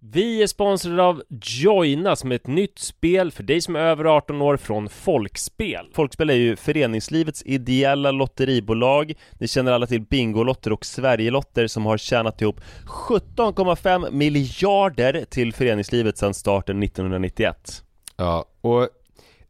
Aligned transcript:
Vi 0.00 0.42
är 0.42 0.46
sponsrade 0.46 1.02
av 1.02 1.22
Joina 1.42 2.16
som 2.16 2.32
är 2.32 2.36
ett 2.36 2.46
nytt 2.46 2.78
spel 2.78 3.30
för 3.30 3.42
dig 3.42 3.60
som 3.60 3.76
är 3.76 3.80
över 3.80 4.04
18 4.04 4.42
år 4.42 4.56
från 4.56 4.88
Folkspel. 4.88 5.90
Folkspel 5.92 6.30
är 6.30 6.34
ju 6.34 6.56
föreningslivets 6.56 7.42
ideella 7.46 8.10
lotteribolag. 8.10 9.12
Ni 9.38 9.48
känner 9.48 9.72
alla 9.72 9.86
till 9.86 10.00
Bingolotter 10.00 10.72
och 10.72 10.86
Sverigelotter 10.86 11.66
som 11.66 11.86
har 11.86 11.98
tjänat 11.98 12.42
ihop 12.42 12.60
17,5 12.86 14.10
miljarder 14.10 15.24
till 15.30 15.52
föreningslivet 15.52 16.18
sedan 16.18 16.34
starten 16.34 16.82
1991. 16.82 17.84
Ja, 18.16 18.44
och 18.60 18.88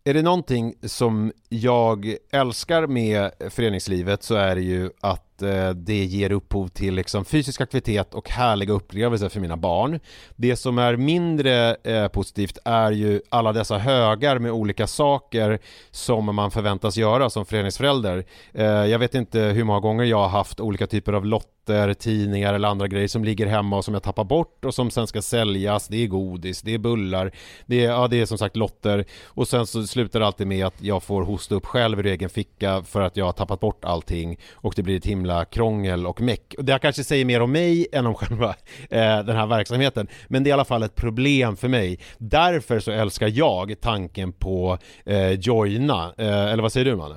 är 0.04 0.14
det 0.14 0.22
någonting 0.22 0.74
som 0.82 1.32
jag 1.48 2.16
älskar 2.32 2.86
med 2.86 3.30
föreningslivet 3.50 4.22
så 4.22 4.34
är 4.34 4.54
det 4.54 4.62
ju 4.62 4.90
att 5.00 5.42
eh, 5.42 5.70
det 5.70 6.04
ger 6.04 6.32
upphov 6.32 6.68
till 6.68 6.94
liksom 6.94 7.24
fysisk 7.24 7.60
aktivitet 7.60 8.14
och 8.14 8.30
härliga 8.30 8.72
upplevelser 8.72 9.28
för 9.28 9.40
mina 9.40 9.56
barn. 9.56 10.00
Det 10.36 10.56
som 10.56 10.78
är 10.78 10.96
mindre 10.96 11.74
eh, 11.74 12.08
positivt 12.08 12.58
är 12.64 12.92
ju 12.92 13.20
alla 13.28 13.52
dessa 13.52 13.78
högar 13.78 14.38
med 14.38 14.52
olika 14.52 14.86
saker 14.86 15.58
som 15.90 16.34
man 16.34 16.50
förväntas 16.50 16.96
göra 16.96 17.30
som 17.30 17.46
föreningsförälder. 17.46 18.24
Eh, 18.52 18.64
jag 18.64 18.98
vet 18.98 19.14
inte 19.14 19.40
hur 19.40 19.64
många 19.64 19.80
gånger 19.80 20.04
jag 20.04 20.18
har 20.18 20.28
haft 20.28 20.60
olika 20.60 20.86
typer 20.86 21.12
av 21.12 21.26
lotter, 21.26 21.94
tidningar 21.94 22.54
eller 22.54 22.68
andra 22.68 22.88
grejer 22.88 23.08
som 23.08 23.24
ligger 23.24 23.46
hemma 23.46 23.76
och 23.76 23.84
som 23.84 23.94
jag 23.94 24.02
tappar 24.02 24.24
bort 24.24 24.64
och 24.64 24.74
som 24.74 24.90
sen 24.90 25.06
ska 25.06 25.22
säljas. 25.22 25.88
Det 25.88 26.04
är 26.04 26.06
godis, 26.06 26.62
det 26.62 26.74
är 26.74 26.78
bullar, 26.78 27.32
det 27.66 27.84
är, 27.84 27.90
ja, 27.90 28.08
det 28.08 28.20
är 28.20 28.26
som 28.26 28.38
sagt 28.38 28.56
lotter 28.56 29.04
och 29.24 29.48
sen 29.48 29.66
så 29.66 29.86
slutar 29.86 30.20
det 30.20 30.26
alltid 30.26 30.46
med 30.46 30.66
att 30.66 30.82
jag 30.82 31.02
får 31.02 31.22
hosta 31.38 31.54
upp 31.54 31.66
själv 31.66 31.98
ur 31.98 32.06
egen 32.06 32.28
ficka 32.28 32.82
för 32.82 33.00
att 33.00 33.16
jag 33.16 33.24
har 33.24 33.32
tappat 33.32 33.60
bort 33.60 33.84
allting 33.84 34.38
och 34.54 34.72
det 34.76 34.82
blir 34.82 34.96
ett 34.96 35.06
himla 35.06 35.44
krångel 35.44 36.06
och 36.06 36.20
meck. 36.20 36.54
Det 36.58 36.72
här 36.72 36.78
kanske 36.78 37.04
säger 37.04 37.24
mer 37.24 37.40
om 37.40 37.52
mig 37.52 37.86
än 37.92 38.06
om 38.06 38.14
själva 38.14 38.48
eh, 38.90 39.18
den 39.24 39.36
här 39.36 39.46
verksamheten 39.46 40.08
men 40.28 40.44
det 40.44 40.48
är 40.48 40.50
i 40.50 40.52
alla 40.52 40.64
fall 40.64 40.82
ett 40.82 40.94
problem 40.94 41.56
för 41.56 41.68
mig. 41.68 41.98
Därför 42.18 42.80
så 42.80 42.90
älskar 42.90 43.28
jag 43.34 43.80
tanken 43.80 44.32
på 44.32 44.78
eh, 45.04 45.32
Joina, 45.32 46.14
eh, 46.18 46.52
eller 46.52 46.62
vad 46.62 46.72
säger 46.72 46.84
du 46.84 46.96
Manne? 46.96 47.16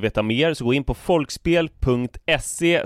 veta 0.00 0.22
mer 0.22 0.54
så 0.54 0.64
gå 0.64 0.74
in 0.74 0.84
på 0.84 0.94
folkspel.se 0.94 2.84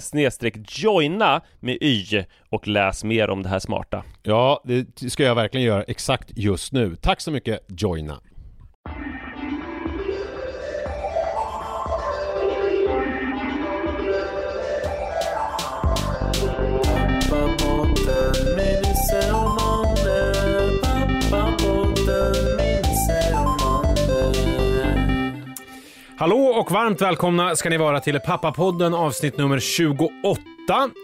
joina 0.68 1.40
med 1.60 1.78
y 1.80 2.24
och 2.50 2.68
läs 2.68 3.04
mer 3.04 3.30
om 3.30 3.42
det 3.42 3.48
här 3.48 3.58
smarta. 3.58 4.04
Ja, 4.22 4.62
det 4.64 5.10
ska 5.10 5.22
jag 5.22 5.34
verkligen 5.34 5.66
göra 5.66 5.82
exakt 5.82 6.30
just 6.36 6.72
nu. 6.72 6.96
Tack 6.96 7.20
så 7.20 7.30
mycket 7.30 7.60
Joina. 7.68 8.20
Hallå 26.24 26.36
och 26.46 26.70
varmt 26.70 27.00
välkomna 27.02 27.56
ska 27.56 27.70
ni 27.70 27.76
vara 27.76 28.00
till 28.00 28.20
Pappapodden 28.20 28.94
avsnitt 28.94 29.38
nummer 29.38 29.58
28. 29.60 30.10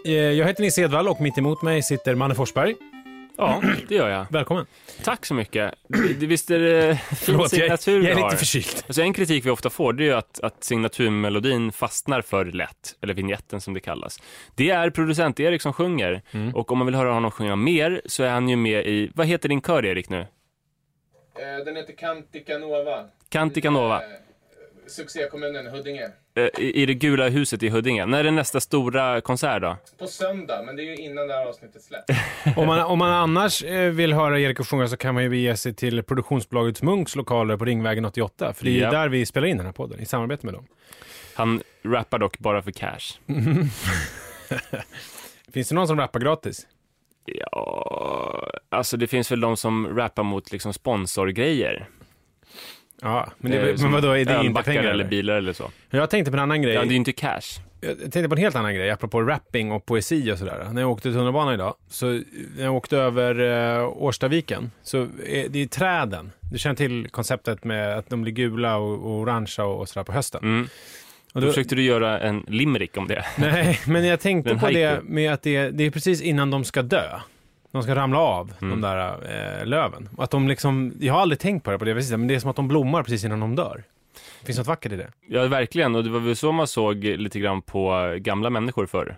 Eh, 0.05 0.11
Jag 0.11 0.47
heter 0.47 0.61
Nisse 0.63 0.81
Edvall 0.81 1.07
och 1.07 1.21
mitt 1.21 1.37
emot 1.37 1.61
mig 1.61 1.83
sitter 1.83 2.15
Manne 2.15 2.35
Forsberg. 2.35 2.75
Ja, 3.37 3.61
det 3.87 3.95
gör 3.95 4.09
jag. 4.09 4.25
Välkommen. 4.29 4.65
Tack 5.03 5.25
så 5.25 5.33
mycket. 5.33 5.73
Det- 6.19 6.25
Visst 6.25 6.51
är 6.51 6.59
det 6.59 6.95
fin 7.09 7.17
Förlåt, 7.17 7.41
jag, 7.41 7.49
signatur 7.79 7.93
jag 7.93 8.15
vi 8.15 8.21
är 8.21 8.25
lite 8.25 8.37
förkyld. 8.37 8.83
Alltså 8.87 9.01
en 9.01 9.13
kritik 9.13 9.45
vi 9.45 9.49
ofta 9.49 9.69
får 9.69 9.93
det 9.93 10.03
är 10.03 10.05
ju 10.05 10.13
att, 10.13 10.39
att 10.39 10.63
signaturmelodin 10.63 11.71
fastnar 11.71 12.21
för 12.21 12.45
lätt, 12.45 12.95
eller 13.01 13.13
vignetten 13.13 13.61
som 13.61 13.73
det 13.73 13.79
kallas. 13.79 14.19
Det 14.55 14.69
är 14.69 14.89
producent 14.89 15.39
Erik 15.39 15.61
som 15.61 15.73
sjunger 15.73 16.21
Mm. 16.31 16.55
och 16.55 16.71
om 16.71 16.77
man 16.77 16.87
vill 16.87 16.95
höra 16.95 17.13
honom 17.13 17.31
sjunga 17.31 17.55
mer 17.55 18.01
så 18.05 18.23
är 18.23 18.29
han 18.29 18.49
ju 18.49 18.55
med 18.55 18.85
i, 18.87 19.11
vad 19.15 19.27
heter 19.27 19.49
din 19.49 19.61
kör 19.61 19.85
Erik 19.85 20.09
nu? 20.09 20.19
Eh, 20.19 21.65
Den 21.65 21.75
heter 21.75 21.93
Canticanova. 21.97 23.05
Canticanova. 23.29 23.95
Eh, 23.95 24.09
Succékommunen 24.91 25.67
Huddinge. 25.67 26.03
Eh, 26.35 26.43
I 26.57 26.81
i 26.81 26.85
det 26.85 26.93
gula 26.93 27.29
huset 27.29 27.63
i 27.63 27.69
Huddinge. 27.69 28.05
När 28.05 28.23
är 28.25 28.31
nästa 28.31 28.59
stora 28.59 29.21
konsert 29.21 29.61
då? 29.61 29.77
På 29.99 30.07
söndag, 30.07 30.63
men 30.65 30.75
det 30.75 30.81
är 30.83 30.85
ju 30.85 30.95
innan 30.95 31.27
det 31.27 31.33
här 31.33 31.45
avsnittet 31.45 31.81
släpps. 31.81 32.13
Om 32.57 32.67
man, 32.67 32.79
om 32.79 32.99
man 32.99 33.11
annars 33.11 33.63
eh, 33.63 33.89
vill 33.91 34.13
höra 34.13 34.39
Erik 34.39 34.65
sjunga 34.67 34.87
så 34.87 34.97
kan 34.97 35.13
man 35.13 35.23
ju 35.23 35.29
bege 35.29 35.57
sig 35.57 35.73
till 35.73 36.03
produktionsbolaget 36.03 36.81
Munks 36.81 37.15
lokaler 37.15 37.57
på 37.57 37.65
Ringvägen 37.65 38.05
88. 38.05 38.53
För 38.53 38.63
det 38.65 38.69
är 38.71 38.73
ju 38.73 38.79
Ja. 38.79 38.91
där 38.91 39.09
vi 39.09 39.25
spelar 39.25 39.47
in 39.47 39.57
den 39.57 39.65
här 39.65 39.73
podden, 39.73 39.99
i 39.99 40.05
samarbete 40.05 40.45
med 40.45 40.53
dem. 40.55 40.65
Han 41.35 41.61
rappar 41.83 42.19
dock 42.19 42.39
bara 42.39 42.61
för 42.61 42.71
cash. 42.71 43.19
Finns 45.53 45.69
det 45.69 45.75
någon 45.75 45.87
som 45.87 45.97
rappar 45.97 46.19
gratis? 46.19 46.67
Ja, 47.25 48.47
alltså 48.69 48.97
det 48.97 49.07
finns 49.07 49.31
väl 49.31 49.39
de 49.39 49.57
som 49.57 49.97
rappar 49.97 50.23
mot 50.23 50.51
liksom 50.51 50.73
sponsorgrejer. 50.73 51.89
Ja, 53.01 53.31
men, 53.37 53.51
det, 53.51 53.71
Eh, 53.71 53.81
men 53.81 53.91
vadå, 53.91 54.11
är 54.11 54.25
det 54.25 54.45
inte 54.45 54.63
pengar? 54.63 54.83
eller 54.83 55.03
bilar 55.05 55.35
eller 55.35 55.53
så. 55.53 55.71
Jag 55.89 56.09
tänkte 56.09 56.31
på 56.31 56.37
en 56.37 56.43
annan 56.43 56.61
grej. 56.61 56.73
Ja, 56.73 56.81
det 56.81 56.87
är 56.87 56.89
ju 56.91 56.95
inte 56.95 57.11
cash. 57.11 57.61
Jag 57.81 57.97
tänkte 57.99 58.29
på 58.29 58.35
en 58.35 58.41
helt 58.41 58.55
annan 58.55 58.75
grej, 58.75 58.89
apropå 58.89 59.21
rapping 59.21 59.71
och 59.71 59.85
poesi 59.85 60.31
och 60.31 60.37
sådär. 60.37 60.67
När 60.71 60.81
jag 60.81 60.91
åkte 60.91 61.13
tunnelbana 61.13 61.53
idag, 61.53 61.75
så 61.89 62.05
när 62.05 62.63
jag 62.63 62.75
åkte 62.75 62.97
över 62.97 63.39
eh, 63.79 63.87
Årstaviken, 63.87 64.71
så 64.83 64.97
är 65.27 65.49
det 65.49 65.59
är 65.61 65.67
träden. 65.67 66.31
Du 66.51 66.59
känner 66.59 66.75
till 66.75 67.07
konceptet 67.11 67.63
med 67.63 67.97
att 67.97 68.09
de 68.09 68.21
blir 68.21 68.33
gula 68.33 68.77
och, 68.77 68.93
och 68.93 69.11
orangea 69.19 69.65
och, 69.65 69.79
och 69.79 69.89
sådär 69.89 70.03
på 70.03 70.11
hösten. 70.11 70.43
Mm. 70.43 70.67
Och 71.33 71.41
Då 71.41 71.47
då, 71.47 71.53
försökte 71.53 71.75
du 71.75 71.83
göra 71.83 72.19
en 72.19 72.45
limerick 72.47 72.97
om 72.97 73.07
det. 73.07 73.25
nej, 73.37 73.79
men 73.87 74.05
jag 74.05 74.19
tänkte 74.19 74.55
på 74.59 74.67
det 74.67 75.03
med 75.03 75.33
att 75.33 75.41
det, 75.41 75.69
det 75.69 75.83
är 75.83 75.91
precis 75.91 76.21
innan 76.21 76.51
de 76.51 76.63
ska 76.63 76.81
dö. 76.81 77.19
De 77.71 77.83
ska 77.83 77.95
ramla 77.95 78.19
av, 78.19 78.53
Mm. 78.61 78.69
de 78.81 78.87
där 78.87 79.07
eh, 79.59 79.65
löven. 79.65 80.09
Och 80.17 80.23
att 80.23 80.31
de 80.31 80.47
liksom, 80.47 80.93
jag 80.99 81.13
har 81.13 81.21
aldrig 81.21 81.39
tänkt 81.39 81.63
på 81.63 81.71
det 81.71 81.79
på 81.79 81.85
det 81.85 81.93
viset, 81.93 82.19
men 82.19 82.27
det 82.27 82.35
är 82.35 82.39
som 82.39 82.49
att 82.49 82.55
de 82.55 82.67
blommar 82.67 83.03
precis 83.03 83.23
innan 83.25 83.39
de 83.39 83.55
dör. 83.55 83.83
Finns 84.45 84.57
något 84.57 84.67
vackert 84.67 84.91
i 84.91 84.95
det. 84.95 85.07
Ja, 85.27 85.47
verkligen. 85.47 85.95
Och 85.95 86.03
det 86.03 86.09
var 86.09 86.19
väl 86.19 86.35
så 86.35 86.51
man 86.51 86.67
såg 86.67 87.03
lite 87.03 87.39
grann 87.39 87.61
på 87.61 88.13
gamla 88.17 88.49
människor 88.49 88.85
förr. 88.85 89.15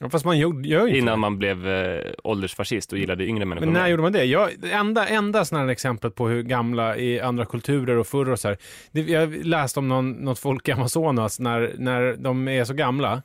Ja, 0.00 0.10
fast 0.10 0.24
man 0.24 0.38
gör, 0.38 0.66
gör 0.66 0.86
inte 0.86 0.98
Innan 0.98 1.12
det. 1.12 1.16
man 1.16 1.38
blev 1.38 1.68
eh, 1.68 2.10
åldersfascist 2.24 2.92
och 2.92 2.98
gillade 2.98 3.24
yngre 3.26 3.44
människor. 3.44 3.66
Men 3.66 3.74
när 3.74 3.88
gjorde 3.88 4.02
man 4.02 4.12
det? 4.12 4.24
Jag, 4.24 4.50
det 4.58 4.70
enda, 4.72 5.06
enda 5.08 5.44
sådana 5.44 5.64
här 5.64 5.72
exempel 5.72 6.10
på 6.10 6.28
hur 6.28 6.42
gamla 6.42 6.96
i 6.96 7.20
andra 7.20 7.44
kulturer 7.46 7.96
och 7.96 8.06
förr 8.06 8.30
och 8.30 8.38
så 8.40 8.48
här. 8.48 8.56
Det, 8.92 9.00
jag 9.00 9.46
läste 9.46 9.78
om 9.80 9.88
någon, 9.88 10.10
något 10.12 10.38
folk 10.38 10.68
i 10.68 10.72
Amazonas 10.72 11.40
när, 11.40 11.72
när 11.78 12.16
de 12.18 12.48
är 12.48 12.64
så 12.64 12.74
gamla. 12.74 13.22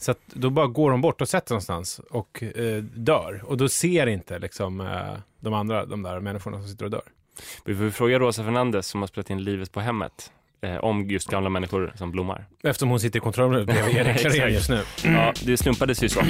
Så 0.00 0.14
då 0.26 0.50
bara 0.50 0.66
går 0.66 0.90
de 0.90 1.00
bort 1.00 1.20
och 1.20 1.28
sätter 1.28 1.52
någonstans 1.52 1.98
och 2.10 2.42
eh, 2.42 2.82
dör. 2.82 3.42
Och 3.44 3.56
då 3.56 3.68
ser 3.68 4.06
inte 4.06 4.38
liksom 4.38 4.80
eh, 4.80 4.86
de 5.40 5.54
andra, 5.54 5.86
de 5.86 6.02
där 6.02 6.20
människorna 6.20 6.58
som 6.58 6.68
sitter 6.68 6.84
och 6.84 6.90
dör. 6.90 7.02
Vi 7.64 7.76
får 7.76 7.90
fråga 7.90 8.18
Rosa 8.18 8.44
Fernandez 8.44 8.86
som 8.86 9.00
har 9.00 9.06
spelat 9.08 9.30
in 9.30 9.44
Livet 9.44 9.72
på 9.72 9.80
hemmet. 9.80 10.32
Eh, 10.62 10.76
om 10.76 11.10
just 11.10 11.30
gamla 11.30 11.50
människor 11.50 11.92
som 11.96 12.10
blommar. 12.10 12.44
Eftersom 12.62 12.88
hon 12.88 13.00
sitter 13.00 13.18
i 13.18 13.20
kontrollrummet 13.20 13.66
bredvid 13.66 13.96
Erik 14.06 14.16
Klarén 14.18 14.52
just 14.52 14.70
nu. 14.70 14.80
Ja, 15.04 15.32
det 15.44 15.56
slumpades 15.56 16.02
ju 16.02 16.08
så. 16.08 16.20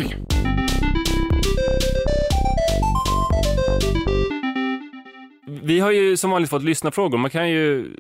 Vi 5.63 5.81
har 5.81 5.91
ju 5.91 6.17
som 6.17 6.31
vanligt 6.31 6.51
fått 6.51 6.63
lyssna-frågor. 6.63 7.19
Man 7.19 7.31
kan 7.31 7.51
ju 7.51 7.95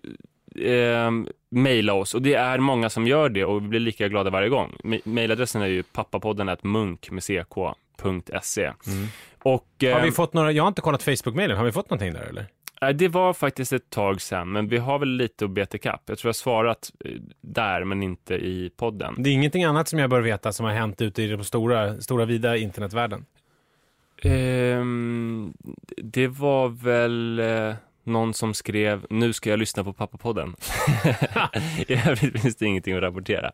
eh, 0.58 1.10
mejla 1.50 1.92
oss 1.94 2.14
och 2.14 2.22
det 2.22 2.34
är 2.34 2.58
många 2.58 2.90
som 2.90 3.06
gör 3.06 3.28
det 3.28 3.44
och 3.44 3.62
vi 3.62 3.68
blir 3.68 3.80
lika 3.80 4.08
glada 4.08 4.30
varje 4.30 4.48
gång. 4.48 4.76
Mejladressen 5.04 5.62
är 5.62 5.66
ju 5.66 5.82
pappapodden 5.82 6.56
munk 6.62 7.10
med 7.10 7.22
ck.se. 7.22 8.72
Och 9.42 9.84
eh, 9.84 9.94
Har 9.94 10.02
vi 10.04 10.12
fått 10.12 10.32
några, 10.32 10.52
jag 10.52 10.62
har 10.62 10.68
inte 10.68 10.80
kollat 10.80 11.02
Facebook-mailen, 11.02 11.56
har 11.56 11.64
vi 11.64 11.72
fått 11.72 11.90
någonting 11.90 12.12
där 12.12 12.22
eller? 12.22 12.46
nej, 12.80 12.94
det 12.94 13.08
var 13.08 13.32
faktiskt 13.32 13.72
ett 13.72 13.90
tag 13.90 14.20
sedan, 14.20 14.52
men 14.52 14.68
vi 14.68 14.78
har 14.78 14.98
väl 14.98 15.08
lite 15.08 15.44
att 15.44 15.50
beta 15.50 15.76
ikapp. 15.76 16.02
Jag 16.06 16.18
tror 16.18 16.28
jag 16.28 16.32
har 16.32 16.34
svarat 16.34 16.92
eh, 17.04 17.10
där, 17.40 17.84
men 17.84 18.02
inte 18.02 18.34
i 18.34 18.70
podden. 18.76 19.14
Det 19.18 19.30
är 19.30 19.34
ingenting 19.34 19.64
annat 19.64 19.88
som 19.88 19.98
jag 19.98 20.10
bör 20.10 20.20
veta 20.20 20.52
som 20.52 20.66
har 20.66 20.72
hänt 20.72 21.02
ute 21.02 21.22
i 21.22 21.26
den 21.26 21.44
stora, 21.44 22.00
stora 22.00 22.24
vida 22.24 22.56
internetvärlden. 22.56 23.24
Ehm, 24.22 25.52
det 25.96 26.28
var 26.28 26.68
väl 26.68 27.38
eh, 27.38 27.74
någon 28.04 28.34
som 28.34 28.54
skrev, 28.54 29.06
nu 29.10 29.32
ska 29.32 29.50
jag 29.50 29.58
lyssna 29.58 29.84
på 29.84 29.92
pappapodden. 29.92 30.56
I 31.86 31.94
övrigt 32.08 32.42
finns 32.42 32.56
det 32.56 32.66
ingenting 32.66 32.94
att 32.94 33.02
rapportera. 33.02 33.52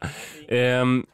Ehm, 0.49 1.07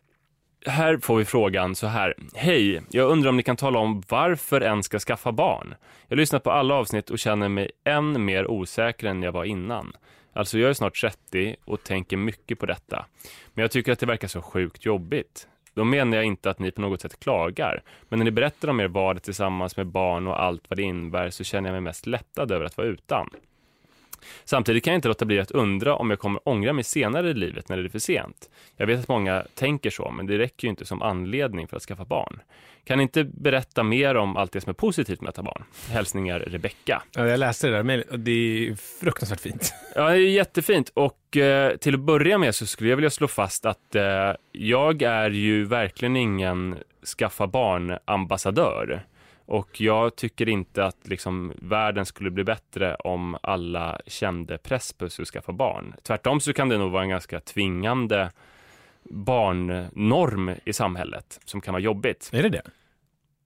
här 0.66 0.98
får 0.98 1.16
vi 1.16 1.24
frågan 1.24 1.74
så 1.74 1.86
här. 1.86 2.14
Hej, 2.34 2.82
jag 2.90 3.10
undrar 3.10 3.28
om 3.28 3.36
ni 3.36 3.42
kan 3.42 3.56
tala 3.56 3.78
om 3.78 4.02
varför 4.08 4.60
en 4.60 4.82
ska 4.82 4.98
skaffa 4.98 5.32
barn? 5.32 5.74
Jag 6.08 6.16
har 6.16 6.20
lyssnat 6.20 6.42
på 6.42 6.50
alla 6.50 6.74
avsnitt 6.74 7.10
och 7.10 7.18
känner 7.18 7.48
mig 7.48 7.70
än 7.84 8.24
mer 8.24 8.50
osäker 8.50 9.06
än 9.06 9.22
jag 9.22 9.32
var 9.32 9.44
innan. 9.44 9.92
Alltså 10.32 10.58
jag 10.58 10.70
är 10.70 10.74
snart 10.74 11.00
30 11.00 11.56
och 11.64 11.84
tänker 11.84 12.16
mycket 12.16 12.58
på 12.58 12.66
detta. 12.66 13.06
Men 13.54 13.62
jag 13.62 13.70
tycker 13.70 13.92
att 13.92 13.98
det 13.98 14.06
verkar 14.06 14.28
så 14.28 14.42
sjukt 14.42 14.84
jobbigt. 14.84 15.48
Då 15.74 15.84
menar 15.84 16.16
jag 16.16 16.26
inte 16.26 16.50
att 16.50 16.58
ni 16.58 16.70
på 16.70 16.80
något 16.80 17.00
sätt 17.00 17.20
klagar, 17.20 17.82
men 18.08 18.18
när 18.18 18.24
ni 18.24 18.30
berättar 18.30 18.68
om 18.68 18.80
er 18.80 18.88
vardag 18.88 19.22
tillsammans 19.22 19.76
med 19.76 19.86
barn 19.86 20.26
och 20.26 20.42
allt 20.42 20.70
vad 20.70 20.78
det 20.78 20.82
innebär 20.82 21.30
så 21.30 21.44
känner 21.44 21.68
jag 21.68 21.74
mig 21.74 21.80
mest 21.80 22.06
lättad 22.06 22.52
över 22.52 22.64
att 22.64 22.76
vara 22.76 22.86
utan. 22.86 23.28
Samtidigt 24.44 24.84
kan 24.84 24.92
jag 24.92 24.98
inte 24.98 25.08
låta 25.08 25.24
bli 25.24 25.40
att 25.40 25.50
undra 25.50 25.96
om 25.96 26.10
jag 26.10 26.18
kommer 26.18 26.48
ångra 26.48 26.72
mig 26.72 26.84
senare 26.84 27.30
i 27.30 27.34
livet 27.34 27.68
när 27.68 27.76
det 27.76 27.84
är 27.84 27.88
för 27.88 27.98
sent. 27.98 28.50
Jag 28.76 28.86
vet 28.86 29.00
att 29.00 29.08
många 29.08 29.44
tänker 29.54 29.90
så, 29.90 30.10
men 30.10 30.26
det 30.26 30.38
räcker 30.38 30.66
ju 30.66 30.70
inte 30.70 30.84
som 30.84 31.02
anledning 31.02 31.68
för 31.68 31.76
att 31.76 31.82
skaffa 31.82 32.04
barn. 32.04 32.40
Kan 32.84 32.98
ni 32.98 33.02
inte 33.02 33.24
berätta 33.24 33.82
mer 33.82 34.14
om 34.14 34.36
allt 34.36 34.52
det 34.52 34.60
som 34.60 34.70
är 34.70 34.74
positivt 34.74 35.20
med 35.20 35.28
att 35.28 35.36
ha 35.36 35.44
barn? 35.44 35.64
Hälsningar 35.90 36.40
Rebecka. 36.40 37.02
Ja, 37.14 37.26
jag 37.26 37.40
läste 37.40 37.66
det 37.66 37.76
där 37.76 37.82
mejlet 37.82 38.10
och 38.10 38.18
det 38.18 38.68
är 38.68 38.74
fruktansvärt 39.00 39.40
fint. 39.40 39.74
Ja, 39.94 40.10
det 40.10 40.16
är 40.16 40.30
jättefint 40.30 40.92
och 40.94 41.36
eh, 41.36 41.76
till 41.76 41.94
att 41.94 42.00
börja 42.00 42.38
med 42.38 42.54
så 42.54 42.66
skulle 42.66 42.90
jag 42.90 42.96
vilja 42.96 43.10
slå 43.10 43.28
fast 43.28 43.66
att 43.66 43.94
eh, 43.94 44.32
jag 44.52 45.02
är 45.02 45.30
ju 45.30 45.64
verkligen 45.64 46.16
ingen 46.16 46.76
skaffa 47.18 47.46
barn-ambassadör. 47.46 49.06
Och 49.46 49.80
jag 49.80 50.16
tycker 50.16 50.48
inte 50.48 50.84
att 50.84 51.08
liksom, 51.08 51.52
världen 51.56 52.06
skulle 52.06 52.30
bli 52.30 52.44
bättre 52.44 52.94
om 52.94 53.36
alla 53.42 54.00
kände 54.06 54.58
press 54.58 54.92
på 54.92 55.08
sig 55.08 55.22
att 55.22 55.28
skaffa 55.28 55.52
barn. 55.52 55.94
Tvärtom 56.02 56.40
så 56.40 56.52
kan 56.52 56.68
det 56.68 56.78
nog 56.78 56.90
vara 56.90 57.02
en 57.02 57.08
ganska 57.08 57.40
tvingande 57.40 58.30
barnnorm 59.04 60.54
i 60.64 60.72
samhället 60.72 61.40
som 61.44 61.60
kan 61.60 61.74
vara 61.74 61.82
jobbigt. 61.82 62.30
Är 62.32 62.42
det 62.42 62.48
det? 62.48 62.62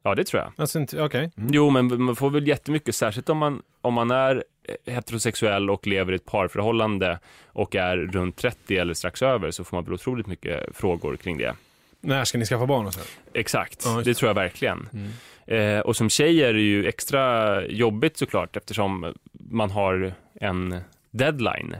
Ja, 0.03 0.15
det 0.15 0.25
tror 0.25 0.43
jag. 0.43 0.53
Alltså, 0.57 0.87
okej. 0.99 1.31
Mm. 1.37 1.51
Jo, 1.53 1.71
men 1.71 2.03
man 2.03 2.17
får 2.17 2.31
väl 2.31 2.49
jättemycket, 2.49 2.95
särskilt 2.95 3.29
om 3.29 3.39
man, 3.39 3.63
om 3.81 3.95
man 3.95 4.11
är 4.11 4.45
heterosexuell 4.87 5.71
och 5.71 5.87
lever 5.87 6.13
i 6.13 6.17
ett 6.17 6.25
parförhållande 6.25 7.19
och 7.47 7.75
är 7.75 7.97
runt 7.97 8.37
30 8.37 8.77
eller 8.77 8.95
strax 8.95 9.23
över 9.23 9.51
så 9.51 9.65
får 9.65 9.77
man 9.77 9.85
väl 9.85 9.95
otroligt 9.95 10.27
mycket 10.27 10.77
frågor 10.77 11.17
kring 11.17 11.39
det. 11.39 11.55
När 12.01 12.25
ska 12.25 12.39
ni 12.39 12.45
skaffa 12.45 12.67
barn 12.67 12.87
och 12.87 12.95
så? 12.95 13.01
Exakt, 13.33 13.83
Ja, 13.85 14.03
det 14.05 14.15
tror 14.15 14.29
jag 14.29 14.35
verkligen. 14.35 14.89
Mm. 14.93 15.11
Eh, 15.47 15.79
och 15.81 15.97
som 15.97 16.09
tjej 16.11 16.43
är 16.43 16.53
det 16.53 16.61
ju 16.61 16.87
extra 16.87 17.67
jobbigt 17.67 18.17
såklart 18.17 18.57
eftersom 18.57 19.15
man 19.51 19.71
har 19.71 20.13
en 20.41 20.81
deadline 21.11 21.77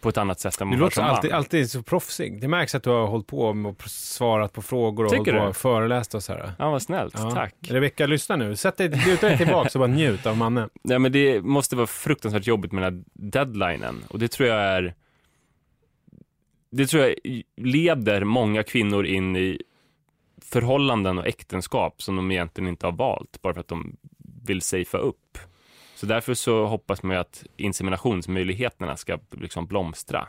på 0.00 0.08
ett 0.08 0.16
annat 0.18 0.40
sätt 0.40 0.60
än 0.60 0.66
Du 0.66 0.70
man 0.70 0.78
har 0.78 0.84
låter 0.86 0.94
som 0.94 1.04
man. 1.04 1.14
alltid, 1.14 1.32
alltid 1.32 1.70
så 1.70 1.82
proffsig. 1.82 2.40
Det 2.40 2.48
märks 2.48 2.74
att 2.74 2.82
du 2.82 2.90
har 2.90 3.06
hållit 3.06 3.26
på 3.26 3.38
och 3.40 3.82
svarat 3.90 4.52
på 4.52 4.62
frågor 4.62 5.04
och 5.04 5.10
Tycker 5.10 5.32
hållit 5.32 5.38
på 5.38 5.44
du? 5.44 5.48
och 5.48 5.56
föreläst 5.56 6.14
och 6.14 6.22
så 6.22 6.32
här. 6.32 6.52
Ja, 6.58 6.70
vad 6.70 6.82
snällt. 6.82 7.14
Ja. 7.18 7.30
Tack. 7.30 7.54
Rebecka, 7.60 8.06
lyssna 8.06 8.36
nu. 8.36 8.56
Sätt 8.56 8.76
dig, 8.76 8.88
luta 9.06 9.28
dig 9.28 9.36
tillbaka 9.38 9.70
och 9.74 9.78
bara 9.78 9.86
njut 9.94 10.26
av 10.26 10.36
mannen. 10.36 10.70
Nej, 10.82 10.98
men 10.98 11.12
det 11.12 11.40
måste 11.42 11.76
vara 11.76 11.86
fruktansvärt 11.86 12.46
jobbigt 12.46 12.72
med 12.72 12.82
den 12.82 12.94
här 12.94 13.04
deadlinen. 13.12 14.02
Och 14.08 14.18
det 14.18 14.28
tror 14.28 14.48
jag 14.48 14.60
är... 14.60 14.94
Det 16.70 16.86
tror 16.86 17.02
jag 17.02 17.14
leder 17.56 18.24
många 18.24 18.62
kvinnor 18.62 19.06
in 19.06 19.36
i 19.36 19.62
förhållanden 20.44 21.18
och 21.18 21.26
äktenskap 21.26 22.02
som 22.02 22.16
de 22.16 22.30
egentligen 22.30 22.68
inte 22.68 22.86
har 22.86 22.92
valt, 22.92 23.42
bara 23.42 23.54
för 23.54 23.60
att 23.60 23.68
de 23.68 23.96
vill 24.44 24.62
safea 24.62 25.00
upp. 25.00 25.38
Så 25.94 26.06
därför 26.06 26.34
så 26.34 26.66
hoppas 26.66 27.02
man 27.02 27.16
ju 27.16 27.20
att 27.20 27.44
inseminationsmöjligheterna 27.56 28.96
ska 28.96 29.18
liksom 29.30 29.66
blomstra, 29.66 30.28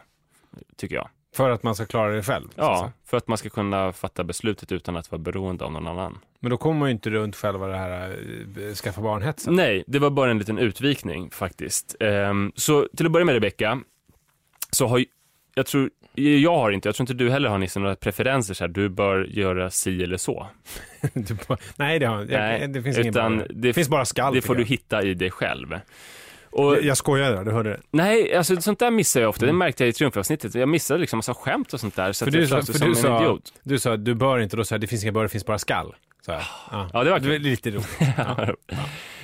tycker 0.76 0.96
jag. 0.96 1.10
För 1.36 1.50
att 1.50 1.64
man 1.64 1.76
ska 1.76 1.86
klara 1.86 2.16
det 2.16 2.24
själv. 2.24 2.48
Ja, 2.56 2.92
för 3.06 3.18
att 3.18 3.28
man 3.28 3.38
ska 3.38 3.50
kunna 3.50 3.94
fatta 3.94 4.24
beslutet 4.24 4.72
utan 4.72 4.96
att 4.96 5.12
vara 5.12 5.20
beroende 5.20 5.66
av 5.66 5.72
någon 5.72 5.88
annan. 5.88 6.18
Men 6.40 6.50
då 6.50 6.58
kommer 6.58 6.80
man 6.80 6.90
ju 6.90 6.94
inte 6.94 7.10
runt 7.10 7.36
själva 7.36 7.68
det 7.68 7.78
här 7.78 8.20
äh, 8.58 8.74
skaffa 8.74 9.02
barnhetsen. 9.02 9.56
Nej, 9.56 9.84
det 9.88 10.00
var 10.00 10.10
bara 10.10 10.32
en 10.32 10.40
liten 10.40 10.58
utvikning 10.58 11.30
faktiskt. 11.32 11.96
Ehm, 12.00 12.52
så 12.56 12.88
till 12.98 13.06
att 13.06 13.12
börja 13.12 13.26
med 13.26 13.34
Rebecka, 13.34 13.82
så 14.72 14.88
har 14.88 15.06
jag 15.56 15.66
tror, 15.66 15.90
jag 16.16 16.56
har 16.58 16.72
inte, 16.72 16.88
jag 16.88 16.96
tror 16.96 17.04
inte 17.04 17.14
du 17.14 17.30
heller 17.32 17.50
har 17.50 17.58
Nisse 17.58 17.80
några 17.80 17.96
preferenser 17.96 18.54
så 18.54 18.64
här, 18.64 18.70
du 18.70 18.90
bör 18.90 19.24
göra 19.26 19.70
si 19.70 20.04
eller 20.04 20.18
så. 20.18 20.48
Bara- 21.48 21.58
Nej, 21.76 22.00
det, 22.00 22.06
har, 22.06 22.20
jag, 22.20 22.28
Nej, 22.30 22.68
det 22.68 22.82
finns 22.84 22.98
ingen 22.98 23.10
utan 23.10 23.38
bara, 23.38 23.48
det- 23.48 23.54
det 23.54 23.74
finns 23.74 23.90
bara 23.90 24.06
skall. 24.06 24.34
det 24.34 24.42
får 24.42 24.54
tycker 24.54 24.56
du 24.56 24.62
jag. 24.62 24.68
hitta 24.68 25.04
i 25.04 25.14
dig 25.14 25.32
själv. 25.32 25.80
Och, 26.50 26.74
Jag, 26.76 26.84
jag 26.84 26.98
skojar 26.98 27.32
där, 27.32 27.44
du 27.44 27.52
hörde 27.52 27.70
det. 27.70 27.80
nej, 27.92 28.36
alltså 28.36 28.62
sånt 28.62 28.80
där 28.80 28.92
missar 28.92 29.22
jag 29.22 29.30
ofta, 29.30 29.46
det 29.46 29.54
märkte 29.54 29.84
jag 29.84 29.90
i 29.90 29.94
triumfavsnittet. 29.94 30.56
Jag 30.56 30.70
missade 30.70 31.00
liksom 31.00 31.18
massa 31.18 31.34
skämt 31.34 31.74
och 31.74 31.80
sånt 31.80 31.96
där, 31.96 32.12
så 32.12 32.26
För 32.26 32.32
du 32.32 32.40
jag 32.40 32.50
sa- 32.50 32.56
för 32.62 32.74
som 32.74 32.82
du 32.82 32.88
en 32.88 32.96
sa- 32.96 33.22
idiot. 33.22 33.54
Du 33.64 33.80
sa 33.80 33.98
du 33.98 34.14
bör 34.16 34.40
inte, 34.40 34.58
då 34.58 34.64
sa 34.64 34.76
jag 34.76 34.82
det 34.82 34.88
finns 34.88 35.04
inga 35.04 35.12
bör, 35.12 35.24
det 35.24 35.30
finns 35.30 35.46
bara 35.46 35.58
skall. 35.58 35.96
Ja. 36.28 36.42
Ja, 36.94 37.04
det 37.04 37.10
var 37.12 37.20
kul. 37.20 37.42
lite 37.42 37.70
roligt. 37.72 37.88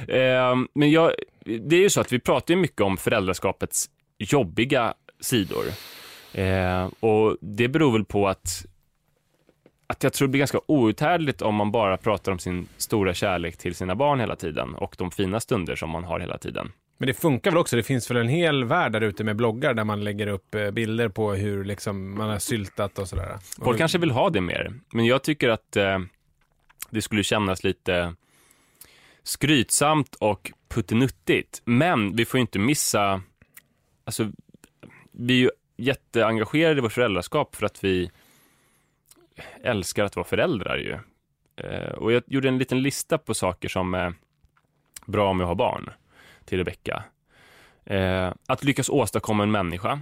Eh, 0.07 0.55
Men 0.75 0.91
jag, 0.91 1.11
det 1.45 1.75
är 1.75 1.79
ju 1.81 1.89
så 1.89 2.01
att 2.01 2.11
vi 2.11 2.19
pratar 2.19 2.53
ju 2.53 2.59
mycket 2.59 2.81
om 2.81 2.97
föräldraskapets 2.97 3.85
jobbiga 4.19 4.93
sidor. 5.19 5.63
Eh, 6.33 6.89
och 6.99 7.37
det 7.41 7.67
beror 7.67 7.91
väl 7.91 8.05
på 8.05 8.27
att, 8.27 8.65
att 9.87 10.03
jag 10.03 10.13
tror 10.13 10.27
det 10.27 10.31
blir 10.31 10.39
ganska 10.39 10.59
outhärdligt 10.65 11.41
om 11.41 11.55
man 11.55 11.71
bara 11.71 11.97
pratar 11.97 12.31
om 12.31 12.39
sin 12.39 12.67
stora 12.77 13.13
kärlek 13.13 13.57
till 13.57 13.75
sina 13.75 13.95
barn 13.95 14.19
hela 14.19 14.35
tiden 14.35 14.75
och 14.75 14.95
de 14.97 15.11
fina 15.11 15.39
stunder 15.39 15.75
som 15.75 15.89
man 15.89 16.03
har 16.03 16.19
hela 16.19 16.37
tiden. 16.37 16.71
Men 16.97 17.07
det 17.07 17.13
funkar 17.13 17.51
väl 17.51 17.57
också? 17.57 17.75
Det 17.75 17.83
finns 17.83 18.11
väl 18.11 18.17
en 18.17 18.27
hel 18.27 18.63
värld 18.63 18.91
där 18.91 19.01
ute 19.01 19.23
med 19.23 19.35
bloggar 19.35 19.73
där 19.73 19.83
man 19.83 20.03
lägger 20.03 20.27
upp 20.27 20.55
eh, 20.55 20.71
bilder 20.71 21.09
på 21.09 21.33
hur 21.33 21.63
liksom 21.63 22.17
man 22.17 22.29
har 22.29 22.39
syltat 22.39 22.99
och 22.99 23.07
sådär. 23.07 23.37
Folk 23.61 23.77
kanske 23.77 23.97
vill 23.97 24.11
ha 24.11 24.29
det 24.29 24.41
mer, 24.41 24.73
men 24.93 25.05
jag 25.05 25.23
tycker 25.23 25.49
att 25.49 25.75
eh, 25.75 25.99
det 26.89 27.01
skulle 27.01 27.23
kännas 27.23 27.63
lite 27.63 28.15
skrytsamt 29.23 30.15
och 30.15 30.51
puttinuttigt. 30.69 31.61
Men 31.65 32.15
vi 32.15 32.25
får 32.25 32.37
ju 32.37 32.41
inte 32.41 32.59
missa, 32.59 33.21
alltså 34.05 34.31
vi 35.11 35.33
är 35.33 35.37
ju 35.37 35.49
jätteengagerade 35.81 36.77
i 36.77 36.81
vårt 36.81 36.91
föräldraskap 36.91 37.55
för 37.55 37.65
att 37.65 37.83
vi 37.83 38.11
älskar 39.63 40.03
att 40.03 40.15
vara 40.15 40.25
föräldrar 40.25 40.77
ju. 40.77 40.97
Eh, 41.55 41.91
och 41.91 42.11
jag 42.11 42.23
gjorde 42.27 42.47
en 42.47 42.57
liten 42.57 42.81
lista 42.81 43.17
på 43.17 43.33
saker 43.33 43.69
som 43.69 43.93
är 43.93 44.13
bra 45.05 45.29
om 45.29 45.39
jag 45.39 45.47
har 45.47 45.55
barn 45.55 45.89
till 46.45 46.57
Rebecka. 46.57 47.03
Eh, 47.85 48.33
att 48.47 48.63
lyckas 48.63 48.89
åstadkomma 48.89 49.43
en 49.43 49.51
människa. 49.51 50.01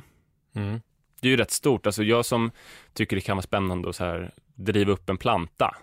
Mm. 0.53 0.81
Det 1.21 1.27
är 1.27 1.31
ju 1.31 1.37
rätt 1.37 1.51
stort. 1.51 1.85
Alltså 1.85 2.03
jag 2.03 2.25
som 2.25 2.51
tycker 2.93 3.15
det 3.15 3.21
kan 3.21 3.37
vara 3.37 3.43
spännande 3.43 3.89
att 3.89 3.95
så 3.95 4.05
här 4.05 4.31
driva 4.55 4.91
upp 4.91 5.09
en 5.09 5.17
planta. 5.17 5.75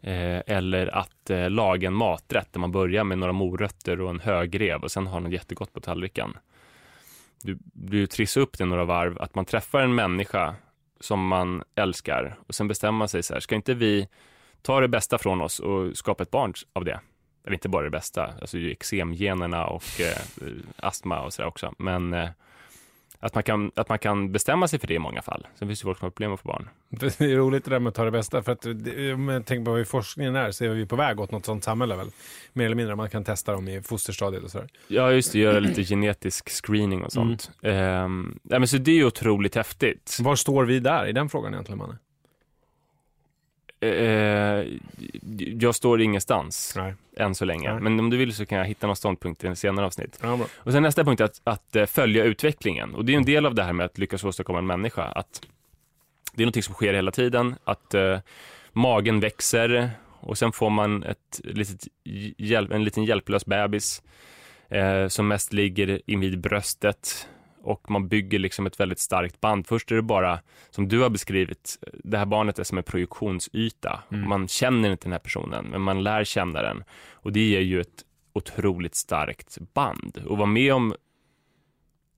Eh, 0.00 0.42
eller 0.46 0.86
att 0.86 1.30
eh, 1.30 1.50
laga 1.50 1.88
en 1.88 1.94
maträtt 1.94 2.52
där 2.52 2.60
man 2.60 2.72
börjar 2.72 3.04
med 3.04 3.18
några 3.18 3.32
morötter 3.32 4.00
och 4.00 4.10
en 4.10 4.20
högrev 4.20 4.82
och 4.82 4.90
sen 4.90 5.06
har 5.06 5.20
något 5.20 5.32
jättegott 5.32 5.72
på 5.72 5.80
tallriken. 5.80 6.36
Du, 7.42 7.58
du 7.72 8.06
trissar 8.06 8.40
upp 8.40 8.58
det 8.58 8.64
några 8.64 8.84
varv, 8.84 9.22
att 9.22 9.34
man 9.34 9.44
träffar 9.44 9.80
en 9.80 9.94
människa 9.94 10.54
som 11.00 11.26
man 11.26 11.62
älskar 11.74 12.38
och 12.46 12.54
sen 12.54 12.68
bestämmer 12.68 12.98
man 12.98 13.08
sig 13.08 13.22
så 13.22 13.34
här, 13.34 13.40
ska 13.40 13.54
inte 13.54 13.74
vi 13.74 14.08
ta 14.62 14.80
det 14.80 14.88
bästa 14.88 15.18
från 15.18 15.40
oss 15.40 15.60
och 15.60 15.96
skapa 15.96 16.22
ett 16.22 16.30
barn 16.30 16.52
av 16.72 16.84
det? 16.84 17.00
Eller 17.44 17.54
inte 17.54 17.68
bara 17.68 17.84
det 17.84 17.90
bästa, 17.90 18.34
alltså 18.40 18.58
ju 18.58 18.70
eksemgenerna 18.70 19.66
och 19.66 20.00
eh, 20.00 20.18
astma 20.76 21.20
och 21.20 21.32
sådär 21.32 21.48
också, 21.48 21.74
men 21.78 22.14
eh, 22.14 22.28
att 23.20 23.34
man, 23.34 23.42
kan, 23.42 23.70
att 23.74 23.88
man 23.88 23.98
kan 23.98 24.32
bestämma 24.32 24.68
sig 24.68 24.78
för 24.78 24.86
det 24.86 24.94
i 24.94 24.98
många 24.98 25.22
fall. 25.22 25.46
Sen 25.58 25.68
finns 25.68 25.80
det 25.80 25.84
folk 25.84 25.98
som 25.98 26.06
har 26.06 26.10
problem 26.10 26.32
att 26.32 26.40
få 26.40 26.48
barn. 26.48 26.68
Det 26.88 27.20
är 27.20 27.36
roligt 27.36 27.64
det 27.64 27.70
där 27.70 27.78
med 27.78 27.88
att 27.88 27.94
ta 27.94 28.04
det 28.04 28.10
bästa. 28.10 28.42
För 28.42 28.52
att 28.52 28.66
om 29.14 29.28
jag 29.28 29.46
tänker 29.46 29.64
på 29.64 29.76
hur 29.76 29.84
forskningen 29.84 30.36
är 30.36 30.50
så 30.50 30.64
är 30.64 30.68
vi 30.68 30.86
på 30.86 30.96
väg 30.96 31.20
åt 31.20 31.30
något 31.30 31.46
sånt 31.46 31.64
samhälle 31.64 31.96
väl. 31.96 32.10
Mer 32.52 32.64
eller 32.64 32.76
mindre. 32.76 32.96
Man 32.96 33.10
kan 33.10 33.24
testa 33.24 33.52
dem 33.52 33.68
i 33.68 33.82
fosterstadiet 33.82 34.44
och 34.44 34.50
sådär. 34.50 34.68
Ja, 34.88 35.12
just 35.12 35.32
det, 35.32 35.38
göra 35.38 35.58
lite 35.58 35.84
genetisk 35.84 36.48
screening 36.64 37.04
och 37.04 37.12
sånt. 37.12 37.50
Ehm, 37.62 38.38
ja, 38.42 38.58
men 38.58 38.68
så 38.68 38.76
det 38.76 38.90
är 38.90 38.96
ju 38.96 39.04
otroligt 39.04 39.54
häftigt. 39.54 40.18
Var 40.20 40.36
står 40.36 40.64
vi 40.64 40.80
där 40.80 41.06
i 41.06 41.12
den 41.12 41.28
frågan 41.28 41.52
egentligen, 41.52 41.78
Manne? 41.78 41.98
Eh, 43.80 44.64
jag 45.60 45.74
står 45.74 46.00
ingenstans 46.00 46.72
Nej. 46.76 46.94
än 47.16 47.34
så 47.34 47.44
länge, 47.44 47.72
Nej. 47.72 47.80
men 47.82 48.00
om 48.00 48.10
du 48.10 48.16
vill 48.16 48.34
så 48.34 48.46
kan 48.46 48.58
jag 48.58 48.64
hitta 48.64 48.86
någon 48.86 48.96
ståndpunkt 48.96 49.44
i 49.44 49.46
en 49.46 49.56
senare 49.56 49.86
avsnitt. 49.86 50.18
Ja. 50.22 50.38
Och 50.56 50.72
sen 50.72 50.82
nästa 50.82 51.04
punkt 51.04 51.20
är 51.20 51.24
att, 51.24 51.40
att 51.44 51.76
eh, 51.76 51.86
följa 51.86 52.24
utvecklingen. 52.24 52.94
Och 52.94 53.04
det 53.04 53.12
är 53.12 53.16
en 53.16 53.24
del 53.24 53.46
av 53.46 53.54
det 53.54 53.62
här 53.62 53.72
med 53.72 53.86
att 53.86 53.98
lyckas 53.98 54.24
åstadkomma 54.24 54.58
en 54.58 54.66
människa. 54.66 55.02
Att 55.02 55.42
det 56.34 56.42
är 56.42 56.46
något 56.46 56.64
som 56.64 56.74
sker 56.74 56.94
hela 56.94 57.10
tiden. 57.10 57.54
Att 57.64 57.94
eh, 57.94 58.18
magen 58.72 59.20
växer 59.20 59.90
och 60.20 60.38
sen 60.38 60.52
får 60.52 60.70
man 60.70 61.02
ett 61.02 61.40
litet, 61.44 61.86
hjäl- 62.36 62.72
en 62.72 62.84
liten 62.84 63.04
hjälplös 63.04 63.46
bebis 63.46 64.02
eh, 64.68 65.08
som 65.08 65.28
mest 65.28 65.52
ligger 65.52 66.00
invid 66.06 66.40
bröstet. 66.40 67.28
Och 67.66 67.90
man 67.90 68.08
bygger 68.08 68.38
liksom 68.38 68.66
ett 68.66 68.80
väldigt 68.80 68.98
starkt 68.98 69.40
band. 69.40 69.66
Först 69.66 69.90
är 69.90 69.96
det 69.96 70.02
bara, 70.02 70.40
som 70.70 70.88
du 70.88 71.00
har 71.00 71.10
beskrivit, 71.10 71.78
det 72.04 72.18
här 72.18 72.26
barnet 72.26 72.58
är 72.58 72.64
som 72.64 72.78
en 72.78 72.84
projektionsyta. 72.84 74.02
Man 74.08 74.48
känner 74.48 74.90
inte 74.90 75.04
den 75.04 75.12
här 75.12 75.18
personen, 75.18 75.64
men 75.64 75.80
man 75.80 76.02
lär 76.02 76.24
känna 76.24 76.62
den. 76.62 76.84
Och 77.12 77.32
det 77.32 77.40
ger 77.40 77.60
ju 77.60 77.80
ett 77.80 78.04
otroligt 78.32 78.94
starkt 78.94 79.58
band. 79.74 80.22
Och 80.26 80.38
vara 80.38 80.46
med 80.46 80.74
om 80.74 80.94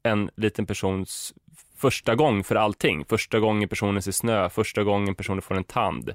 en 0.02 0.30
liten 0.36 0.66
persons 0.66 1.34
första 1.76 2.14
gång 2.14 2.44
för 2.44 2.54
allting. 2.54 3.04
Första 3.04 3.40
gången 3.40 3.68
personen 3.68 4.02
ser 4.02 4.12
snö, 4.12 4.48
första 4.48 4.84
gången 4.84 5.14
personen 5.14 5.42
får 5.42 5.56
en 5.56 5.64
tand, 5.64 6.14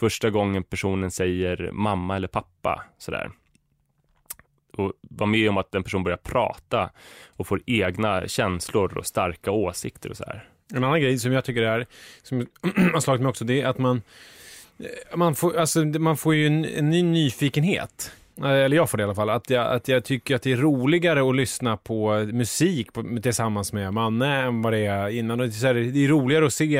första 0.00 0.30
gången 0.30 0.64
personen 0.64 1.10
säger 1.10 1.70
mamma 1.72 2.16
eller 2.16 2.28
pappa. 2.28 2.84
Sådär. 2.98 3.30
Och 4.76 4.92
vara 5.00 5.30
med 5.30 5.48
om 5.48 5.56
att 5.56 5.74
en 5.74 5.82
person 5.82 6.04
börjar 6.04 6.18
prata 6.18 6.90
och 7.28 7.46
får 7.46 7.60
egna 7.66 8.28
känslor 8.28 8.98
och 8.98 9.06
starka 9.06 9.50
åsikter 9.50 10.10
och 10.10 10.16
så 10.16 10.24
här. 10.24 10.48
En 10.74 10.84
annan 10.84 11.00
grej 11.00 11.18
som 11.18 11.32
jag 11.32 11.44
tycker 11.44 11.62
är, 11.62 11.86
som 12.22 12.38
har 12.92 13.00
slagit 13.00 13.22
mig 13.22 13.30
också, 13.30 13.44
det 13.44 13.60
är 13.60 13.66
att 13.66 13.78
man, 13.78 14.02
eh, 14.78 15.16
man, 15.16 15.34
får, 15.34 15.56
alltså, 15.56 15.84
man 15.84 16.16
får 16.16 16.34
ju 16.34 16.46
en, 16.46 16.64
en 16.64 16.90
ny 16.90 17.02
nyfikenhet. 17.02 18.12
Eh, 18.42 18.50
Eller 18.50 18.76
jag 18.76 18.90
får 18.90 18.98
det 18.98 19.02
i 19.02 19.04
alla 19.04 19.14
fall. 19.14 19.30
Att 19.30 19.50
jag, 19.50 19.66
att 19.66 19.88
jag 19.88 20.04
tycker 20.04 20.34
att 20.36 20.42
det 20.42 20.52
är 20.52 20.56
roligare 20.56 21.28
att 21.28 21.36
lyssna 21.36 21.76
på 21.76 22.26
musik 22.32 22.92
på, 22.92 23.04
tillsammans 23.22 23.72
med 23.72 23.92
Manne 23.92 24.42
än 24.42 24.62
vad 24.62 24.72
det 24.72 24.86
är 24.86 25.08
innan. 25.08 25.38
Det, 25.38 25.44
är 25.44 25.66
här, 25.66 25.74
det 25.74 26.04
är 26.04 26.08
roligare 26.08 26.46
att 26.46 26.52
se 26.52 26.76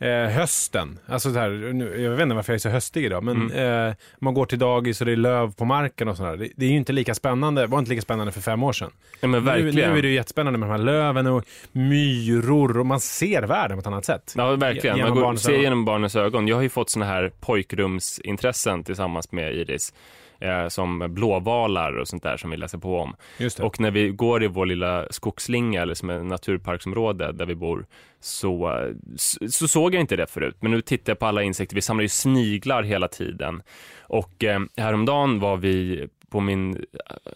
eh, 0.00 0.10
hösten. 0.30 0.98
Alltså 1.06 1.32
så 1.32 1.38
här, 1.38 1.48
nu, 1.72 2.00
jag 2.02 2.10
vet 2.10 2.20
inte 2.20 2.34
varför 2.34 2.52
jag 2.52 2.56
är 2.56 2.60
så 2.60 2.68
höstig 2.68 3.04
idag, 3.04 3.22
men 3.24 3.52
eh, 3.52 3.94
man 4.18 4.34
går 4.34 4.46
till 4.46 4.58
dagis 4.58 5.00
och 5.00 5.06
det 5.06 5.12
är 5.12 5.16
löv 5.16 5.54
på 5.54 5.64
marken 5.64 6.08
och 6.08 6.16
sådär. 6.16 6.36
Det, 6.36 6.48
det 6.56 6.64
är 6.66 6.70
ju 6.70 6.76
inte 6.76 6.92
lika 6.92 7.14
spännande, 7.14 7.66
var 7.66 7.78
inte 7.78 7.90
lika 7.90 8.02
spännande 8.02 8.32
för 8.32 8.40
fem 8.40 8.62
år 8.62 8.72
sedan. 8.72 8.90
Ja, 9.20 9.28
men 9.28 9.40
Nu, 9.44 9.46
verkligen. 9.46 9.90
nu 9.92 9.98
är 9.98 10.02
det 10.02 10.08
ju 10.08 10.14
jättespännande 10.14 10.58
med 10.58 10.68
de 10.68 10.70
här 10.72 10.78
löven 10.78 11.26
och 11.26 11.44
myror 11.72 12.78
och 12.78 12.86
man 12.86 13.00
ser 13.00 13.42
världen 13.42 13.76
på 13.76 13.80
ett 13.80 13.86
annat 13.86 14.04
sätt. 14.04 14.34
Ja, 14.36 14.56
verkligen. 14.56 14.96
Genom 14.96 15.14
Man 15.14 15.22
går, 15.22 15.36
ser 15.36 15.58
genom 15.58 15.84
barnens 15.84 16.16
ögon. 16.16 16.48
Jag 16.48 16.56
har 16.56 16.62
ju 16.62 16.68
fått 16.68 16.90
såna 16.90 17.06
här 17.06 17.32
pojkrumsintressen 17.40 18.84
tillsammans 18.84 19.32
med 19.32 19.54
Iris. 19.54 19.92
Eh, 20.40 20.68
som 20.68 21.14
blåvalar 21.14 21.92
och 21.92 22.08
sånt 22.08 22.22
där 22.22 22.36
som 22.36 22.50
vi 22.50 22.56
läser 22.56 22.78
på 22.78 22.98
om. 22.98 23.16
Och 23.60 23.80
när 23.80 23.90
vi 23.90 24.08
går 24.08 24.44
i 24.44 24.46
vår 24.46 24.66
lilla 24.66 25.06
skogsslinga, 25.10 25.82
eller 25.82 25.94
som 25.94 26.10
är 26.10 26.18
naturparksområde 26.18 27.32
där 27.32 27.46
vi 27.46 27.54
bor, 27.54 27.86
så, 28.20 28.82
så, 29.16 29.48
så 29.48 29.68
såg 29.68 29.94
jag 29.94 30.00
inte 30.00 30.16
det 30.16 30.26
förut. 30.26 30.56
Men 30.60 30.70
nu 30.70 30.80
tittar 30.80 31.10
jag 31.10 31.18
på 31.18 31.26
alla 31.26 31.42
insekter. 31.42 31.74
Vi 31.74 31.82
samlar 31.82 32.02
ju 32.02 32.08
sniglar 32.08 32.82
hela 32.82 33.08
tiden. 33.08 33.62
Och 34.00 34.44
eh, 34.44 34.60
häromdagen 34.76 35.40
var 35.40 35.56
vi 35.56 36.08
på 36.30 36.40
min, 36.40 36.84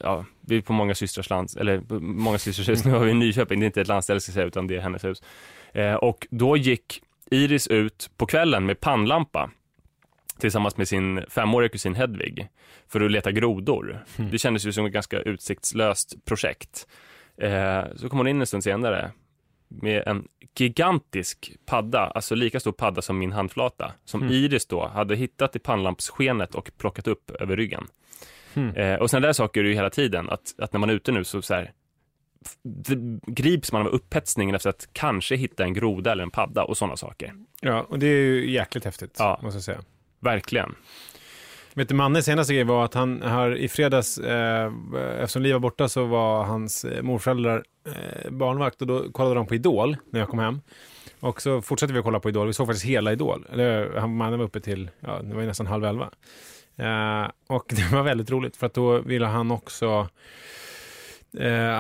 ja, 0.01 0.25
vi 0.41 0.57
är 0.57 0.61
på 0.61 0.73
många 0.73 0.95
systrars 0.95 1.31
lands, 1.31 1.57
eller 1.57 1.83
många 2.01 2.39
systrars 2.39 2.69
hus, 2.69 2.85
nu 2.85 2.93
har 2.93 3.05
vi 3.05 3.11
i 3.11 3.15
Nyköping, 3.15 3.61
det 3.61 3.65
är 3.65 3.67
inte 3.67 3.81
ett 3.81 3.89
landställe 3.89 4.21
ska 4.21 4.31
jag 4.31 4.35
säga, 4.35 4.47
utan 4.47 4.67
det 4.67 4.77
är 4.77 4.81
hennes 4.81 5.05
hus. 5.05 5.23
Eh, 5.73 5.95
och 5.95 6.27
då 6.31 6.57
gick 6.57 7.03
Iris 7.31 7.69
ut 7.69 8.11
på 8.17 8.27
kvällen 8.27 8.67
med 8.67 8.81
pannlampa 8.81 9.51
tillsammans 10.43 10.77
med 10.77 10.89
sin 10.89 11.25
femåriga 11.29 11.69
kusin 11.69 11.95
Hedvig 11.95 12.49
för 12.89 13.01
att 13.01 13.11
leta 13.11 13.33
grodor. 13.33 14.05
Det 14.31 14.39
kändes 14.39 14.65
ju 14.67 14.73
som 14.73 14.87
ett 14.87 14.93
ganska 14.93 15.19
utsiktslöst 15.21 16.25
projekt. 16.25 16.87
Eh, 17.37 17.83
så 17.97 18.09
kom 18.09 18.19
hon 18.19 18.29
in 18.29 18.41
en 18.41 18.47
stund 18.47 18.65
senare 18.65 19.11
med 19.69 20.03
en 20.07 20.29
gigantisk 20.59 21.53
padda, 21.67 21.99
alltså 22.01 22.35
lika 22.35 22.61
stor 22.61 22.73
padda 22.73 23.03
som 23.03 23.19
min 23.19 23.33
handflata, 23.33 23.93
som 24.05 24.31
Iris 24.31 24.67
då 24.67 24.87
hade 24.87 25.17
hittat 25.17 25.57
i 25.57 25.59
pannlampsskenet 25.59 26.55
och 26.55 26.71
plockat 26.79 27.07
upp 27.07 27.31
över 27.31 27.57
ryggen. 27.57 27.87
Eh, 28.77 28.95
och 28.95 29.11
sådana 29.11 29.27
där 29.27 29.33
saker 29.33 29.61
är 29.61 29.65
det 29.65 29.71
ju 29.71 29.75
hela 29.77 29.91
tiden, 29.91 30.31
att, 30.31 30.55
att 30.59 30.73
när 30.73 30.81
man 30.81 30.91
är 30.91 30.95
ute 30.95 31.13
nu 31.13 31.25
så, 31.25 31.43
så 31.43 31.55
här, 31.55 31.73
grips 33.27 33.73
man 33.73 33.83
av 33.83 33.89
upphetsningen 33.89 34.55
efter 34.55 34.71
att 34.71 34.89
kanske 34.93 35.37
hitta 35.37 35.65
en 35.65 35.75
groda 35.75 36.13
eller 36.13 36.23
en 36.23 36.31
padda 36.31 36.65
och 36.65 36.77
sådana 36.77 36.97
saker. 36.97 37.35
Ja, 37.61 37.87
och 37.89 37.99
det 37.99 38.07
är 38.07 38.17
ju 38.25 38.51
jäkligt 38.51 38.85
häftigt, 38.85 39.17
Ja. 39.19 39.41
måste 39.43 39.57
jag 39.57 39.65
säga. 39.65 39.81
Verkligen. 40.23 40.75
Vet 41.75 41.89
du, 41.89 41.95
Mannes 41.95 42.25
senaste 42.25 42.55
grej 42.55 42.65
var 42.65 42.85
att 42.85 42.95
han 42.95 43.23
här 43.23 43.57
i 43.57 43.69
fredags, 43.69 44.19
eh, 44.19 44.73
eftersom 45.19 45.43
Liv 45.43 45.53
var 45.53 45.61
borta 45.61 45.89
så 45.89 46.05
var 46.05 46.45
hans 46.45 46.85
eh, 46.85 47.03
morföräldrar 47.03 47.65
eh, 47.87 48.31
barnvakt 48.31 48.81
och 48.81 48.87
då 48.87 49.13
kollade 49.13 49.35
de 49.35 49.47
på 49.47 49.55
Idol 49.55 49.97
när 50.11 50.21
jag 50.21 50.29
kom 50.29 50.39
hem. 50.39 50.61
Och 51.21 51.43
så 51.43 51.63
fortsatte 51.63 51.93
vi 51.93 51.99
att 51.99 52.05
kolla 52.05 52.21
på 52.21 52.29
Idol. 52.29 52.47
Vi 52.47 52.53
såg 52.53 52.67
faktiskt 52.67 52.87
hela 52.87 53.13
Idol. 53.13 53.47
Eller, 53.53 53.95
eh, 53.95 54.01
han 54.01 54.17
mannen 54.17 54.39
var 54.39 54.47
uppe 54.47 54.61
till, 54.61 54.91
ja, 55.01 55.23
det 55.23 55.35
var 55.35 55.41
ju 55.41 55.47
nästan 55.47 55.67
halv 55.67 55.85
elva. 55.85 56.11
Eh, 56.77 57.31
och 57.47 57.65
det 57.77 57.93
var 57.93 58.03
väldigt 58.03 58.31
roligt 58.31 58.57
för 58.57 58.67
att 58.67 58.75
då 58.75 58.99
ville 58.99 59.27
han 59.27 59.51
också 59.51 60.09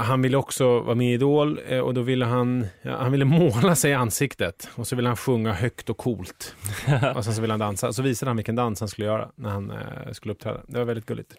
han 0.02 0.22
ville 0.22 0.36
också 0.36 0.80
vara 0.80 0.94
med 0.94 1.10
i 1.10 1.12
Idol 1.12 1.60
eh, 1.68 1.78
och 1.78 1.94
då 1.94 2.02
ville 2.02 2.24
han, 2.24 2.66
ja, 2.82 2.96
han 2.96 3.12
ville 3.12 3.24
måla 3.64 3.74
sig 3.74 3.90
i 3.90 3.94
ansiktet 3.94 4.68
och 4.74 4.86
så 4.86 4.96
ville 4.96 5.08
han 5.08 5.16
sjunga 5.16 5.52
högt 5.52 5.90
och 5.90 5.96
coolt. 5.96 6.56
och 7.14 7.24
sen 7.24 7.34
så 7.34 7.40
ville 7.40 7.52
han 7.52 7.60
dansa. 7.60 7.92
Så 7.92 8.02
visade 8.02 8.30
han 8.30 8.36
vilken 8.36 8.56
dans 8.56 8.80
han 8.80 8.88
skulle 8.88 9.06
göra 9.06 9.28
när 9.34 9.50
han 9.50 9.70
eh, 9.70 10.12
skulle 10.12 10.32
uppträda. 10.32 10.60
Det 10.66 10.78
var 10.78 10.84
väldigt 10.84 11.06
gulligt. 11.06 11.34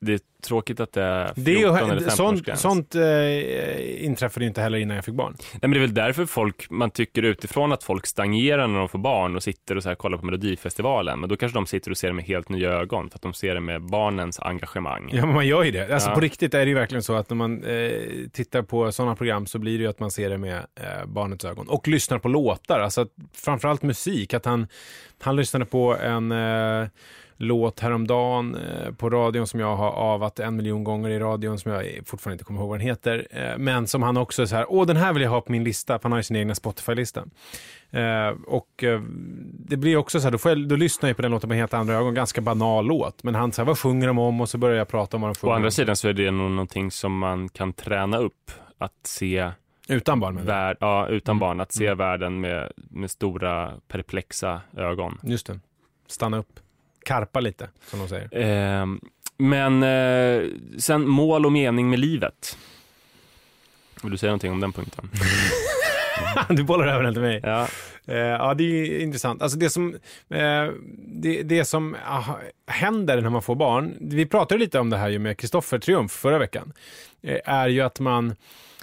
Det 0.00 0.12
är 0.12 0.20
tråkigt 0.42 0.80
att 0.80 0.92
det 0.92 1.02
är 1.02 1.26
14 1.34 1.44
Det 1.44 1.52
eller 1.52 1.94
är, 1.94 1.98
15 1.98 2.10
sånt 2.10 2.58
sånt 2.58 2.94
eh, 2.94 4.04
inträffade 4.04 4.46
inte 4.46 4.60
heller 4.60 4.78
innan 4.78 4.96
jag 4.96 5.04
fick 5.04 5.14
barn. 5.14 5.34
Nej, 5.52 5.58
men 5.60 5.70
det 5.70 5.76
är 5.76 5.80
väl 5.80 5.94
därför 5.94 6.26
folk, 6.26 6.70
man 6.70 6.90
tycker 6.90 7.22
utifrån 7.22 7.72
att 7.72 7.82
folk 7.82 8.06
stagnerar 8.06 8.66
när 8.66 8.78
de 8.78 8.88
får 8.88 8.98
barn 8.98 9.36
och 9.36 9.42
sitter 9.42 9.76
och 9.76 9.82
så 9.82 9.88
här 9.88 9.96
kollar 9.96 10.18
på 10.18 10.24
Melodifestivalen. 10.26 11.20
Men 11.20 11.28
då 11.28 11.36
kanske 11.36 11.58
de 11.58 11.66
sitter 11.66 11.90
och 11.90 11.96
ser 11.96 12.08
det 12.08 12.14
med 12.14 12.24
helt 12.24 12.48
nya 12.48 12.70
ögon 12.70 13.10
för 13.10 13.18
att 13.18 13.22
de 13.22 13.34
ser 13.34 13.54
det 13.54 13.60
med 13.60 13.82
barnens 13.82 14.40
engagemang. 14.40 15.10
Ja, 15.12 15.26
men 15.26 15.34
man 15.34 15.46
gör 15.46 15.62
ju 15.62 15.70
det. 15.70 15.94
Alltså 15.94 16.08
Ja. 16.08 16.14
på 16.14 16.20
riktigt 16.20 16.54
är 16.54 16.58
det 16.58 16.68
ju 16.68 16.74
verkligen 16.74 17.02
så 17.02 17.14
att 17.14 17.30
när 17.30 17.36
man 17.36 17.64
eh, 17.64 17.90
tittar 18.32 18.62
på 18.62 18.92
sådana 18.92 19.16
program 19.16 19.46
så 19.46 19.58
blir 19.58 19.78
det 19.78 19.82
ju 19.84 19.90
att 19.90 20.00
man 20.00 20.10
ser 20.10 20.30
det 20.30 20.38
med 20.38 20.56
eh, 20.56 21.06
barnets 21.06 21.44
ögon. 21.44 21.68
Och 21.68 21.88
lyssnar 21.88 22.18
på 22.18 22.28
låtar, 22.28 22.80
alltså 22.80 23.00
att, 23.00 23.08
framförallt 23.34 23.82
musik. 23.82 24.34
Att 24.34 24.44
han, 24.44 24.66
han 25.20 25.36
lyssnade 25.36 25.64
på 25.64 25.96
en 25.96 26.32
eh, 26.32 26.86
låt 27.36 27.80
häromdagen 27.80 28.54
eh, 28.54 28.92
på 28.92 29.10
radion 29.10 29.46
som 29.46 29.60
jag 29.60 29.76
har 29.76 29.90
avat 29.90 30.38
en 30.40 30.56
miljon 30.56 30.84
gånger 30.84 31.10
i 31.10 31.18
radion 31.18 31.58
som 31.58 31.72
jag 31.72 31.84
fortfarande 32.06 32.34
inte 32.34 32.44
kommer 32.44 32.60
ihåg 32.60 32.68
vad 32.68 32.78
den 32.78 32.86
heter. 32.86 33.26
Eh, 33.30 33.58
men 33.58 33.86
som 33.86 34.02
han 34.02 34.16
också 34.16 34.42
är 34.42 34.46
så 34.46 34.56
här, 34.56 34.66
åh 34.68 34.86
den 34.86 34.96
här 34.96 35.12
vill 35.12 35.22
jag 35.22 35.30
ha 35.30 35.40
på 35.40 35.52
min 35.52 35.64
lista, 35.64 35.98
för 35.98 36.02
han 36.02 36.12
har 36.12 36.18
ju 36.18 36.22
sin 36.22 36.36
egna 36.36 36.54
Spotify-lista. 36.54 37.24
Eh, 37.90 38.28
och 38.46 38.84
det 39.68 39.76
blir 39.76 39.96
också 39.96 40.20
så 40.20 40.24
här, 40.26 40.32
då, 40.32 40.38
får 40.38 40.50
jag, 40.50 40.68
då 40.68 40.76
lyssnar 40.76 41.08
jag 41.08 41.16
på 41.16 41.22
den 41.22 41.30
låten 41.30 41.48
med 41.48 41.58
helt 41.58 41.74
andra 41.74 41.94
ögon, 41.94 42.14
ganska 42.14 42.40
banal 42.40 42.86
låt. 42.86 43.22
Men 43.22 43.34
han 43.34 43.52
säger, 43.52 43.66
vad 43.66 43.78
sjunger 43.78 44.06
de 44.06 44.18
om? 44.18 44.40
Och 44.40 44.48
så 44.48 44.58
börjar 44.58 44.76
jag 44.76 44.88
prata 44.88 45.16
om 45.16 45.20
vad 45.20 45.28
de 45.28 45.32
Å 45.32 45.34
sjunger 45.40 45.54
andra 45.54 45.66
om. 45.66 45.72
sidan 45.72 45.96
så 45.96 46.08
är 46.08 46.12
det 46.12 46.30
nog 46.30 46.50
någonting 46.50 46.90
som 46.90 47.18
man 47.18 47.48
kan 47.48 47.72
träna 47.72 48.18
upp. 48.18 48.50
Att 48.78 48.92
se 49.02 49.50
Utan 49.88 50.20
barn 50.20 50.44
värld, 50.44 50.76
ja, 50.80 51.08
utan 51.08 51.32
Mm. 51.32 51.40
barn, 51.40 51.60
att 51.60 51.72
se 51.72 51.86
Mm. 51.86 51.98
världen 51.98 52.40
med, 52.40 52.72
med 52.76 53.10
stora 53.10 53.72
perplexa 53.88 54.60
ögon. 54.76 55.18
Just 55.22 55.46
det. 55.46 55.60
Stanna 56.06 56.38
upp. 56.38 56.60
Karpa 57.06 57.40
lite, 57.40 57.68
som 57.90 57.98
de 57.98 58.08
säger. 58.08 58.28
Ehm, 58.32 59.00
men 59.36 59.82
eh, 59.82 60.50
sen 60.78 61.08
mål 61.08 61.46
och 61.46 61.52
mening 61.52 61.90
med 61.90 61.98
livet. 61.98 62.58
Vill 64.02 64.12
du 64.12 64.18
säga 64.18 64.30
någonting 64.30 64.52
om 64.52 64.60
den 64.60 64.72
punkten? 64.72 65.10
du 66.56 66.62
bollar 66.62 66.86
över 66.86 67.02
den 67.02 67.14
till 67.14 67.22
mig. 67.22 67.40
Ja, 67.42 67.68
Eh, 68.06 68.16
ja, 68.16 68.54
det 68.54 68.64
är 68.64 69.00
intressant. 69.00 69.42
Alltså 69.42 69.58
det 69.58 69.70
som, 69.70 69.94
eh, 70.28 70.68
det, 70.98 71.42
det 71.42 71.64
som 71.64 71.96
ah, 72.06 72.22
händer 72.66 73.20
när 73.20 73.30
man 73.30 73.42
får 73.42 73.54
barn, 73.54 73.96
vi 74.00 74.26
pratade 74.26 74.60
lite 74.60 74.78
om 74.78 74.90
det 74.90 74.96
här 74.96 75.08
ju 75.08 75.18
med 75.18 75.38
Kristoffer 75.38 75.78
Triumf 75.78 76.12
förra 76.12 76.38
veckan, 76.38 76.72
eh, 77.22 77.38
är 77.44 77.68
ju 77.68 77.80
att 77.80 78.00
man, 78.00 78.34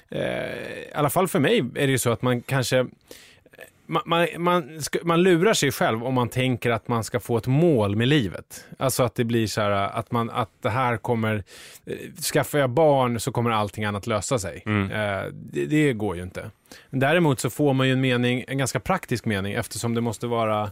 eh, 0.09 0.21
i 0.21 0.93
alla 0.95 1.09
fall 1.09 1.27
för 1.27 1.39
mig 1.39 1.57
är 1.59 1.87
det 1.87 1.91
ju 1.91 1.97
så 1.97 2.11
att 2.11 2.21
man 2.21 2.41
kanske 2.41 2.85
man, 3.85 4.27
man, 4.37 4.81
man, 5.03 5.23
lurar 5.23 5.53
sig 5.53 5.71
själv 5.71 6.03
om 6.03 6.13
man 6.13 6.29
tänker 6.29 6.71
att 6.71 6.87
man 6.87 7.03
ska 7.03 7.19
få 7.19 7.37
ett 7.37 7.47
mål 7.47 7.95
med 7.95 8.07
livet. 8.07 8.65
Alltså 8.79 9.03
att 9.03 9.15
det 9.15 9.23
blir 9.23 9.47
så 9.47 9.61
här 9.61 9.71
att, 9.71 10.11
man, 10.11 10.29
att 10.29 10.49
det 10.61 10.69
här 10.69 10.97
kommer, 10.97 11.43
eh, 11.85 11.95
skaffar 12.33 12.59
jag 12.59 12.69
barn 12.69 13.19
så 13.19 13.31
kommer 13.31 13.51
allting 13.51 13.85
annat 13.85 14.07
lösa 14.07 14.39
sig. 14.39 14.63
Mm. 14.65 14.91
Eh, 14.91 15.31
det, 15.33 15.65
det 15.65 15.93
går 15.93 16.15
ju 16.15 16.23
inte. 16.23 16.51
Däremot 16.89 17.39
så 17.39 17.49
får 17.49 17.73
man 17.73 17.87
ju 17.87 17.93
en 17.93 18.01
mening, 18.01 18.45
en 18.47 18.57
ganska 18.57 18.79
praktisk 18.79 19.25
mening 19.25 19.53
eftersom 19.53 19.95
det 19.95 20.01
måste 20.01 20.27
vara 20.27 20.71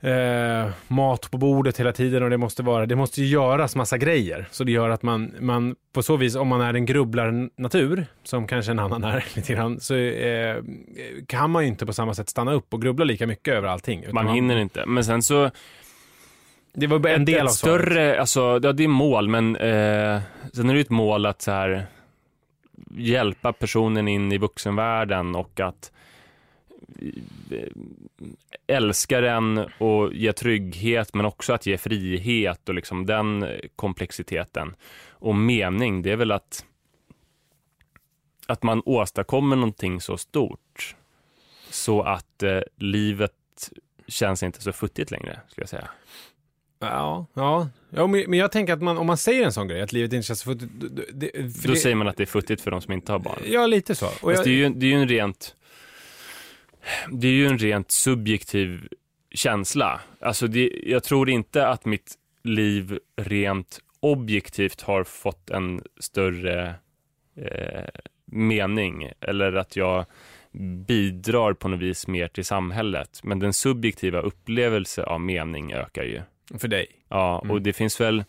eh, 0.00 0.68
mat 0.88 1.30
på 1.30 1.38
bordet 1.38 1.80
hela 1.80 1.92
tiden 1.92 2.22
och 2.22 2.30
det 2.30 2.36
måste 2.36 2.62
vara, 2.62 2.86
det 2.86 2.96
måste 2.96 3.22
göras 3.22 3.76
massa 3.76 3.98
grejer. 3.98 4.48
Så 4.50 4.64
det 4.64 4.72
gör 4.72 4.90
att 4.90 5.02
man, 5.02 5.34
man 5.40 5.76
på 5.92 6.02
så 6.02 6.16
vis, 6.16 6.36
om 6.36 6.48
man 6.48 6.60
är 6.60 6.74
en 6.74 6.86
grubblar-natur, 6.86 8.06
som 8.22 8.46
kanske 8.46 8.72
en 8.72 8.78
annan 8.78 9.04
är 9.14 9.24
lite 9.34 9.52
grann, 9.52 9.80
så 9.80 9.94
eh, 9.96 10.56
kan 11.26 11.50
man 11.50 11.62
ju 11.62 11.68
inte 11.68 11.86
på 11.86 11.92
samma 11.92 12.14
sätt 12.14 12.28
stanna 12.28 12.52
upp 12.52 12.74
och 12.74 12.82
grubbla 12.82 13.04
lika 13.04 13.26
mycket 13.26 13.54
över 13.54 13.68
allting. 13.68 14.04
Man 14.12 14.28
hinner 14.28 14.56
inte. 14.56 14.86
Men 14.86 15.04
sen 15.04 15.22
så, 15.22 15.50
Det 16.72 16.86
var 16.86 17.08
en 17.08 17.20
ett, 17.20 17.26
del 17.26 17.40
av 17.40 17.46
ett 17.46 17.52
större, 17.52 18.20
alltså, 18.20 18.60
ja, 18.62 18.72
det 18.72 18.84
är 18.84 18.88
mål, 18.88 19.28
men 19.28 19.56
eh, 19.56 20.20
sen 20.52 20.68
är 20.68 20.72
det 20.72 20.78
ju 20.78 20.80
ett 20.80 20.90
mål 20.90 21.26
att 21.26 21.42
så 21.42 21.50
här, 21.50 21.86
hjälpa 22.96 23.52
personen 23.52 24.08
in 24.08 24.32
i 24.32 24.38
vuxenvärlden 24.38 25.34
och 25.34 25.60
att 25.60 25.92
älska 28.66 29.20
den 29.20 29.58
och 29.78 30.14
ge 30.14 30.32
trygghet, 30.32 31.14
men 31.14 31.26
också 31.26 31.52
att 31.52 31.66
ge 31.66 31.78
frihet 31.78 32.68
och 32.68 32.74
liksom 32.74 33.06
den 33.06 33.46
komplexiteten. 33.76 34.74
Och 35.10 35.34
mening, 35.34 36.02
det 36.02 36.10
är 36.12 36.16
väl 36.16 36.32
att 36.32 36.64
att 38.46 38.62
man 38.62 38.82
åstadkommer 38.84 39.56
någonting 39.56 40.00
så 40.00 40.16
stort 40.16 40.96
så 41.70 42.02
att 42.02 42.42
eh, 42.42 42.60
livet 42.76 43.32
känns 44.06 44.42
inte 44.42 44.62
så 44.62 44.72
futtigt 44.72 45.10
längre, 45.10 45.40
skulle 45.48 45.62
jag 45.62 45.68
säga. 45.68 45.88
Ja, 46.78 47.26
ja. 47.34 47.68
ja 47.90 48.06
men 48.06 48.32
jag 48.34 48.52
tänker 48.52 48.72
att 48.72 48.82
man, 48.82 48.98
om 48.98 49.06
man 49.06 49.16
säger 49.16 49.44
en 49.44 49.52
sån 49.52 49.68
grej, 49.68 49.82
att 49.82 49.92
livet 49.92 50.12
inte 50.12 50.26
känns 50.26 50.40
så... 50.40 50.54
Det, 50.54 50.66
det, 51.12 51.30
för 51.32 51.68
Då 51.68 51.74
det- 51.74 51.80
säger 51.80 51.96
man 51.96 52.08
att 52.08 52.16
det 52.16 52.24
är 52.24 52.26
futtigt 52.26 52.62
för 52.62 52.70
de 52.70 52.80
som 52.80 52.92
inte 52.92 53.12
har 53.12 53.18
barn. 53.18 53.42
Ja, 53.46 53.66
lite 53.66 53.94
så. 53.94 54.08
Och 54.22 54.32
jag, 54.32 54.44
det, 54.44 54.50
är 54.50 54.54
ju, 54.54 54.68
det 54.68 54.86
är 54.86 54.90
ju 54.90 55.02
en 55.02 55.08
rent 55.08 55.56
det 57.10 57.28
är 57.28 57.32
ju 57.32 57.46
en 57.46 57.58
rent 57.58 57.90
subjektiv 57.90 58.88
känsla. 59.34 60.00
Alltså 60.20 60.46
det, 60.46 60.70
jag 60.86 61.04
tror 61.04 61.30
inte 61.30 61.66
att 61.66 61.84
mitt 61.84 62.14
liv 62.44 62.98
rent 63.16 63.80
objektivt 64.00 64.80
har 64.80 65.04
fått 65.04 65.50
en 65.50 65.82
större 66.00 66.74
eh, 67.36 67.88
mening 68.24 69.10
eller 69.20 69.52
att 69.52 69.76
jag 69.76 70.04
bidrar 70.86 71.52
på 71.52 71.68
något 71.68 71.80
vis 71.80 72.06
mer 72.06 72.28
till 72.28 72.44
samhället. 72.44 73.20
Men 73.22 73.38
den 73.38 73.52
subjektiva 73.52 74.20
upplevelse 74.20 75.04
av 75.04 75.20
mening 75.20 75.72
ökar 75.72 76.02
ju. 76.04 76.20
för 76.58 76.68
dig. 76.68 76.86
Ja, 77.08 77.38
och 77.38 77.44
Mm. 77.50 77.62
det 77.62 77.72
finns 77.72 78.00
väl 78.00 78.24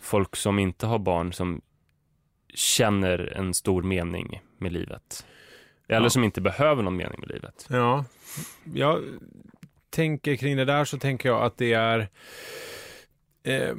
folk 0.00 0.36
som 0.36 0.58
inte 0.58 0.86
har 0.86 0.98
barn 0.98 1.32
som 1.32 1.60
känner 2.54 3.18
en 3.36 3.54
stor 3.54 3.82
mening 3.82 4.40
med 4.58 4.72
livet. 4.72 5.26
Eller 5.88 6.02
Ja. 6.06 6.10
som 6.10 6.24
inte 6.24 6.40
behöver 6.40 6.82
någon 6.82 6.96
mening 6.96 7.20
med 7.20 7.28
livet. 7.28 7.66
Ja, 7.68 8.04
jag 8.74 9.02
tänker 9.90 10.36
kring 10.36 10.56
det 10.56 10.64
där 10.64 10.84
så 10.84 10.98
tänker 10.98 11.28
jag 11.28 11.42
att 11.42 11.58
det 11.58 11.72
är... 11.72 12.08
Eh, 13.44 13.74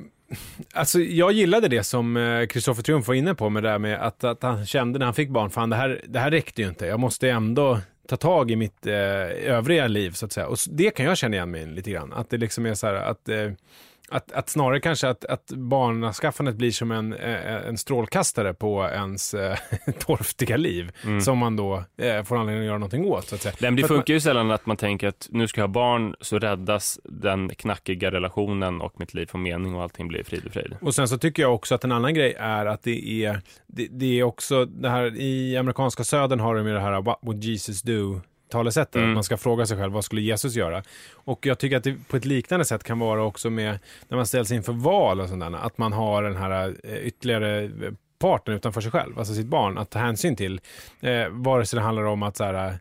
alltså 0.74 1.00
jag 1.00 1.32
gillade 1.32 1.68
det 1.68 1.84
som 1.84 2.48
Kristoffer 2.50 2.84
Triumf 2.84 3.08
var 3.08 3.16
inne 3.16 3.36
på 3.36 3.50
med 3.50 3.64
det 3.64 3.70
där 3.70 3.80
med 3.80 4.00
att, 4.02 4.24
att 4.24 4.44
han 4.44 4.66
kände 4.66 5.00
när 5.00 5.06
han 5.06 5.14
fick 5.16 5.30
barn, 5.30 5.50
fan 5.50 5.70
det 5.70 5.76
här, 5.76 6.02
det 6.08 6.20
här 6.20 6.32
räckte 6.32 6.62
ju 6.62 6.68
inte. 6.68 6.86
Jag 6.86 7.00
måste 7.00 7.30
ändå 7.30 7.80
ta 8.08 8.18
tag 8.18 8.52
i 8.52 8.56
mitt 8.56 8.86
eh, 8.88 8.94
övriga 9.56 9.88
liv 9.88 10.12
så 10.12 10.26
att 10.26 10.32
säga. 10.32 10.48
Och 10.48 10.58
det 10.70 10.90
kan 10.92 11.06
jag 11.06 11.18
känna 11.18 11.36
igen 11.36 11.52
mig 11.52 11.66
lite 11.66 11.92
grann. 11.92 12.14
Att 12.14 12.30
det 12.30 12.38
liksom 12.38 12.66
är 12.66 12.74
så 12.74 12.88
här 12.88 12.94
att 12.94 13.30
eh, 13.30 13.52
att, 14.12 14.32
att 14.32 14.50
snarare 14.50 14.80
kanske 14.80 15.10
att, 15.10 15.26
att 15.26 15.52
barnaskaffandet 15.52 16.56
blir 16.56 16.72
som 16.72 16.92
en, 16.92 17.14
eh, 17.14 17.68
en 17.68 17.78
strålkastare 17.78 18.54
på 18.54 18.84
ens 18.84 19.34
eh, 19.34 19.58
torftiga 20.00 20.58
liv. 20.58 20.92
Mm. 21.04 21.22
Som 21.22 21.38
man 21.38 21.56
då 21.56 21.84
eh, 21.98 22.24
får 22.24 22.38
anledning 22.38 22.64
att 22.64 22.68
göra 22.68 22.78
någonting 22.78 23.06
åt. 23.06 23.28
Så 23.28 23.36
att 23.36 23.42
säga. 23.42 23.56
Men 23.60 23.76
det 23.76 23.84
att 23.84 23.90
man- 23.90 23.98
funkar 23.98 24.14
ju 24.14 24.20
sällan 24.20 24.52
att 24.52 24.66
man 24.66 24.78
tänker 24.78 25.08
att 25.08 25.28
nu 25.32 25.48
ska 25.48 25.62
jag 25.62 25.68
ha 25.68 25.74
barn 25.74 26.16
så 26.22 26.40
räddas 26.40 27.00
den 27.04 27.50
knackiga 27.50 28.12
relationen 28.12 28.82
och 28.82 29.00
mitt 29.00 29.14
liv 29.14 29.26
får 29.26 29.40
mening 29.40 29.76
och 29.76 29.84
allting 29.84 30.08
blir 30.08 30.24
frid 30.24 30.46
och 30.46 30.52
frid. 30.52 30.78
Och 30.82 30.96
sen 30.96 31.08
så 31.08 31.18
tycker 31.18 31.44
jag 31.44 31.56
också 31.56 31.76
att 31.76 31.84
en 31.84 31.92
annan 31.92 32.14
grej 32.14 32.34
är 32.40 32.66
att 32.66 32.84
det 32.84 33.26
är, 33.26 33.42
det, 33.68 33.88
det 33.92 34.20
är 34.20 34.24
också 34.24 34.66
det 34.66 34.90
här 34.90 35.16
i 35.16 35.58
amerikanska 35.58 36.04
södern 36.04 36.40
har 36.40 36.56
de 36.56 36.68
ju 36.68 36.74
det 36.74 36.80
här 36.80 37.02
What 37.02 37.20
would 37.22 37.44
Jesus 37.44 37.82
do? 37.82 38.22
Talesättet, 38.50 38.96
Mm. 38.96 39.10
att 39.10 39.14
man 39.14 39.24
ska 39.24 39.38
fråga 39.38 39.66
sig 39.66 39.78
själv 39.78 39.94
vad 39.94 40.06
skulle 40.06 40.22
Jesus 40.22 40.56
göra? 40.56 40.84
Och 41.14 41.46
jag 41.46 41.60
tycker 41.60 41.78
att 41.78 41.84
det 41.84 41.96
på 42.08 42.18
ett 42.18 42.26
liknande 42.26 42.66
sätt 42.66 42.84
kan 42.84 43.00
vara 43.00 43.24
också 43.24 43.50
med 43.50 43.80
när 44.08 44.18
man 44.18 44.26
ställs 44.26 44.52
inför 44.52 44.74
val 44.74 45.22
och 45.22 45.30
sådär, 45.30 45.56
att 45.62 45.78
man 45.78 45.94
har 45.94 46.24
den 46.24 46.36
här 46.36 46.76
eh, 46.84 46.98
ytterligare 46.98 47.70
parten 48.20 48.54
utanför 48.54 48.82
sig 48.82 48.92
själv, 48.92 49.20
alltså 49.20 49.34
sitt 49.34 49.48
barn, 49.48 49.78
att 49.78 49.90
ta 49.90 50.00
hänsyn 50.00 50.36
till. 50.36 50.62
Eh, 51.00 51.30
vare 51.30 51.66
sig 51.66 51.78
det 51.78 51.84
handlar 51.84 52.04
om 52.04 52.24
att 52.24 52.38
så 52.38 52.44
här, 52.44 52.80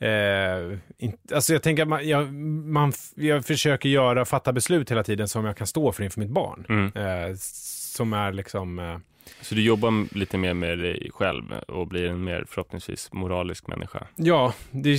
Eh, 0.00 0.78
in, 0.98 1.16
alltså 1.34 1.52
jag 1.52 1.62
tänker 1.62 1.82
att 1.82 1.88
man, 1.88 2.08
jag, 2.08 2.32
man, 2.32 2.92
jag 3.14 3.44
försöker 3.44 3.88
göra, 3.88 4.24
fatta 4.24 4.52
beslut 4.52 4.90
hela 4.90 5.02
tiden 5.02 5.28
som 5.28 5.44
jag 5.44 5.56
kan 5.56 5.66
stå 5.66 5.92
för 5.92 6.02
inför 6.04 6.20
mitt 6.20 6.30
barn. 6.30 6.66
Mm. 6.68 6.86
Eh, 7.30 7.34
som 7.38 8.12
är 8.12 8.32
liksom... 8.32 9.00
Eh, 9.38 9.44
Så 9.44 9.54
du 9.54 9.62
jobbar 9.62 10.14
lite 10.14 10.38
mer 10.38 10.54
med 10.54 10.78
dig 10.78 11.10
själv 11.14 11.52
och 11.68 11.86
blir 11.86 12.08
en 12.08 12.24
mer 12.24 12.44
förhoppningsvis 12.48 13.12
moralisk 13.12 13.66
människa. 13.66 14.06
ja, 14.16 14.54
det, 14.70 14.90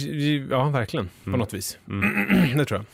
ja, 0.50 0.70
verkligen. 0.70 1.10
På 1.24 1.30
Mm. 1.30 1.39
något 1.39 1.54
vis. 1.54 1.78
Mm. 1.88 2.08
det 2.58 2.65
tror 2.65 2.86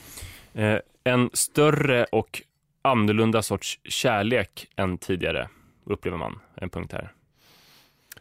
jag. 0.53 0.73
Eh, 0.73 0.79
en 1.03 1.29
större 1.33 2.03
och 2.03 2.41
annorlunda 2.81 3.41
sorts 3.41 3.79
kärlek 3.83 4.67
än 4.75 4.97
tidigare 4.97 5.47
upplever 5.85 6.17
man 6.17 6.39
en 6.55 6.69
punkt 6.69 6.91
här. 6.93 7.11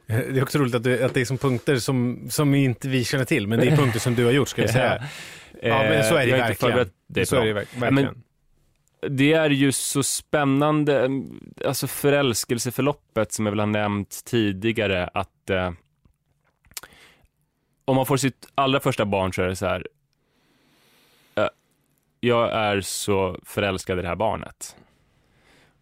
Eh, 0.07 0.17
Det 0.33 0.39
är 0.39 0.43
också 0.43 0.59
roligt 0.59 0.75
att, 0.75 0.83
du, 0.85 1.05
att 1.05 1.15
det 1.15 1.21
är 1.21 1.25
som 1.25 1.39
punkter 1.39 1.77
som, 1.77 2.27
som 2.31 2.55
inte 2.55 2.89
vi 2.89 3.05
känner 3.05 3.25
till, 3.25 3.47
men 3.47 3.59
det 3.61 3.67
är 3.67 3.77
punkter 3.77 4.01
som 4.01 4.15
du 4.15 4.25
har 4.25 4.33
gjort, 4.33 4.49
ska 4.49 4.63
jag 4.63 4.71
säga. 4.81 5.05
Ja, 5.63 5.79
men 5.79 6.05
så 6.05 6.15
är 6.17 6.27
det 6.27 6.27
jag 6.27 6.39
har 6.45 6.51
inte 6.51 6.67
verkligen. 6.67 6.73
förberett 6.73 6.93
dig 7.07 7.27
så 7.27 7.37
är 7.37 7.47
det 7.47 7.53
verkligen. 7.53 8.23
Det 9.09 9.33
är 9.33 9.51
ju 9.51 9.73
så 9.73 10.03
spännande, 10.03 11.05
mm, 11.05 11.41
alltså 11.65 11.87
förälskelseförloppet 11.87 13.33
som 13.33 13.47
jag 13.47 13.53
väl 13.53 13.61
har 13.61 13.67
nämnt 13.67 14.25
tidigare, 14.25 15.11
att 15.15 15.51
eh, 15.51 15.73
om 17.85 17.97
man 17.97 18.07
får 18.07 18.17
sitt 18.17 18.47
allra 18.55 18.81
första 18.81 19.05
barn 19.05 19.33
så 19.33 19.43
är 19.43 19.49
det 19.49 19.57
så 19.57 19.67
här, 19.67 19.87
eh, 21.35 21.49
jag 22.21 22.53
är 22.53 22.81
så 22.81 23.39
förälskad 23.45 23.99
i 23.99 24.03
det 24.03 24.09
här 24.09 24.17
barnet. 24.17 24.77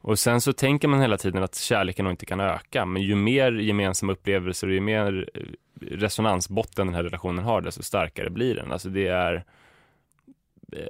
Och 0.01 0.19
sen 0.19 0.41
så 0.41 0.53
tänker 0.53 0.89
man 0.89 1.01
hela 1.01 1.19
tiden 1.19 1.43
att 1.43 1.57
kärleken 1.57 2.05
nog 2.05 2.13
inte 2.13 2.27
kan 2.27 2.41
öka, 2.41 2.85
men 2.85 3.03
ju 3.03 3.15
mer 3.15 3.53
gemensamma 3.53 4.13
upplevelser 4.13 4.67
och 4.67 4.73
ju 4.73 4.81
mer 4.81 5.31
eh, 5.35 5.43
resonansbotten 5.81 6.87
den 6.87 6.95
här 6.95 7.03
relationen 7.03 7.45
har, 7.45 7.61
desto 7.61 7.83
starkare 7.83 8.31
blir 8.31 8.55
den. 8.55 8.73
Alltså 8.73 8.89
det 8.89 9.07
är, 9.07 9.45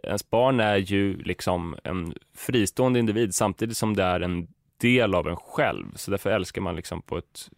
ens 0.03 0.31
barn 0.31 0.61
är 0.61 0.77
ju 0.77 1.17
liksom 1.17 1.77
en 1.85 2.15
fristående 2.35 2.99
individ 2.99 3.35
samtidigt 3.35 3.77
som 3.77 3.97
det 3.97 4.03
är 4.03 4.21
en 4.21 4.49
del 4.81 5.15
av 5.15 5.29
en 5.29 5.37
själv, 5.37 5.87
så 5.95 6.11
därför 6.11 6.31
älskar 6.31 6.61
man 6.61 6.77
liksom 6.77 7.03
på 7.03 7.19
ett 7.19 7.49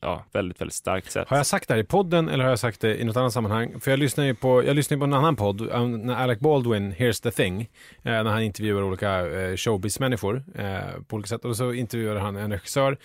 ja, 0.00 0.24
väldigt, 0.32 0.60
väldigt 0.60 0.74
starkt 0.74 1.12
sätt. 1.12 1.28
Har 1.28 1.36
jag 1.36 1.46
sagt 1.46 1.68
det 1.68 1.74
här 1.74 1.80
i 1.80 1.84
podden 1.84 2.28
eller 2.28 2.44
har 2.44 2.50
jag 2.50 2.58
sagt 2.58 2.80
det 2.80 3.00
i 3.00 3.04
något 3.04 3.16
annat 3.16 3.32
sammanhang? 3.32 3.80
För 3.80 3.90
jag 3.90 3.98
lyssnar 3.98 4.24
ju 4.24 4.34
på, 4.34 4.64
jag 4.64 4.76
lyssnar 4.76 4.98
på 4.98 5.04
en 5.04 5.14
annan 5.14 5.36
podd, 5.36 5.70
eh, 5.70 5.86
när 5.86 6.14
Alec 6.14 6.38
Baldwin, 6.38 6.92
Here's 6.92 7.22
the 7.22 7.30
thing, 7.30 7.60
eh, 7.60 7.68
när 8.02 8.24
han 8.24 8.42
intervjuar 8.42 8.82
olika 8.82 9.26
eh, 9.26 9.56
showbiz-människor 9.56 10.42
på 11.08 11.16
olika 11.16 11.28
sätt. 11.28 11.44
Och 11.44 11.56
så 11.56 11.72
intervjuar 11.72 12.16
han 12.16 12.36
en 12.36 12.52
regissör 12.52 12.98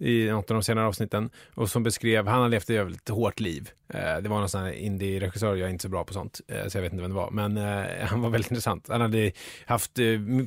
i 0.00 0.30
något 0.30 0.50
av 0.50 0.54
de 0.54 0.62
senare 0.62 0.86
avsnitten 0.86 1.30
och 1.54 1.70
som 1.70 1.82
beskrev, 1.82 2.26
han 2.26 2.42
har 2.42 2.48
levt 2.48 2.70
ett 2.70 2.76
väldigt 2.76 3.08
hårt 3.08 3.40
liv. 3.40 3.70
Eh, 3.94 4.22
det 4.22 4.28
var 4.28 4.38
någon 4.38 4.48
sån 4.48 4.60
här 4.60 4.72
indie-regissör, 4.72 5.56
jag 5.56 5.66
är 5.66 5.72
inte 5.72 5.82
så 5.82 5.88
bra 5.88 6.04
på 6.04 6.12
sånt, 6.12 6.40
eh, 6.48 6.66
så 6.68 6.78
jag 6.78 6.82
vet 6.82 6.92
inte 6.92 7.02
vem 7.02 7.10
det 7.10 7.16
var, 7.16 7.30
men 7.30 7.56
eh, 7.56 8.06
han 8.06 8.20
var 8.20 8.30
väldigt 8.30 8.50
intressant. 8.50 8.86
Han 8.88 9.00
hade 9.00 9.32
haft 9.66 9.98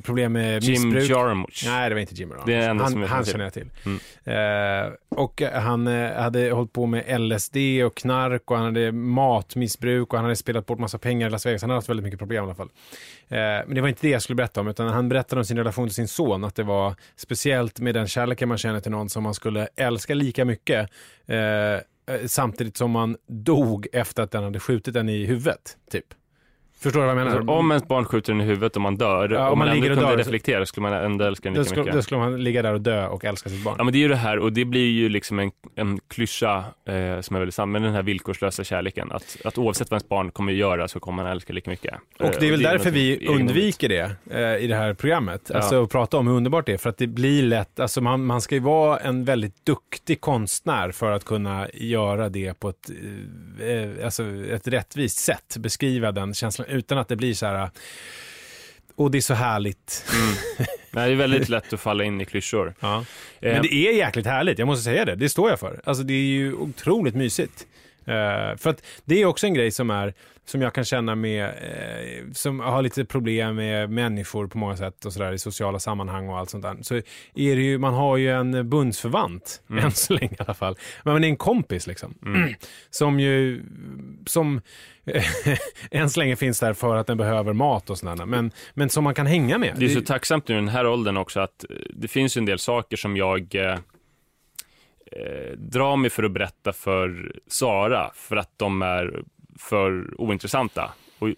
problem 0.02 0.32
med 0.32 0.62
Jim 0.62 0.82
missbruk. 0.82 1.10
Jarmusch. 1.10 1.62
Nej, 1.66 1.88
det 1.88 1.94
var 1.94 2.00
inte 2.00 2.14
Jim 2.14 2.28
Jarmusch. 2.30 2.46
Det 2.46 2.54
är 2.54 2.74
han, 2.74 2.90
som 2.90 3.00
jag 3.00 3.08
han 3.08 3.24
känner 3.24 3.44
jag 3.44 3.52
till. 3.52 3.70
Eh, 4.24 4.92
och 5.08 5.42
han 5.42 5.86
hade 5.86 6.50
hållit 6.50 6.72
på 6.72 6.86
med 6.86 7.20
LSD 7.20 7.56
och 7.86 7.96
knark 7.96 8.50
och 8.50 8.56
han 8.56 8.64
hade 8.64 8.92
matmissbruk 8.92 10.12
och 10.12 10.18
han 10.18 10.24
hade 10.24 10.36
spelat 10.36 10.66
bort 10.66 10.78
massa 10.78 10.98
pengar 10.98 11.26
i 11.26 11.30
Las 11.30 11.46
Vegas. 11.46 11.62
Han 11.62 11.70
hade 11.70 11.78
haft 11.78 11.88
väldigt 11.88 12.04
mycket 12.04 12.18
problem 12.18 12.44
i 12.44 12.46
alla 12.46 12.54
fall. 12.54 12.68
Men 13.28 13.74
det 13.74 13.80
var 13.80 13.88
inte 13.88 14.06
det 14.06 14.10
jag 14.10 14.22
skulle 14.22 14.36
berätta 14.36 14.60
om, 14.60 14.68
utan 14.68 14.88
han 14.88 15.08
berättade 15.08 15.40
om 15.40 15.44
sin 15.44 15.58
relation 15.58 15.88
till 15.88 15.94
sin 15.94 16.08
son, 16.08 16.44
att 16.44 16.54
det 16.54 16.62
var 16.62 16.94
speciellt 17.16 17.80
med 17.80 17.94
den 17.94 18.06
kärleken 18.06 18.48
man 18.48 18.58
känner 18.58 18.80
till 18.80 18.90
någon 18.90 19.08
som 19.08 19.22
man 19.22 19.34
skulle 19.44 19.68
älska 19.76 20.14
lika 20.14 20.44
mycket, 20.44 20.90
eh, 21.26 21.38
eh, 21.38 21.80
samtidigt 22.26 22.76
som 22.76 22.90
man 22.90 23.16
dog 23.26 23.86
efter 23.92 24.22
att 24.22 24.30
den 24.30 24.44
hade 24.44 24.60
skjutit 24.60 24.94
den 24.94 25.08
i 25.08 25.24
huvudet, 25.24 25.76
typ. 25.90 26.06
Förstår 26.84 27.00
du 27.00 27.06
vad 27.06 27.16
jag 27.16 27.24
menar? 27.24 27.36
Alltså, 27.38 27.52
om 27.52 27.70
ens 27.70 27.88
barn 27.88 28.04
skjuter 28.04 28.32
den 28.32 28.40
i 28.40 28.44
huvudet 28.44 28.76
och 28.76 28.82
man 28.82 28.96
dör, 28.96 29.28
Ja, 29.28 29.50
om 29.50 29.58
man, 29.58 29.58
man 29.58 29.68
ändå 29.68 29.74
ligger 29.74 29.90
och 29.90 29.96
kunde 29.98 30.10
dör, 30.10 30.22
så- 30.22 30.28
reflektera 30.28 30.66
skulle 30.66 30.90
man 30.90 30.92
ändå 31.04 31.24
älska 31.24 31.48
den 31.48 31.54
lika 31.54 31.64
skulle, 31.64 31.80
mycket. 31.82 31.94
då 31.94 32.02
skulle 32.02 32.20
man 32.20 32.44
ligga 32.44 32.62
där 32.62 32.72
och 32.74 32.80
dö 32.80 33.06
och 33.06 33.24
älska 33.24 33.48
sitt 33.50 33.64
barn. 33.64 33.74
Ja 33.78 33.84
men 33.84 33.92
det 33.92 33.98
är 33.98 34.00
ju 34.00 34.08
det 34.08 34.16
här 34.16 34.38
och 34.38 34.52
det 34.52 34.64
blir 34.64 34.90
ju 34.90 35.08
liksom 35.08 35.38
en, 35.38 35.50
en 35.74 35.98
klyscha 36.08 36.56
eh, 36.58 37.20
som 37.20 37.36
är 37.36 37.38
väldigt 37.38 37.54
sann, 37.54 37.70
men 37.70 37.82
den 37.82 37.92
här 37.94 38.02
villkorslösa 38.02 38.64
kärleken. 38.64 39.12
Att, 39.12 39.36
att 39.44 39.58
oavsett 39.58 39.90
vad 39.90 39.96
ens 39.96 40.08
barn 40.08 40.30
kommer 40.30 40.52
att 40.52 40.58
göra 40.58 40.88
så 40.88 41.00
kommer 41.00 41.22
man 41.22 41.32
älska 41.32 41.52
lika 41.52 41.70
mycket. 41.70 41.94
Och 42.18 42.24
Eh, 42.24 42.30
det 42.40 42.46
är 42.46 42.50
väl 42.50 42.62
därför 42.62 42.76
någonting 42.78 42.92
vi 42.92 43.10
egendomligt. 43.12 43.40
undviker 43.50 43.88
det 43.88 44.10
eh, 44.30 44.64
i 44.64 44.66
det 44.66 44.76
här 44.76 44.94
programmet. 44.94 45.50
Ja. 45.52 45.56
Alltså 45.56 45.82
att 45.82 45.90
prata 45.90 46.16
om 46.16 46.26
hur 46.26 46.34
underbart 46.34 46.66
det 46.66 46.72
är. 46.72 46.78
För 46.78 46.90
att 46.90 46.98
det 46.98 47.06
blir 47.06 47.42
lätt, 47.42 47.80
alltså 47.80 48.00
man, 48.00 48.24
man 48.24 48.40
ska 48.40 48.54
ju 48.54 48.60
vara 48.60 48.98
en 48.98 49.24
väldigt 49.24 49.66
duktig 49.66 50.20
konstnär 50.20 50.90
för 50.90 51.10
att 51.10 51.24
kunna 51.24 51.68
göra 51.74 52.28
det 52.28 52.60
på 52.60 52.68
ett, 52.68 52.90
eh, 53.60 53.66
eh, 53.68 54.04
alltså 54.04 54.22
ett 54.50 54.68
rättvist 54.68 55.18
sätt. 55.18 55.56
Beskriva 55.58 56.12
den 56.12 56.34
känslan 56.34 56.66
utan 56.74 56.98
att 56.98 57.08
det 57.08 57.16
blir 57.16 57.34
så 57.34 57.46
här, 57.46 57.70
och 58.96 59.10
det 59.10 59.18
är 59.18 59.22
så 59.22 59.34
härligt. 59.34 60.04
Nej, 60.90 61.08
det 61.08 61.14
är 61.14 61.16
väldigt 61.16 61.48
lätt 61.48 61.72
att 61.72 61.80
falla 61.80 62.04
in 62.04 62.20
i 62.20 62.24
klyschor. 62.24 62.74
Ja. 62.80 63.04
Eh, 63.40 63.52
Men 63.52 63.62
det 63.62 63.74
är 63.74 63.92
jäkligt 63.92 64.26
härligt, 64.26 64.58
jag 64.58 64.66
måste 64.66 64.84
säga 64.84 65.04
det. 65.04 65.14
Det 65.16 65.28
står 65.28 65.50
jag 65.50 65.60
för. 65.60 65.80
Alltså 65.84 66.02
det 66.02 66.14
är 66.14 66.24
ju 66.24 66.54
otroligt 66.54 67.14
mysigt. 67.14 67.66
Eh, 68.06 68.56
för 68.56 68.70
att 68.70 68.82
det 69.04 69.22
är 69.22 69.26
också 69.26 69.46
en 69.46 69.54
grej 69.54 69.70
som 69.70 69.90
är 69.90 70.14
som 70.46 70.62
jag 70.62 70.74
kan 70.74 70.84
känna 70.84 71.14
med, 71.14 71.44
eh, 71.44 72.32
som 72.32 72.60
har 72.60 72.82
lite 72.82 73.04
problem 73.04 73.56
med 73.56 73.90
människor 73.90 74.46
på 74.46 74.58
många 74.58 74.76
sätt 74.76 75.04
och 75.04 75.12
sådär 75.12 75.32
i 75.32 75.38
sociala 75.38 75.78
sammanhang 75.78 76.28
och 76.28 76.38
allt 76.38 76.50
sånt 76.50 76.62
där. 76.62 76.76
Så 76.82 76.94
är 76.94 77.56
det 77.56 77.62
ju, 77.62 77.78
man 77.78 77.94
har 77.94 78.16
ju 78.16 78.30
en 78.30 78.68
bundsförvant, 78.70 79.62
än 79.82 79.92
så 79.92 80.12
länge 80.12 80.32
i 80.32 80.36
alla 80.38 80.54
fall. 80.54 80.76
Men 81.02 81.12
man 81.12 81.24
är 81.24 81.28
en 81.28 81.36
kompis 81.36 81.86
liksom. 81.86 82.14
Som 82.90 83.20
ju, 83.20 83.62
som 84.26 84.60
än 85.90 86.10
så 86.10 86.20
länge 86.20 86.36
finns 86.36 86.60
där 86.60 86.72
för 86.72 86.96
att 86.96 87.06
den 87.06 87.16
behöver 87.16 87.52
mat 87.52 87.90
och 87.90 87.98
sådär. 87.98 88.26
Men, 88.26 88.50
men 88.74 88.90
som 88.90 89.04
man 89.04 89.14
kan 89.14 89.26
hänga 89.26 89.58
med. 89.58 89.74
Det 89.76 89.84
är 89.84 89.88
så 89.88 90.00
tacksamt 90.00 90.48
nu 90.48 90.54
i 90.54 90.58
den 90.58 90.68
här 90.68 90.86
åldern 90.86 91.16
också 91.16 91.40
att 91.40 91.64
eh, 91.70 91.76
det 91.90 92.08
finns 92.08 92.36
en 92.36 92.44
del 92.44 92.58
saker 92.58 92.96
som 92.96 93.16
jag 93.16 93.54
eh, 93.54 93.78
eh, 95.12 95.52
drar 95.56 95.96
mig 95.96 96.10
för 96.10 96.22
att 96.22 96.32
berätta 96.32 96.72
för 96.72 97.40
Sara 97.46 98.10
för 98.14 98.36
att 98.36 98.50
de 98.56 98.82
är 98.82 99.22
för 99.58 100.20
ointressanta. 100.20 100.92
Och 101.18 101.28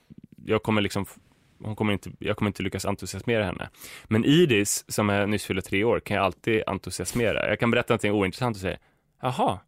jag 0.44 0.62
kommer 0.62 0.80
liksom 0.80 1.06
hon 1.58 1.76
kommer 1.76 1.92
inte, 1.92 2.10
jag 2.18 2.36
kommer 2.36 2.48
inte 2.48 2.62
lyckas 2.62 2.86
entusiasmera 2.86 3.44
henne. 3.44 3.68
Men 4.04 4.24
Iris, 4.24 4.84
som 4.88 5.10
är 5.10 5.26
nyss 5.26 5.44
fyllda 5.44 5.62
tre 5.62 5.84
år, 5.84 6.00
kan 6.00 6.16
jag 6.16 6.24
alltid 6.24 6.62
entusiasmera. 6.66 7.48
Jag 7.48 7.60
kan 7.60 7.70
berätta 7.70 7.92
någonting 7.92 8.12
ointressant 8.12 8.56
och 8.56 8.60
säga, 8.60 8.78
jaha, 9.22 9.58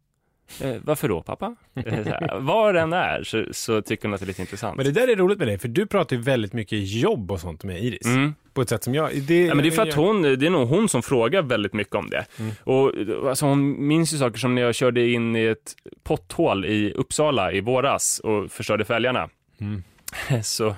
eh, 0.61 0.75
varför 0.83 1.09
då 1.09 1.21
pappa? 1.21 1.55
Eh, 1.75 1.93
här, 1.93 2.39
Var 2.39 2.73
den 2.73 2.93
är 2.93 3.23
så, 3.23 3.45
så 3.51 3.81
tycker 3.81 4.07
hon 4.07 4.13
att 4.13 4.19
det 4.19 4.25
är 4.25 4.27
lite 4.27 4.41
intressant. 4.41 4.77
Men 4.77 4.85
det 4.85 4.91
där 4.91 5.07
är 5.07 5.15
roligt 5.15 5.39
med 5.39 5.47
dig, 5.47 5.57
för 5.57 5.67
du 5.67 5.85
pratar 5.85 6.15
ju 6.15 6.21
väldigt 6.21 6.53
mycket 6.53 6.79
jobb 6.87 7.31
och 7.31 7.39
sånt 7.41 7.63
med 7.63 7.83
Iris. 7.83 8.05
Mm. 8.05 8.35
På 8.59 8.63
ett 8.63 8.69
sätt 8.69 8.83
som 8.83 8.95
jag... 8.95 9.21
Det, 9.21 9.45
Ja, 9.45 9.55
men 9.55 9.63
det 9.63 9.69
är 9.69 9.71
för 9.71 9.81
att 9.81 9.93
hon, 9.93 10.21
det 10.21 10.45
är 10.45 10.49
nog 10.49 10.67
hon 10.67 10.89
som 10.89 11.03
frågar 11.03 11.41
väldigt 11.41 11.73
mycket 11.73 11.95
om 11.95 12.09
det. 12.09 12.25
Och 12.63 12.93
alltså, 13.29 13.45
hon 13.45 13.87
minns 13.87 14.13
ju 14.13 14.17
saker 14.17 14.37
som 14.37 14.55
när 14.55 14.61
jag 14.61 14.75
körde 14.75 15.09
in 15.09 15.35
i 15.35 15.45
ett 15.45 15.75
potthål 16.03 16.65
i 16.65 16.93
Uppsala 16.93 17.51
i 17.51 17.61
våras 17.61 18.19
och 18.19 18.51
förstörde 18.51 18.85
fälgarna. 18.85 19.29
Mm. 19.59 19.83
Så, 20.43 20.75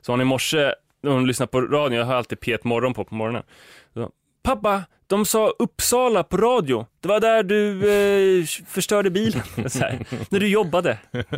så 0.00 0.12
hon 0.12 0.20
i 0.20 0.24
morse, 0.24 0.72
när 1.02 1.10
hon 1.10 1.26
lyssnar 1.26 1.46
på 1.46 1.60
radion, 1.60 1.98
jag 1.98 2.04
har 2.04 2.14
alltid 2.14 2.38
P1 2.38 2.58
morgon 2.62 2.94
på 2.94 3.04
på 3.04 3.14
morgonen. 3.14 3.42
Så, 3.94 4.10
Pappa, 4.42 4.82
de 5.06 5.24
sa 5.24 5.48
Uppsala 5.58 6.22
på 6.22 6.36
radio. 6.36 6.86
Det 7.00 7.08
var 7.08 7.20
där 7.20 7.42
du 7.42 7.92
eh, 8.40 8.44
förstörde 8.66 9.10
bilen. 9.10 9.42
Här, 9.56 10.06
när 10.28 10.40
du 10.40 10.48
jobbade. 10.48 10.98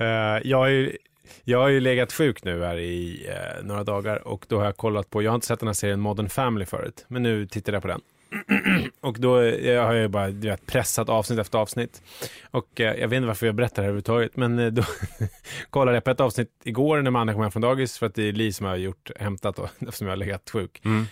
Eh, 0.00 0.38
jag, 0.44 0.70
ju, 0.70 0.96
jag 1.44 1.58
har 1.58 1.68
ju 1.68 1.80
legat 1.80 2.12
sjuk 2.12 2.44
nu 2.44 2.64
här 2.64 2.76
i 2.76 3.26
eh, 3.28 3.64
några 3.64 3.84
dagar 3.84 4.28
och 4.28 4.46
då 4.48 4.58
har 4.58 4.64
jag 4.64 4.76
kollat 4.76 5.10
på, 5.10 5.22
jag 5.22 5.30
har 5.30 5.34
inte 5.34 5.46
sett 5.46 5.60
den 5.60 5.68
här 5.68 5.74
serien 5.74 6.00
Modern 6.00 6.28
Family 6.28 6.66
förut, 6.66 7.04
men 7.08 7.22
nu 7.22 7.46
tittar 7.46 7.72
jag 7.72 7.82
på 7.82 7.88
den. 7.88 8.00
och 9.00 9.20
då 9.20 9.40
eh, 9.40 9.84
har 9.84 9.92
jag 9.92 10.02
ju 10.02 10.08
bara 10.08 10.30
du 10.30 10.48
vet, 10.48 10.66
pressat 10.66 11.08
avsnitt 11.08 11.38
efter 11.38 11.58
avsnitt. 11.58 12.02
Och 12.50 12.80
eh, 12.80 13.00
jag 13.00 13.08
vet 13.08 13.16
inte 13.16 13.26
varför 13.26 13.46
jag 13.46 13.54
berättar 13.54 13.76
det 13.76 13.82
här 13.82 13.88
överhuvudtaget, 13.88 14.36
men 14.36 14.58
eh, 14.58 14.66
då 14.66 14.82
kollade 15.70 15.96
jag 15.96 16.04
på 16.04 16.10
ett 16.10 16.20
avsnitt 16.20 16.50
igår 16.64 17.02
när 17.02 17.10
Manne 17.10 17.32
kom 17.32 17.42
hem 17.42 17.50
från 17.50 17.62
dagis, 17.62 17.98
för 17.98 18.06
att 18.06 18.14
det 18.14 18.28
är 18.28 18.32
Li 18.32 18.52
som 18.52 18.66
har 18.66 18.76
gjort, 18.76 19.10
hämtat 19.16 19.56
då, 19.56 19.68
eftersom 19.78 20.06
jag 20.06 20.12
har 20.12 20.16
legat 20.16 20.50
sjuk. 20.50 20.80
Mm. 20.84 21.06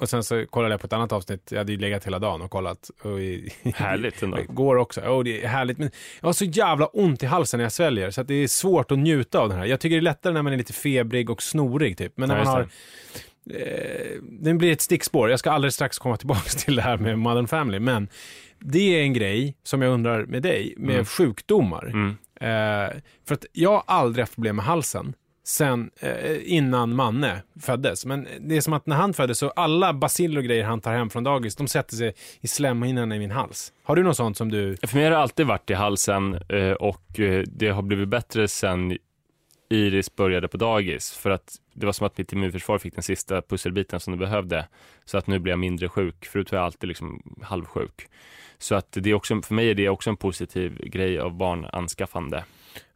Och 0.00 0.08
sen 0.08 0.24
så 0.24 0.46
kollade 0.46 0.72
jag 0.74 0.80
på 0.80 0.86
ett 0.86 0.92
annat 0.92 1.12
avsnitt, 1.12 1.48
jag 1.50 1.58
hade 1.58 1.72
ju 1.72 1.78
legat 1.78 2.06
hela 2.06 2.18
dagen 2.18 2.42
och 2.42 2.50
kollat. 2.50 2.90
Och 3.02 3.20
i, 3.20 3.52
Härligt 3.74 4.22
ändå. 4.22 4.38
Går 4.48 4.76
också. 4.76 5.00
Oh, 5.00 5.24
det 5.24 5.44
är 5.44 5.48
härligt. 5.48 5.78
Men 5.78 5.90
jag 6.20 6.28
har 6.28 6.32
så 6.32 6.44
jävla 6.44 6.86
ont 6.86 7.22
i 7.22 7.26
halsen 7.26 7.58
när 7.58 7.64
jag 7.64 7.72
sväljer 7.72 8.10
så 8.10 8.22
det 8.22 8.34
är 8.34 8.48
svårt 8.48 8.90
att 8.90 8.98
njuta 8.98 9.38
av 9.38 9.48
den 9.48 9.58
här. 9.58 9.66
Jag 9.66 9.80
tycker 9.80 9.96
det 9.96 10.00
är 10.00 10.02
lättare 10.02 10.32
när 10.32 10.42
man 10.42 10.52
är 10.52 10.56
lite 10.56 10.72
febrig 10.72 11.30
och 11.30 11.42
snorig 11.42 11.98
typ. 11.98 12.12
Men 12.16 12.28
när 12.28 12.38
Ja, 12.38 12.44
man 12.44 12.52
har... 12.54 12.60
Eh, 13.50 14.16
det 14.40 14.54
blir 14.54 14.72
ett 14.72 14.80
stickspår. 14.80 15.30
Jag 15.30 15.38
ska 15.38 15.50
alldeles 15.50 15.74
strax 15.74 15.98
komma 15.98 16.16
tillbaka 16.16 16.48
till 16.58 16.76
det 16.76 16.82
här 16.82 16.96
med 16.96 17.18
Modern 17.18 17.46
Family. 17.46 17.78
Men 17.80 18.08
det 18.58 18.98
är 18.98 19.02
en 19.02 19.12
grej 19.12 19.56
som 19.62 19.82
jag 19.82 19.92
undrar 19.92 20.26
med 20.26 20.42
dig, 20.42 20.74
med 20.76 20.94
Mm. 20.94 21.04
sjukdomar. 21.04 21.86
Mm. 21.86 22.08
Eh, 22.40 22.96
för 23.28 23.34
att 23.34 23.44
jag 23.52 23.70
har 23.70 23.82
aldrig 23.86 24.22
haft 24.22 24.34
problem 24.34 24.56
med 24.56 24.64
halsen 24.64 25.14
sen 25.50 25.90
eh, 26.00 26.52
innan 26.52 26.94
Manne 26.94 27.42
föddes. 27.60 28.06
Men 28.06 28.28
det 28.40 28.56
är 28.56 28.60
som 28.60 28.72
att 28.72 28.86
när 28.86 28.96
han 28.96 29.14
föddes 29.14 29.38
så 29.38 29.50
alla 29.50 29.92
baciller 29.92 30.38
och 30.38 30.44
grejer 30.44 30.64
han 30.64 30.80
tar 30.80 30.92
hem 30.92 31.10
från 31.10 31.24
dagis, 31.24 31.56
de 31.56 31.68
sätter 31.68 31.96
sig 31.96 32.14
i 32.40 32.48
slemhinnan 32.48 33.12
i 33.12 33.18
min 33.18 33.30
hals. 33.30 33.72
Har 33.82 33.96
du 33.96 34.02
något 34.02 34.16
sånt 34.16 34.36
som 34.36 34.50
du... 34.50 34.76
För 34.76 34.96
mig 34.96 35.04
har 35.04 35.10
det 35.10 35.18
alltid 35.18 35.46
varit 35.46 35.70
i 35.70 35.74
halsen 35.74 36.34
eh, 36.48 36.72
och 36.72 37.20
eh, 37.20 37.44
det 37.46 37.68
har 37.68 37.82
blivit 37.82 38.08
bättre 38.08 38.48
sen 38.48 38.98
Iris 39.70 40.16
började 40.16 40.48
på 40.48 40.56
dagis. 40.56 41.12
För 41.12 41.30
att 41.30 41.56
det 41.72 41.86
var 41.86 41.92
som 41.92 42.06
att 42.06 42.18
mitt 42.18 42.32
immunförsvar 42.32 42.78
fick 42.78 42.94
den 42.94 43.02
sista 43.02 43.42
pusselbiten 43.42 44.00
som 44.00 44.10
det 44.12 44.16
behövde. 44.16 44.68
Så 45.04 45.18
att 45.18 45.26
nu 45.26 45.38
blir 45.38 45.52
jag 45.52 45.58
mindre 45.58 45.88
sjuk. 45.88 46.26
Förut 46.26 46.52
var 46.52 46.58
jag 46.58 46.66
alltid 46.66 46.88
liksom 46.88 47.36
halvsjuk. 47.42 48.08
Så 48.58 48.74
att 48.74 48.92
det 48.92 49.10
är 49.10 49.14
också, 49.14 49.42
för 49.42 49.54
mig 49.54 49.70
är 49.70 49.74
det 49.74 49.88
också 49.88 50.10
en 50.10 50.16
positiv 50.16 50.78
grej 50.78 51.18
av 51.18 51.34
barnanskaffande. 51.34 52.44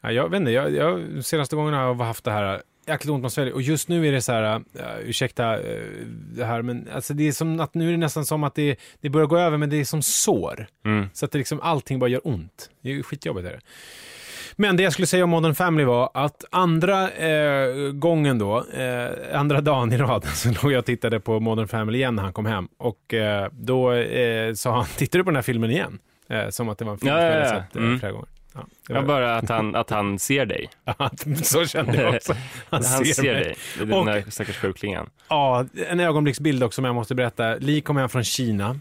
Ja, 0.01 0.13
jag 0.13 0.29
vet 0.29 0.41
inte, 0.41 0.51
jag, 0.51 0.75
jag, 0.75 1.25
senaste 1.25 1.57
gångerna 1.57 1.77
har 1.77 1.87
jag 1.87 1.95
haft 1.95 2.25
det 2.25 2.31
här 2.31 2.63
jäkligt 2.87 3.11
ont 3.11 3.23
man 3.23 3.31
sväljer 3.31 3.55
och 3.55 3.63
just 3.63 3.89
nu 3.89 4.09
är 4.09 4.13
det 4.13 4.23
så 4.23 4.33
här, 4.33 4.57
uh, 4.57 4.63
ursäkta 5.05 5.59
uh, 5.59 5.63
det 6.09 6.45
här, 6.45 6.63
men 6.63 6.89
alltså 6.95 7.15
det 7.15 7.29
är 7.29 7.33
som 7.33 7.61
att 7.61 7.75
nu 7.75 7.89
är 7.89 7.91
det 7.91 7.99
nästan 7.99 8.27
som 8.27 8.45
att 8.45 8.55
det, 8.55 8.77
det 9.01 9.09
börjar 9.09 9.27
gå 9.27 9.39
över, 9.39 9.57
men 9.57 9.71
det 9.71 9.77
är 9.77 9.85
som 9.85 10.03
sår. 10.03 10.67
Mm. 10.85 11.07
Så 11.13 11.25
att 11.25 11.33
det 11.33 11.39
liksom, 11.39 11.61
allting 11.61 11.99
bara 11.99 12.11
gör 12.11 12.21
ont. 12.25 12.71
Det 12.81 12.93
är 12.93 13.03
skitjobbigt. 13.03 13.47
Är 13.47 13.53
det. 13.53 13.61
Men 14.57 14.77
det 14.77 14.83
jag 14.83 14.93
skulle 14.93 15.07
säga 15.07 15.25
om 15.25 15.31
Modern 15.31 15.55
Family 15.55 15.85
var 15.85 16.11
att 16.15 16.45
andra 16.51 17.11
eh, 17.11 17.69
gången 17.93 18.39
då, 18.39 18.65
eh, 18.73 19.39
andra 19.39 19.61
dagen 19.61 19.93
i 19.93 19.97
rad, 19.99 20.25
så 20.35 20.49
låg 20.63 20.73
jag 20.73 20.79
och 20.79 20.85
tittade 20.85 21.21
på 21.21 21.41
Modern 21.41 21.69
Family 21.69 21.99
igen 21.99 22.15
när 22.17 22.23
han 22.23 22.33
kom 22.33 22.47
hem. 22.47 22.69
Och 22.79 23.15
eh, 23.15 23.49
då 23.53 23.93
eh, 23.93 24.55
sa 24.55 24.77
han, 24.77 24.85
tittar 24.97 25.19
du 25.19 25.25
på 25.25 25.31
den 25.31 25.37
här 25.37 25.43
filmen 25.43 25.71
igen? 25.71 25.99
Eh, 26.29 26.49
som 26.49 26.69
att 26.69 26.79
det 26.79 26.85
var 26.85 26.93
en 26.93 26.99
film 26.99 27.13
Ja, 27.13 27.19
som 27.19 27.27
ja, 27.27 27.33
jag 27.35 27.45
ja. 27.47 27.49
sett 27.51 27.77
eh, 27.77 27.83
Mm. 27.83 28.01
flera 28.01 28.13
gånger. 28.13 28.29
Ja, 28.55 28.61
det 28.89 28.95
Ja, 28.95 29.01
var- 29.01 29.07
bara 29.09 29.37
att 29.37 29.49
han, 29.57 29.75
att 29.75 29.91
han 29.91 30.19
ser 30.19 30.47
dig. 30.47 30.69
så 31.43 31.67
kände 31.67 32.03
jag 32.03 32.15
också. 32.15 32.33
Han, 32.71 32.83
Han 32.85 33.05
ser, 33.05 33.23
mig. 33.35 33.45
dig. 33.45 33.55
Den 33.79 33.93
Och- 33.93 34.07
där 34.07 34.25
stackars 34.29 34.57
sjuklingen. 34.57 35.07
Ja, 35.29 35.65
en 35.91 36.01
ögonblicksbild 36.01 36.63
också 36.63 36.75
som 36.77 36.85
jag 36.85 36.95
måste 36.95 37.15
berätta. 37.15 37.55
Li 37.57 37.81
kom 37.81 37.97
hem 37.97 38.09
från 38.09 38.25
Kina 38.25 38.79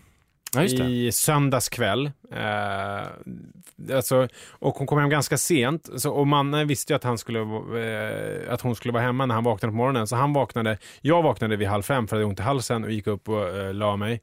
Ja, 0.56 0.64
i 0.64 1.12
söndags 1.12 1.70
kväll. 1.70 2.12
Eh, 2.36 3.96
alltså, 3.96 4.28
och 4.50 4.76
hon 4.76 4.88
kom 4.88 5.00
hem 5.00 5.10
ganska 5.10 5.38
sent. 5.38 5.90
Så, 5.96 6.12
och 6.12 6.28
mannen 6.28 6.68
visste 6.68 6.94
ju 6.94 6.96
att, 6.98 7.04
han 7.04 7.18
skulle, 7.18 7.40
eh, 7.40 8.54
att 8.54 8.62
hon 8.62 8.76
skulle 8.76 8.92
vara 8.92 9.04
hemma 9.04 9.26
när 9.26 9.36
han 9.36 9.44
vaknade 9.44 9.72
på 9.72 9.78
morgonen. 9.78 10.08
Så 10.08 10.16
han 10.16 10.34
vaknade, 10.34 10.78
jag 11.02 11.24
vaknade 11.24 11.56
vid 11.56 11.68
halv 11.68 11.84
fem 11.84 12.08
för 12.08 12.16
att 12.16 12.20
jag 12.20 12.26
hade 12.26 12.30
ont 12.30 12.40
i 12.40 12.44
halsen 12.44 12.84
och 12.84 12.92
gick 12.92 13.08
upp 13.08 13.30
och 13.30 13.50
eh, 13.50 13.74
la 13.74 13.96
mig 13.96 14.22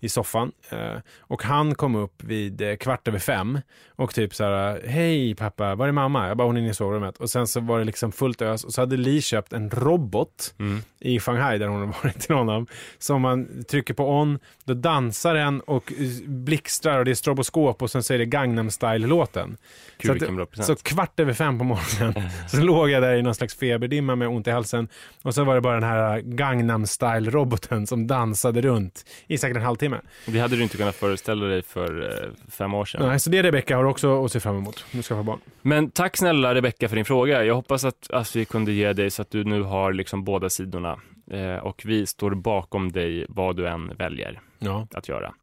i 0.00 0.08
soffan. 0.08 0.52
Eh, 0.70 0.96
och 1.18 1.42
han 1.42 1.74
kom 1.74 1.94
upp 1.94 2.22
vid 2.24 2.60
eh, 2.62 2.76
kvart 2.76 3.08
över 3.08 3.18
fem 3.18 3.58
och 3.96 4.14
typ 4.14 4.34
så 4.34 4.44
här, 4.44 4.82
hej 4.86 5.34
pappa, 5.34 5.74
var 5.74 5.88
är 5.88 5.92
mamma? 5.92 6.28
Jag 6.28 6.36
bara, 6.36 6.46
hon 6.46 6.56
är 6.56 6.60
inne 6.60 6.70
i 6.70 6.74
sovrummet. 6.74 7.16
Och 7.18 7.30
sen 7.30 7.46
så 7.46 7.60
var 7.60 7.78
det 7.78 7.84
liksom 7.84 8.12
fullt 8.12 8.42
ös 8.42 8.64
och 8.64 8.72
så 8.72 8.80
hade 8.80 8.96
Li 8.96 9.22
köpt 9.22 9.52
en 9.52 9.70
robot 9.70 10.54
Mm. 10.58 10.82
i 11.00 11.20
Shanghai 11.20 11.58
där 11.58 11.66
hon 11.66 11.80
har 11.80 11.86
varit 12.02 12.20
till 12.20 12.34
honom. 12.34 12.66
Som 12.98 13.22
man 13.22 13.64
trycker 13.64 13.94
på 13.94 14.10
on, 14.10 14.38
då 14.64 14.74
dansar 14.74 15.34
den 15.34 15.60
och 15.60 15.92
eh, 15.92 16.28
blixtrar 16.28 16.98
och 16.98 17.04
det 17.04 17.10
är 17.10 17.14
stroboskop 17.14 17.51
och 17.56 17.90
sen 17.90 18.02
så 18.02 18.14
är 18.14 18.18
det 18.18 18.26
Gangnam 18.26 18.70
style-låten. 18.70 19.56
Så, 20.04 20.12
att, 20.12 20.66
så 20.66 20.76
kvart 20.76 21.20
över 21.20 21.32
fem 21.32 21.58
på 21.58 21.64
morgonen 21.64 22.30
så 22.48 22.60
låg 22.62 22.90
jag 22.90 23.02
där 23.02 23.14
i 23.14 23.22
någon 23.22 23.34
slags 23.34 23.54
feberdimma 23.54 24.16
med 24.16 24.28
ont 24.28 24.46
i 24.46 24.50
halsen 24.50 24.88
och 25.22 25.34
så 25.34 25.44
var 25.44 25.54
det 25.54 25.60
bara 25.60 25.74
den 25.74 25.82
här 25.82 26.20
Gangnam 26.20 26.84
style-roboten 26.84 27.86
som 27.86 28.06
dansade 28.06 28.60
runt 28.60 29.04
i 29.26 29.38
säkert 29.38 29.56
en 29.56 29.62
halvtimme. 29.62 30.00
Det 30.26 30.38
hade 30.38 30.56
du 30.56 30.62
inte 30.62 30.76
kunnat 30.76 30.94
föreställa 30.96 31.46
dig 31.46 31.62
för 31.62 32.02
eh, 32.24 32.50
fem 32.50 32.74
år 32.74 32.84
sedan. 32.84 33.08
Nej, 33.08 33.20
så 33.20 33.30
det 33.30 33.42
Rebecca 33.42 33.76
har 33.76 33.84
också 33.84 34.24
att 34.24 34.32
se 34.32 34.40
fram 34.40 34.56
emot. 34.56 34.84
Nu 34.90 35.02
ska 35.02 35.16
få 35.16 35.22
barn. 35.22 35.40
Men 35.62 35.90
tack 35.90 36.16
snälla 36.16 36.54
Rebecka 36.54 36.88
för 36.88 36.96
din 36.96 37.04
fråga. 37.04 37.44
Jag 37.44 37.54
hoppas 37.54 37.84
att, 37.84 38.10
att 38.10 38.36
vi 38.36 38.44
kunde 38.44 38.72
ge 38.72 38.92
dig 38.92 39.10
så 39.10 39.22
att 39.22 39.30
du 39.30 39.44
nu 39.44 39.62
har 39.62 39.92
liksom 39.92 40.24
båda 40.24 40.50
sidorna. 40.50 40.98
Eh, 41.30 41.56
och 41.56 41.82
vi 41.84 42.06
står 42.06 42.34
bakom 42.34 42.92
dig 42.92 43.26
vad 43.28 43.56
du 43.56 43.68
än 43.68 43.96
väljer 43.96 44.40
Ja. 44.58 44.86
att 44.94 45.08
göra. 45.08 45.34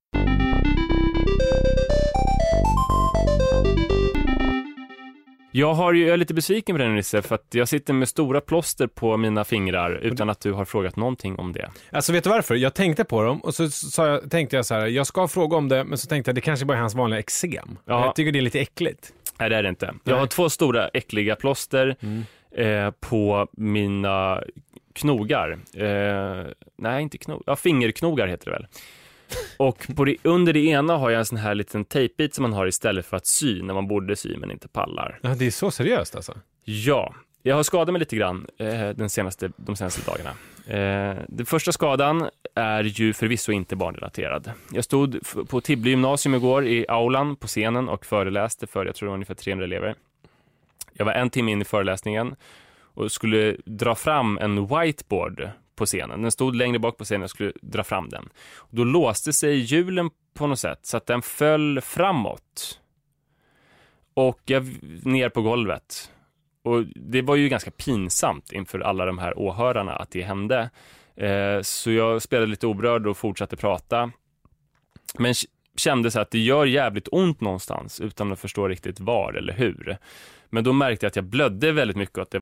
Jag, 5.52 5.74
har 5.74 5.94
ju, 5.94 6.04
jag 6.06 6.14
är 6.14 6.18
lite 6.18 6.34
besviken 6.34 6.74
på 6.74 6.78
dig 6.78 6.90
Nisse, 6.90 7.22
för 7.22 7.36
att 7.36 7.48
jag 7.52 7.68
sitter 7.68 7.94
med 7.94 8.10
stora 8.10 8.42
plåster 8.42 8.88
på 8.88 9.18
mina 9.18 9.44
fingrar 9.44 9.92
utan 9.92 10.30
att 10.30 10.40
du 10.42 10.52
har 10.54 10.66
frågat 10.66 10.96
någonting 10.96 11.36
om 11.40 11.54
det. 11.54 11.70
Alltså 11.92 12.14
vet 12.14 12.24
du 12.24 12.30
varför? 12.30 12.56
Jag 12.56 12.74
tänkte 12.74 13.04
på 13.04 13.24
dem 13.24 13.40
och 13.40 13.56
så 13.56 13.70
sa 13.70 14.08
jag, 14.08 14.32
tänkte 14.32 14.56
jag 14.56 14.66
så 14.66 14.74
här, 14.76 14.88
jag 14.88 15.08
ska 15.08 15.28
fråga 15.28 15.58
om 15.58 15.70
det, 15.70 15.84
men 15.84 15.98
så 15.98 16.08
tänkte 16.08 16.30
jag 16.30 16.36
det 16.36 16.42
kanske 16.42 16.66
bara 16.66 16.78
är 16.78 16.82
hans 16.82 16.96
vanliga 16.96 17.20
eksem. 17.20 17.78
Ja. 17.86 18.06
Jag 18.06 18.16
tycker 18.16 18.32
det 18.32 18.40
är 18.40 18.42
lite 18.42 18.60
äckligt. 18.60 19.14
Nej, 19.40 19.50
det 19.50 19.56
är 19.56 19.64
det 19.64 19.70
inte. 19.70 19.94
Jag 20.04 20.16
har 20.18 20.28
två 20.28 20.50
stora 20.50 20.88
äckliga 20.88 21.36
plåster 21.36 21.96
Mm. 22.02 22.24
eh, 22.86 22.92
på 23.00 23.48
mina 23.52 24.44
knogar. 24.94 25.58
Eh, 25.74 26.46
nej, 26.78 27.02
inte 27.04 27.18
knogar. 27.18 27.44
Ja, 27.46 27.56
fingerknogar 27.56 28.28
heter 28.28 28.46
det 28.46 28.52
väl. 28.52 28.68
Och 29.58 29.86
det, 29.88 30.16
under 30.24 30.54
det 30.54 30.60
ena 30.60 30.98
har 30.98 31.10
jag 31.10 31.20
en 31.20 31.26
sån 31.26 31.38
här 31.38 31.56
liten 31.56 31.86
tejpbit 31.86 32.36
som 32.36 32.42
man 32.42 32.54
har 32.54 32.68
istället 32.68 33.06
för 33.06 33.18
att 33.18 33.26
sy 33.26 33.62
när 33.62 33.74
man 33.74 33.88
borde 33.88 34.16
sy 34.16 34.38
men 34.38 34.52
inte 34.52 34.68
pallar. 34.68 35.20
Ja, 35.22 35.36
det 35.36 35.48
är 35.48 35.52
så 35.52 35.72
seriöst 35.72 36.16
alltså? 36.16 36.38
Ja, 36.64 37.14
jag 37.44 37.56
har 37.56 37.64
skadat 37.64 37.94
mig 37.94 38.00
lite 38.00 38.16
grann 38.16 38.48
eh, 38.58 38.90
den 38.90 39.10
senaste, 39.10 39.52
de 39.56 39.76
senaste 39.76 40.12
dagarna. 40.12 40.30
Eh, 40.68 41.24
den 41.28 41.46
första 41.46 41.72
skadan 41.72 42.30
är 42.56 42.84
ju 42.84 43.14
förvisso 43.14 43.52
inte 43.52 43.76
barnrelaterad. 43.76 44.52
Jag 44.72 44.84
stod 44.84 45.20
på 45.50 45.62
Tibble 45.62 45.90
gymnasium 45.90 46.36
igår 46.36 46.66
i 46.66 46.86
aulan 46.88 47.36
på 47.36 47.48
scenen 47.48 47.90
och 47.90 48.06
föreläste 48.06 48.68
för, 48.68 48.86
jag 48.86 48.96
tror 48.96 49.14
ungefär 49.14 49.34
300 49.36 49.66
elever. 49.66 49.96
Jag 50.94 51.06
var 51.06 51.14
en 51.14 51.30
timme 51.30 51.52
in 51.52 51.62
i 51.62 51.66
föreläsningen 51.66 52.36
och 52.94 53.12
skulle 53.12 53.56
dra 53.66 53.96
fram 53.96 54.38
en 54.38 54.68
whiteboard 54.68 55.50
på 55.80 55.86
scenen. 55.86 56.22
Den 56.22 56.32
stod 56.32 56.56
längre 56.56 56.80
bak 56.80 56.98
på 56.98 57.04
scenen, 57.04 57.22
jag 57.22 57.30
skulle 57.30 57.54
dra 57.62 57.84
fram 57.84 58.10
den. 58.10 58.30
Då 58.70 58.84
låste 58.84 59.34
sig 59.34 59.56
hjulen 59.56 60.10
på 60.34 60.48
något 60.48 60.60
sätt 60.60 60.80
så 60.82 60.98
att 60.98 61.06
den 61.06 61.22
föll 61.22 61.82
framåt. 61.82 62.80
Och 64.14 64.42
jag 64.46 64.68
ner 65.04 65.30
på 65.30 65.42
golvet. 65.42 66.12
Och 66.64 66.86
det 66.86 67.22
var 67.22 67.36
ju 67.36 67.50
ganska 67.50 67.72
pinsamt 67.72 68.52
inför 68.52 68.80
alla 68.80 69.06
de 69.06 69.18
här 69.18 69.40
åhörarna 69.40 69.96
att 69.96 70.12
det 70.12 70.22
hände. 70.22 70.70
Eh, 71.16 71.62
så 71.62 71.92
jag 71.92 72.22
spelade 72.22 72.48
lite 72.48 72.68
oberörd 72.68 73.08
och 73.08 73.18
fortsatte 73.18 73.56
prata. 73.56 74.12
Men 75.18 75.34
kände 75.78 76.12
så 76.12 76.20
att 76.20 76.32
det 76.32 76.40
gör 76.40 76.66
jävligt 76.66 77.08
ont 77.12 77.42
någonstans 77.42 78.00
utan 78.00 78.32
att 78.32 78.40
förstå 78.40 78.68
riktigt 78.68 79.00
var 79.00 79.34
eller 79.34 79.54
hur. 79.54 79.98
Men 80.50 80.64
då 80.64 80.74
märkte 80.74 81.06
jag 81.06 81.10
att 81.10 81.16
jag 81.16 81.26
blödde 81.26 81.72
väldigt 81.72 81.98
mycket 81.98 82.18
och 82.18 82.22
att 82.22 82.32
det 82.32 82.42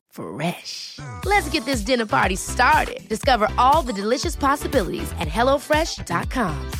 Fresh. 0.11 0.99
Let's 1.25 1.49
get 1.53 1.65
this 1.65 1.85
dinner 1.85 2.05
party 2.05 2.35
started. 2.35 3.09
Discover 3.09 3.47
all 3.57 3.83
the 3.83 3.93
delicious 3.93 4.35
possibilities 4.35 5.11
at 5.11 5.27
hellofresh.com. 5.27 6.71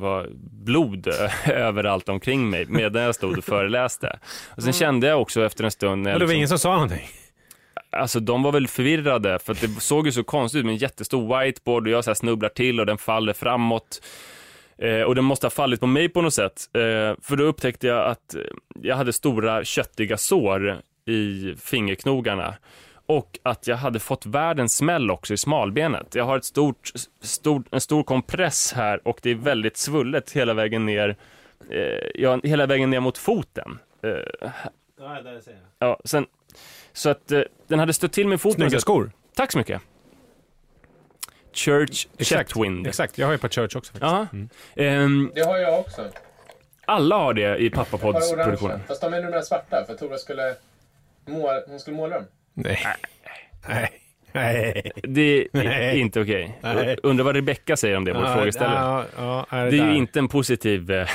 var 0.00 0.28
blod 0.64 1.08
överallt 1.46 2.08
omkring 2.08 2.50
mig 2.50 2.66
medan 2.66 3.02
jag 3.02 3.14
stod 3.14 3.38
och 3.38 3.44
föreläste. 3.44 4.18
Och 4.48 4.62
sen 4.62 4.72
kände 4.72 5.06
jag 5.06 5.22
också 5.22 5.44
efter 5.44 5.64
en 5.64 5.70
stund, 5.70 6.02
när 6.02 6.10
det 6.10 6.14
var 6.14 6.20
liksom, 6.20 6.36
ingen 6.36 6.48
som 6.48 6.58
sa 6.58 6.72
någonting? 6.72 7.08
alltså 7.92 8.20
de 8.20 8.42
var 8.42 8.52
väl 8.52 8.68
förvirrade 8.68 9.38
för 9.38 9.52
att 9.52 9.60
det 9.60 9.80
såg 9.80 10.06
ju 10.06 10.12
så 10.12 10.24
konstigt 10.24 10.58
ut 10.58 10.64
med 10.64 10.72
en 10.72 10.78
jättestor 10.78 11.40
whiteboard 11.40 11.86
och 11.86 11.92
jag 11.92 12.04
så 12.04 12.10
här 12.10 12.14
snubblar 12.14 12.48
till 12.48 12.80
och 12.80 12.86
den 12.86 12.98
faller 12.98 13.32
framåt. 13.32 14.02
Eh, 14.78 15.02
och 15.02 15.14
den 15.14 15.24
måste 15.24 15.46
ha 15.46 15.50
fallit 15.50 15.80
på 15.80 15.86
mig 15.86 16.08
på 16.08 16.22
något 16.22 16.34
sätt. 16.34 16.68
Eh, 16.74 16.80
för 17.22 17.36
då 17.36 17.44
upptäckte 17.44 17.86
jag 17.86 18.06
att 18.06 18.36
jag 18.82 18.96
hade 18.96 19.12
stora 19.12 19.64
köttiga 19.64 20.16
sår 20.16 20.80
i 21.06 21.54
fingerknogarna. 21.58 22.54
Och 23.06 23.38
att 23.42 23.66
jag 23.66 23.76
hade 23.76 23.98
fått 23.98 24.26
världens 24.26 24.76
smäll 24.76 25.10
också 25.10 25.34
i 25.34 25.36
smalbenet. 25.36 26.14
Jag 26.14 26.24
har 26.24 26.36
ett 26.36 26.44
stort, 26.44 26.92
stort, 27.20 27.66
en 27.70 27.80
stor 27.80 28.02
kompress 28.02 28.72
här 28.72 29.08
och 29.08 29.18
det 29.22 29.30
är 29.30 29.34
väldigt 29.34 29.76
svullet 29.76 30.30
hela 30.30 30.54
vägen 30.54 30.86
ner, 30.86 31.16
eh, 31.70 31.78
ja, 32.14 32.40
hela 32.42 32.66
vägen 32.66 32.90
ner 32.90 33.00
mot 33.00 33.18
foten. 33.18 33.78
Eh, 34.02 34.50
ja, 35.78 36.00
sen, 36.04 36.26
så 36.92 37.10
att 37.10 37.32
eh, 37.32 37.42
den 37.68 37.78
hade 37.78 37.92
stött 37.92 38.12
till 38.12 38.28
min 38.28 38.38
fot. 38.38 38.54
Snygga 38.54 38.80
skor. 38.80 39.10
Tack 39.34 39.52
så 39.52 39.58
mycket. 39.58 39.82
Church 41.52 42.06
Chetwind. 42.18 42.86
Exakt, 42.86 43.18
jag 43.18 43.26
har 43.26 43.32
ju 43.32 43.38
på 43.38 43.48
Church 43.48 43.76
också 43.76 43.92
faktiskt. 43.92 44.12
Ja. 44.76 44.82
Ehm, 44.82 45.32
Det 45.34 45.40
har 45.42 45.58
jag 45.58 45.80
också. 45.80 46.08
alla 46.84 47.16
har 47.16 47.34
det 47.34 47.56
i 47.56 47.66
Ett 47.66 47.72
par 47.74 47.84
Pappapods 47.84 48.32
orangea. 48.32 48.44
produktion. 48.44 48.80
Fast 48.88 49.00
de 49.00 49.14
är 49.14 49.22
numera 49.22 49.42
svarta 49.42 49.84
för 49.86 49.94
Tora 49.94 50.18
skulle 50.18 50.54
måla, 51.26 51.60
hon 51.66 51.80
skulle 51.80 51.96
måla 51.96 52.14
dem. 52.14 52.24
Nej. 52.54 52.78
Nej. 53.68 54.01
Nej. 54.32 54.92
Det 55.02 55.38
är 55.38 55.48
Nej. 55.52 56.00
inte 56.00 56.20
okej. 56.20 56.58
Nej. 56.60 56.96
Undrar 57.02 57.24
vad 57.24 57.36
Rebecca 57.36 57.76
säger 57.76 57.96
om 57.96 58.04
det, 58.04 58.12
vår 58.12 58.34
frågeställare. 58.34 59.04
Ja, 59.16 59.46
ja, 59.50 59.58
är 59.58 59.70
Det 59.70 59.78
är 59.78 59.90
ju 59.90 59.96
inte 59.96 60.18
en 60.18 60.28
positiv 60.28 60.90
eh, 60.90 61.00
eh, 61.00 61.06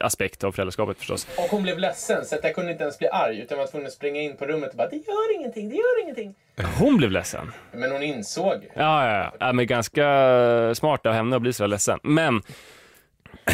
aspekt 0.00 0.44
av 0.44 0.52
föräldraskapet 0.52 0.98
förstås. 0.98 1.26
Och 1.36 1.44
hon 1.50 1.62
blev 1.62 1.78
ledsen 1.78 2.24
så 2.24 2.34
att 2.34 2.44
jag 2.44 2.54
kunde 2.54 2.72
inte 2.72 2.82
ens 2.84 2.98
bli 2.98 3.08
arg 3.08 3.40
utan 3.40 3.58
var 3.58 3.66
tvungen 3.66 3.86
att 3.86 3.92
springa 3.92 4.20
in 4.20 4.36
på 4.36 4.46
rummet 4.46 4.70
och 4.70 4.76
bara 4.76 4.88
det 4.88 4.96
gör 4.96 5.36
ingenting, 5.36 5.68
det 5.68 5.76
gör 5.76 6.02
ingenting. 6.02 6.34
Hon 6.78 6.96
blev 6.96 7.10
ledsen. 7.10 7.52
Men 7.72 7.92
hon 7.92 8.02
insåg 8.02 8.54
ju. 8.62 8.68
Ja, 8.74 9.10
ja, 9.10 9.16
ja. 9.16 9.32
ja 9.38 9.52
men 9.52 9.66
ganska 9.66 10.74
smart 10.74 11.06
av 11.06 11.12
henne 11.12 11.36
att 11.36 11.42
bli 11.42 11.52
så 11.52 11.66
ledsen. 11.66 11.98
Men 12.02 12.42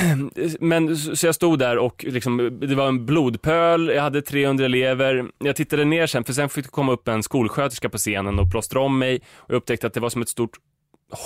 men 0.61 0.97
så 0.97 1.27
jag 1.27 1.35
stod 1.35 1.59
där 1.59 1.79
och 1.79 2.05
liksom, 2.09 2.59
det 2.61 2.75
var 2.75 2.89
en 2.89 3.07
blodpöl, 3.07 3.89
jag 3.95 4.03
hade 4.03 4.23
300 4.23 4.65
elever. 4.65 5.25
Jag 5.39 5.57
tittade 5.57 5.85
ner 5.85 6.07
sen, 6.07 6.25
för 6.25 6.33
sen 6.33 6.49
fick 6.49 6.65
det 6.65 6.71
komma 6.71 6.93
upp 6.93 7.09
en 7.09 7.23
skolsköterska 7.23 7.89
på 7.89 7.99
scenen 7.99 8.39
och 8.39 8.51
plåstra 8.51 8.81
om 8.81 8.99
mig. 8.99 9.21
Och 9.37 9.51
jag 9.51 9.57
upptäckte 9.57 9.87
att 9.87 9.95
det 9.95 10.01
var 10.01 10.09
som 10.11 10.23
ett 10.23 10.29
stort 10.29 10.51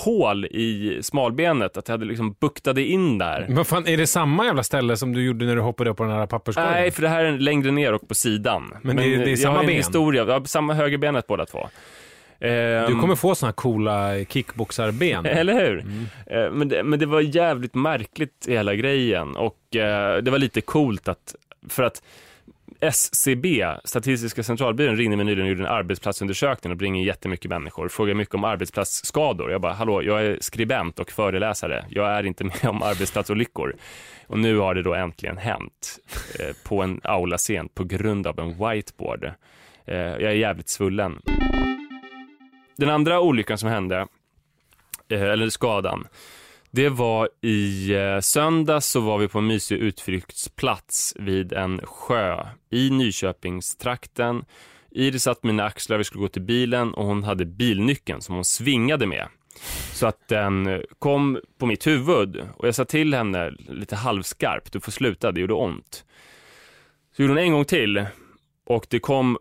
hål 0.05 0.45
i 0.45 0.99
smalbenet, 1.01 1.77
att 1.77 1.87
jag 1.87 1.93
hade 1.93 2.05
liksom 2.05 2.35
buktade 2.39 2.81
in 2.83 3.17
där. 3.17 3.45
Men 3.47 3.55
vad 3.55 3.67
fan, 3.67 3.87
är 3.87 3.97
det 3.97 4.07
samma 4.07 4.45
jävla 4.45 4.63
ställe 4.63 4.97
som 4.97 5.13
du 5.13 5.25
gjorde 5.25 5.45
när 5.45 5.55
du 5.55 5.61
hoppade 5.61 5.89
upp 5.89 5.97
på 5.97 6.03
den 6.03 6.11
här 6.13 6.25
papperskorgen? 6.27 6.71
Nej, 6.71 6.91
för 6.91 7.01
det 7.01 7.07
här 7.09 7.23
är 7.25 7.37
längre 7.37 7.71
ner 7.71 7.93
och 7.93 8.07
på 8.07 8.15
sidan. 8.15 8.73
Men 8.81 8.95
det 8.95 9.03
är- 9.03 9.17
det 9.17 9.23
är 9.23 9.29
jag 9.29 9.39
samma 9.39 9.53
har 9.55 9.59
en 9.63 9.67
ben? 9.67 9.75
historia, 9.75 10.23
jag 10.27 10.39
har 10.39 10.45
samma 10.45 10.73
högerbenet 10.73 11.27
båda 11.27 11.45
två. 11.45 11.69
Du 12.39 12.47
Ehm, 12.47 13.01
kommer 13.01 13.15
få 13.15 13.35
såna 13.35 13.47
här 13.47 13.53
coola 13.53 14.25
kickboxarben. 14.25 15.25
Eller 15.39 15.53
hur? 15.53 15.79
Mm. 15.79 16.05
Eh, 16.25 16.51
Men, 16.51 16.69
det, 16.69 16.83
men 16.83 16.99
det 16.99 17.05
var 17.05 17.21
jävligt 17.21 17.75
märkligt 17.75 18.45
hela 18.47 18.75
grejen 18.75 19.35
och 19.35 19.75
eh, 19.75 20.17
det 20.17 20.31
var 20.31 20.37
lite 20.37 20.61
coolt 20.61 21.07
att, 21.07 21.35
för 21.69 21.83
att 21.83 22.01
SCB, 22.81 23.65
Statistiska 23.83 24.43
centralbyrån, 24.43 24.97
ringde 24.97 25.17
mig 25.17 25.25
nyligen 25.25 25.43
och 25.45 25.49
gjorde 25.49 25.63
en 25.63 25.75
arbetsplatsundersökning 25.75 26.73
och 26.73 26.79
ringer 26.79 27.03
jättemycket 27.03 27.49
människor. 27.49 27.89
Frågar 27.89 28.13
mycket 28.13 28.35
om 28.35 28.43
arbetsplatsskador. 28.43 29.51
Jag 29.51 29.61
bara, 29.61 29.73
hallå, 29.73 30.03
jag 30.03 30.25
är 30.25 30.37
skribent 30.41 30.99
och 30.99 31.11
föreläsare. 31.11 31.85
Jag 31.89 32.09
är 32.11 32.25
inte 32.25 32.43
med 32.43 32.65
om 32.65 32.83
arbetsplatsolyckor. 32.83 33.75
Och 34.27 34.39
nu 34.39 34.57
har 34.57 34.75
det 34.75 34.83
då 34.83 34.93
äntligen 34.93 35.37
hänt 35.37 35.99
eh, 36.39 36.55
på 36.63 36.81
en 36.81 37.01
aulascen 37.03 37.69
på 37.69 37.83
grund 37.83 38.27
av 38.27 38.39
en 38.39 38.49
whiteboard. 38.69 39.31
Eh, 39.85 39.97
jag 39.97 40.23
är 40.23 40.31
jävligt 40.31 40.69
svullen. 40.69 41.21
Den 42.79 42.89
andra 42.89 43.19
olyckan 43.21 43.57
som 43.57 43.69
hände, 43.69 44.07
eh, 45.09 45.23
eller 45.23 45.49
skadan, 45.49 46.07
det 46.71 46.89
var 46.89 47.29
i 47.41 47.93
eh, 47.95 48.19
söndags 48.19 48.87
så 48.87 48.99
var 48.99 49.17
vi 49.17 49.27
på 49.27 49.39
en 49.39 49.47
mysig 49.47 49.77
utflyktsplats 49.77 51.15
vid 51.19 51.53
en 51.53 51.81
sjö 51.83 52.45
i 52.69 52.89
Nyköpingstrakten. 52.89 54.45
Iris 54.91 55.23
satt 55.23 55.41
på 55.41 55.47
mina 55.47 55.63
axlar, 55.63 55.97
vi 55.97 56.03
skulle 56.03 56.21
gå 56.21 56.27
till 56.27 56.41
bilen 56.41 56.93
och 56.93 57.05
hon 57.05 57.23
hade 57.23 57.45
bilnyckeln 57.45 58.21
som 58.21 58.35
hon 58.35 58.45
svingade 58.45 59.07
med. 59.07 59.27
Så 59.93 60.07
att 60.07 60.27
den 60.27 60.67
eh, 60.67 60.79
kom 60.99 61.39
på 61.57 61.65
mitt 61.65 61.87
huvud 61.87 62.43
och 62.55 62.67
jag 62.67 62.75
sa 62.75 62.85
till 62.85 63.13
henne 63.13 63.51
lite 63.67 63.95
halvskarpt, 63.95 64.73
du 64.73 64.79
får 64.79 64.91
sluta, 64.91 65.31
det 65.31 65.41
gjorde 65.41 65.53
ont. 65.53 66.05
Så 67.15 67.21
gjorde 67.21 67.33
hon 67.33 67.43
en 67.43 67.51
gång 67.51 67.65
till 67.65 68.05
och 68.65 68.87
det 68.89 68.99
kom 68.99 69.37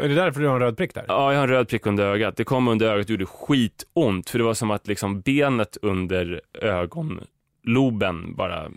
är 0.00 0.08
det 0.08 0.14
därför 0.14 0.40
du 0.40 0.46
har 0.46 0.54
en 0.54 0.60
röd 0.60 0.76
prick 0.76 0.94
där? 0.94 1.04
Ja, 1.08 1.32
jag 1.32 1.38
har 1.40 1.48
en 1.48 1.54
röd 1.54 1.68
prick 1.68 1.86
under 1.86 2.04
ögat. 2.04 2.36
Det 2.36 2.44
kom 2.44 2.68
under 2.68 2.86
ögat 2.86 3.04
och 3.06 3.10
gjorde 3.10 3.26
skitont, 3.26 4.30
för 4.30 4.38
det 4.38 4.44
var 4.44 4.54
som 4.54 4.70
att 4.70 4.86
liksom 4.86 5.20
benet 5.20 5.76
under 5.82 6.40
ögonloben 6.62 8.34
bara 8.34 8.70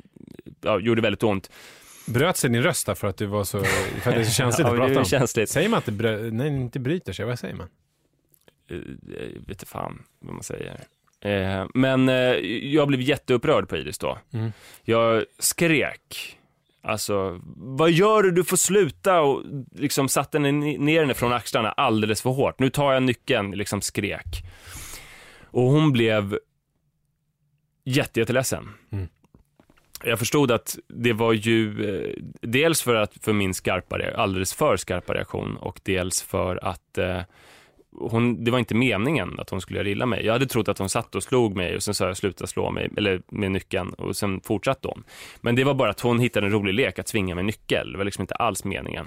ja, 0.62 0.80
gjorde 0.80 1.02
väldigt 1.02 1.24
ont. 1.24 1.52
Bröt 2.08 2.38
sig 2.38 2.50
din 2.50 2.64
röst 2.64 2.86
där 2.86 2.96
för 2.96 3.08
att 3.08 3.18
du 3.18 3.26
var 3.26 3.44
så, 3.44 3.64
för 4.02 4.10
att 4.10 4.16
det 4.16 4.22
är 4.22 4.24
så 4.26 4.32
känsligt 4.32 4.68
Ja, 4.68 4.72
att 4.74 4.80
prata 4.80 5.00
om? 5.00 5.06
känsligt. 5.06 5.50
Säger 5.50 5.70
man 5.70 5.78
att 5.78 5.86
det 5.86 5.92
brö, 5.92 6.32
nej, 6.32 6.48
inte 6.48 6.80
bryter 6.80 7.14
sig? 7.14 7.26
Vad 7.26 7.40
säger 7.40 7.56
man? 7.56 7.68
Eh, 8.72 8.78
Jag 9.36 9.48
vet 9.48 9.68
fan 9.70 10.04
vad 10.20 10.34
man 10.34 10.44
säger. 10.44 10.80
Eh, 11.22 11.68
men 11.74 12.10
eh, 12.10 12.16
jag 12.74 12.88
blev 12.88 13.02
jätteupprörd 13.02 13.70
på 13.70 13.78
Iris 13.78 13.98
då. 13.98 14.18
Mm. 14.34 14.52
Jag 14.84 15.24
skrek. 15.40 16.39
Alltså, 16.82 17.40
vad 17.56 17.92
gör 17.92 18.24
du? 18.24 18.32
Du 18.32 18.44
får 18.44 18.58
sluta 18.58 19.22
och 19.22 19.44
liksom 19.76 20.10
satte 20.10 20.40
ner 20.40 21.02
henne 21.02 21.14
från 21.14 21.34
axlarna 21.34 21.72
alldeles 21.72 22.22
för 22.22 22.30
hårt. 22.30 22.60
Nu 22.60 22.70
tar 22.70 22.94
jag 22.94 23.04
nyckeln, 23.04 23.52
liksom 23.52 23.82
skrek. 23.82 24.44
Och 25.44 25.64
hon 25.64 25.92
blev 25.92 26.40
jätte, 27.84 28.20
jätteledsen. 28.20 28.70
Mm. 28.92 29.08
Jag 30.04 30.20
förstod 30.20 30.52
att 30.52 30.78
det 30.88 31.14
var 31.14 31.34
ju 31.34 31.90
eh, 31.90 32.14
dels 32.42 32.82
för 32.82 32.96
att 32.96 33.14
för 33.22 33.34
min 33.34 33.54
skarpa, 33.54 33.98
alldeles 34.16 34.54
för 34.54 34.78
skarpa 34.78 35.14
reaktion 35.14 35.58
och 35.58 35.80
dels 35.84 36.22
för 36.22 36.66
att 36.66 36.98
eh, 36.98 37.22
hon, 37.98 38.44
det 38.44 38.52
var 38.52 38.60
inte 38.60 38.76
meningen 38.76 39.40
att 39.40 39.50
hon 39.50 39.62
skulle 39.62 39.80
göra 39.80 39.90
illa 39.90 40.06
mig. 40.06 40.26
Jag 40.26 40.34
hade 40.34 40.46
trott 40.46 40.68
att 40.68 40.78
hon 40.78 40.90
satt 40.90 41.16
och 41.16 41.24
slog 41.24 41.56
mig 41.56 41.76
och 41.76 41.84
sen 41.84 41.94
sa 41.94 42.08
jag 42.08 42.18
sluta 42.18 42.48
slå 42.48 42.72
mig, 42.72 42.90
eller 42.98 43.22
med 43.28 43.52
nyckeln 43.52 43.94
och 43.94 44.16
sen 44.16 44.42
fortsatte 44.42 44.88
hon. 44.88 45.04
Men 45.42 45.56
det 45.56 45.64
var 45.64 45.74
bara 45.74 45.90
att 45.90 46.00
hon 46.00 46.20
hittade 46.20 46.48
en 46.48 46.54
rolig 46.54 46.74
lek 46.74 47.00
att 47.00 47.08
svinga 47.08 47.36
med 47.36 47.46
nyckel. 47.46 47.92
Det 47.92 47.98
var 47.98 48.06
liksom 48.06 48.22
inte 48.22 48.36
alls 48.36 48.64
meningen. 48.64 49.06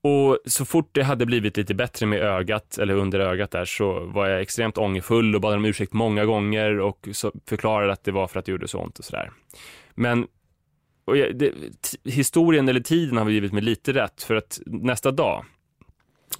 Och 0.00 0.38
så 0.46 0.64
fort 0.64 0.88
det 0.92 1.02
hade 1.02 1.26
blivit 1.26 1.56
lite 1.56 1.74
bättre 1.74 2.06
med 2.06 2.20
ögat, 2.20 2.78
eller 2.78 2.94
under 2.94 3.20
ögat 3.20 3.50
där, 3.50 3.64
så 3.64 4.00
var 4.00 4.28
jag 4.28 4.40
extremt 4.40 4.78
ångerfull 4.78 5.34
och 5.34 5.40
bad 5.40 5.54
om 5.54 5.64
ursäkt 5.64 5.92
många 5.92 6.24
gånger 6.24 6.80
och 6.80 7.08
förklarade 7.48 7.92
att 7.92 8.04
det 8.04 8.12
var 8.12 8.26
för 8.26 8.38
att 8.38 8.44
det 8.44 8.52
gjorde 8.52 8.68
så 8.68 8.78
ont 8.78 8.98
och 8.98 9.04
sådär. 9.04 9.30
Men 9.94 10.26
och 11.04 11.16
jag, 11.16 11.38
det, 11.38 11.54
historien 12.04 12.68
eller 12.68 12.80
tiden 12.80 13.16
har 13.16 13.30
givit 13.30 13.52
mig 13.52 13.62
lite 13.62 13.92
rätt, 13.92 14.22
för 14.22 14.34
att 14.34 14.60
nästa 14.66 15.10
dag, 15.10 15.44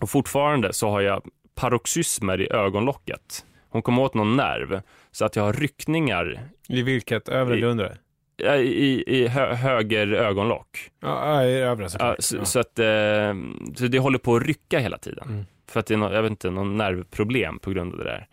och 0.01 0.11
fortfarande 0.11 0.73
så 0.73 0.91
har 0.91 1.01
jag 1.01 1.23
paroxysmer 1.55 2.41
i 2.41 2.53
ögonlocket. 2.53 3.45
Hon 3.71 3.83
kom 3.83 3.99
åt 3.99 4.15
någon 4.15 4.37
nerv, 4.37 4.81
så 5.13 5.25
att 5.25 5.37
jag 5.37 5.43
har 5.43 5.53
ryckningar 5.53 6.41
I 6.69 6.83
vilket? 6.83 7.29
Övre 7.29 7.55
eller 7.55 7.67
undre? 7.67 7.97
i, 8.43 8.51
i, 8.61 9.05
i 9.07 9.27
hö, 9.27 9.55
höger 9.55 10.13
ögonlock. 10.13 10.91
Ja, 11.01 11.43
ja, 11.43 11.45
i 11.49 11.55
övre 11.61 11.85
Ja, 11.85 11.89
såklart. 11.89 12.17
så, 12.21 12.37
Ja. 12.37 12.45
så 12.45 12.61
att 12.61 12.79
eh, 12.79 13.35
så 13.77 13.87
det 13.87 13.99
håller 13.99 14.19
på 14.19 14.37
att 14.37 14.43
rycka 14.47 14.79
hela 14.79 14.99
tiden. 14.99 15.29
Mm. 15.29 15.45
För 15.69 15.81
att 15.81 15.87
det 15.87 15.95
är 15.95 15.99
någon, 15.99 16.13
jag 16.13 16.23
vet 16.23 16.31
inte, 16.31 16.51
någon 16.51 16.77
nervproblem 16.77 17.59
på 17.59 17.71
grund 17.71 17.93
av 17.93 17.99
det 17.99 18.05
där. 18.05 18.27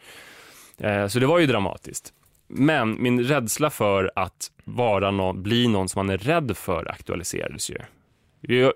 Eh, 1.02 1.08
så 1.08 1.20
det 1.20 1.26
var 1.26 1.40
ju 1.40 1.46
dramatiskt. 1.46 2.14
Men 2.48 3.04
min 3.04 3.24
rädsla 3.24 3.70
för 3.70 4.12
att 4.16 4.52
vara 4.64 5.12
någon, 5.12 5.44
bli 5.44 5.68
någon 5.68 5.90
som 5.90 6.00
man 6.00 6.10
är 6.14 6.18
rädd 6.18 6.58
för 6.58 6.92
aktualiserades 6.92 7.70
ju. 7.70 7.78
Jag, 8.42 8.74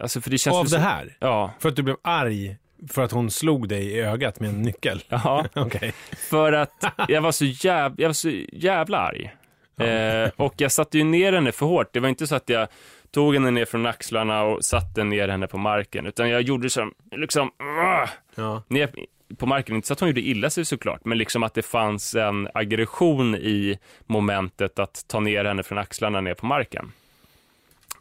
alltså 0.00 0.20
för 0.20 0.30
det 0.30 0.38
känns 0.38 0.56
Av 0.56 0.64
så- 0.64 0.76
det 0.76 0.82
här? 0.82 1.16
Ja. 1.18 1.50
För 1.58 1.68
att 1.68 1.76
du 1.76 1.82
blev 1.82 1.96
arg 2.02 2.56
för 2.88 3.02
att 3.04 3.12
hon 3.12 3.30
slog 3.30 3.68
dig 3.68 3.84
i 3.86 4.00
ögat 4.00 4.40
med 4.40 4.50
en 4.50 4.62
nyckel? 4.62 5.02
Ja, 5.08 5.44
Okej. 5.54 5.92
för 6.30 6.52
att 6.52 6.84
jag 7.08 7.20
var 7.20 7.32
så, 7.32 7.44
jäv, 7.44 7.94
jag 7.96 8.08
var 8.08 8.12
så 8.12 8.30
jävla 8.52 8.98
arg. 8.98 9.34
Eh, 9.80 10.30
och 10.36 10.54
jag 10.56 10.72
satte 10.72 10.98
ju 10.98 11.04
ner 11.04 11.32
henne 11.32 11.52
för 11.52 11.66
hårt. 11.66 11.92
Det 11.92 12.00
var 12.00 12.08
inte 12.08 12.26
så 12.26 12.34
att 12.34 12.48
jag 12.48 12.68
tog 13.10 13.34
henne 13.34 13.50
ner 13.50 13.64
från 13.64 13.86
axlarna 13.86 14.42
och 14.42 14.64
satte 14.64 15.04
ner 15.04 15.28
henne 15.28 15.46
på 15.46 15.58
marken, 15.58 16.06
utan 16.06 16.28
jag 16.30 16.42
gjorde 16.42 16.70
så, 16.70 16.90
liksom, 17.16 17.50
Ja. 18.36 18.62
ner 18.68 18.90
på 19.38 19.46
marken. 19.46 19.74
Inte 19.76 19.88
så 19.88 19.92
att 19.92 20.00
hon 20.00 20.08
gjorde 20.08 20.20
illa 20.20 20.50
sig 20.50 20.64
såklart, 20.64 21.04
men 21.04 21.18
liksom 21.18 21.42
att 21.42 21.54
det 21.54 21.62
fanns 21.62 22.14
en 22.14 22.48
aggression 22.54 23.34
i 23.34 23.78
momentet 24.06 24.78
att 24.78 25.04
ta 25.08 25.20
ner 25.20 25.44
henne 25.44 25.62
från 25.62 25.78
axlarna 25.78 26.20
ner 26.20 26.34
på 26.34 26.46
marken. 26.46 26.92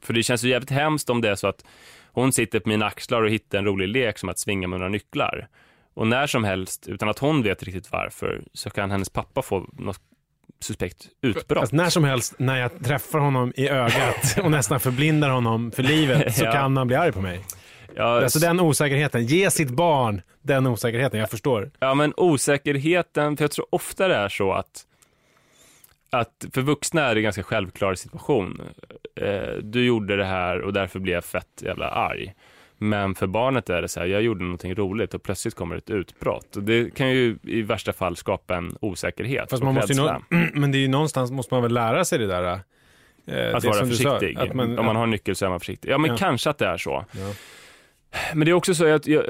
För 0.01 0.13
det 0.13 0.23
känns 0.23 0.43
ju 0.43 0.49
jävligt 0.49 0.69
hemskt 0.69 1.09
om 1.09 1.21
det 1.21 1.29
är 1.29 1.35
så 1.35 1.47
att 1.47 1.65
hon 2.12 2.31
sitter 2.33 2.59
på 2.59 2.69
mina 2.69 2.85
axlar 2.85 3.21
och 3.23 3.29
hittar 3.29 3.57
en 3.57 3.65
rolig 3.65 3.88
lek 3.88 4.17
som 4.17 4.29
att 4.29 4.39
svinga 4.39 4.67
med 4.67 4.79
några 4.79 4.89
nycklar. 4.91 5.47
Och 5.93 6.07
när 6.07 6.27
som 6.27 6.43
helst, 6.43 6.88
utan 6.88 7.09
att 7.09 7.19
hon 7.19 7.43
vet 7.43 7.63
riktigt 7.63 7.91
varför, 7.91 8.41
så 8.53 8.69
kan 8.69 8.91
hennes 8.91 9.09
pappa 9.09 9.41
få 9.41 9.65
något 9.77 9.99
suspekt 10.62 11.07
utbrott. 11.21 11.59
Alltså, 11.62 11.75
när 11.75 11.89
som 11.89 12.03
helst 12.03 12.35
när 12.38 12.57
jag 12.59 12.83
träffar 12.83 13.19
honom 13.19 13.53
i 13.55 13.69
ögat 13.69 14.38
och 14.43 14.51
nästan 14.51 14.79
förblindar 14.79 15.29
honom 15.29 15.71
för 15.71 15.83
livet 15.83 16.35
så 16.35 16.43
Ja. 16.45 16.51
kan 16.51 16.77
han 16.77 16.88
bli 16.88 16.95
arg 16.95 17.12
på 17.12 17.21
mig. 17.21 17.39
Ja, 17.95 18.03
Alltså 18.23 18.39
den 18.39 18.59
osäkerheten, 18.59 19.25
ge 19.25 19.51
sitt 19.51 19.69
barn 19.69 20.21
den 20.41 20.67
osäkerheten, 20.67 21.19
jag 21.19 21.29
förstår. 21.29 21.71
Ja, 21.79 21.93
men 21.93 22.13
osäkerheten, 22.17 23.38
för 23.38 23.43
jag 23.43 23.51
tror 23.51 23.65
ofta 23.69 24.07
det 24.07 24.15
är 24.15 24.29
så 24.29 24.51
att, 24.51 24.85
att 26.09 26.45
för 26.53 26.61
vuxna 26.61 27.01
är 27.01 27.15
det 27.15 27.19
en 27.19 27.23
ganska 27.23 27.43
självklar 27.43 27.95
situation. 27.95 28.61
Eh, 29.15 29.53
du 29.61 29.85
gjorde 29.85 30.15
det 30.15 30.25
här 30.25 30.61
och 30.61 30.73
därför 30.73 30.99
blev 30.99 31.13
jag 31.15 31.25
fett 31.25 31.61
jävla 31.61 31.89
arg. 31.89 32.33
Men 32.77 33.15
för 33.15 33.27
barnet 33.27 33.69
är 33.69 33.81
det 33.81 33.87
så 33.87 33.99
här, 33.99 34.07
jag 34.07 34.21
gjorde 34.21 34.43
någonting 34.43 34.75
roligt 34.75 35.13
och 35.13 35.23
plötsligt 35.23 35.55
kommer 35.55 35.75
ett 35.75 35.89
utbrott. 35.89 36.55
Och 36.55 36.63
det 36.63 36.95
kan 36.95 37.09
ju 37.11 37.37
i 37.43 37.61
värsta 37.61 37.93
fall 37.93 38.15
skapa 38.15 38.55
en 38.55 38.77
osäkerhet 38.81 39.49
Fast 39.49 39.63
man 39.63 39.73
måste 39.73 39.93
nå- 39.93 40.21
men 40.53 40.71
det 40.71 40.77
är 40.77 40.79
ju 40.79 40.87
någonstans 40.87 41.31
måste 41.31 41.53
man 41.53 41.63
väl 41.63 41.73
lära 41.73 42.05
sig 42.05 42.19
det 42.19 42.27
där. 42.27 42.43
eh, 42.43 42.51
Att 43.55 43.61
det 43.61 43.67
vara 43.67 43.85
du 43.85 43.95
sa, 43.95 44.19
försiktig. 44.19 44.37
att 44.43 44.53
man, 44.53 44.79
Om 44.79 44.85
man 44.85 44.95
har 44.95 45.03
en 45.03 45.09
nyckel 45.09 45.35
så 45.35 45.45
är 45.45 45.49
man 45.49 45.59
försiktig. 45.59 45.89
Ja, 45.91 45.97
men 45.97 46.11
Ja. 46.11 46.17
kanske 46.17 46.49
att 46.49 46.57
det 46.57 46.65
är 46.67 46.77
så. 46.77 47.05
Ja. 47.11 47.33
Men 48.33 48.45
det 48.45 48.51
är 48.51 48.53
också 48.53 48.75
så 48.75 48.93
att 48.93 49.07
jag, 49.07 49.23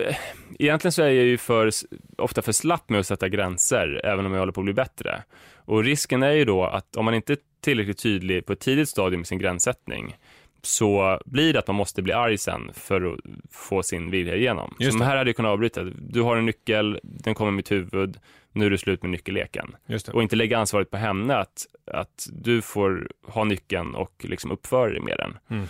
egentligen 0.59 0.91
så 0.91 1.01
är 1.01 1.05
jag 1.09 1.25
ju 1.25 1.37
för, 1.37 1.69
ofta 2.17 2.41
för 2.41 2.51
slapp 2.51 2.89
med 2.89 2.99
att 2.99 3.07
sätta 3.07 3.29
gränser, 3.29 4.01
även 4.05 4.25
om 4.25 4.31
jag 4.33 4.39
håller 4.39 4.51
på 4.53 4.61
att 4.61 4.65
bli 4.65 4.73
bättre. 4.73 5.23
Och 5.69 5.83
risken 5.83 6.23
är 6.23 6.31
ju 6.31 6.45
då 6.45 6.63
att 6.63 6.95
om 6.95 7.05
man 7.05 7.13
inte 7.13 7.33
är 7.33 7.37
tillräckligt 7.61 7.97
tydlig 7.97 8.45
på 8.45 8.53
ett 8.53 8.59
tidigt 8.59 8.89
stadium 8.89 9.19
med 9.19 9.27
sin 9.27 9.39
gränssättning, 9.39 10.17
så 10.61 11.19
blir 11.25 11.53
det 11.53 11.59
att 11.59 11.67
man 11.67 11.75
måste 11.75 12.01
bli 12.01 12.13
arg 12.13 12.37
sen 12.37 12.71
för 12.73 13.13
att 13.13 13.19
få 13.51 13.83
sin 13.83 14.11
vilja 14.11 14.35
igenom. 14.35 14.75
Just 14.79 14.97
så 14.97 15.03
här 15.03 15.17
hade 15.17 15.29
jag 15.29 15.35
kunnat 15.35 15.49
avbryta. 15.49 15.83
Du 15.83 16.21
har 16.21 16.37
en 16.37 16.45
nyckel, 16.45 16.99
den 17.03 17.35
kommer 17.35 17.51
i 17.51 17.55
mitt 17.55 17.71
huvud, 17.71 18.17
nu 18.51 18.65
är 18.65 18.69
det 18.69 18.77
slut 18.77 19.01
med 19.01 19.11
nyckelleken. 19.11 19.75
Och 20.13 20.23
inte 20.23 20.35
lägga 20.35 20.57
ansvaret 20.57 20.91
på 20.91 20.97
henne 20.97 21.35
att, 21.35 21.65
att 21.91 22.27
du 22.31 22.61
får 22.61 23.11
ha 23.27 23.43
nyckeln 23.43 23.95
och 23.95 24.25
liksom 24.27 24.51
uppföra 24.51 24.89
dig 24.89 25.01
med 25.01 25.17
den. 25.17 25.37
Mm. 25.49 25.67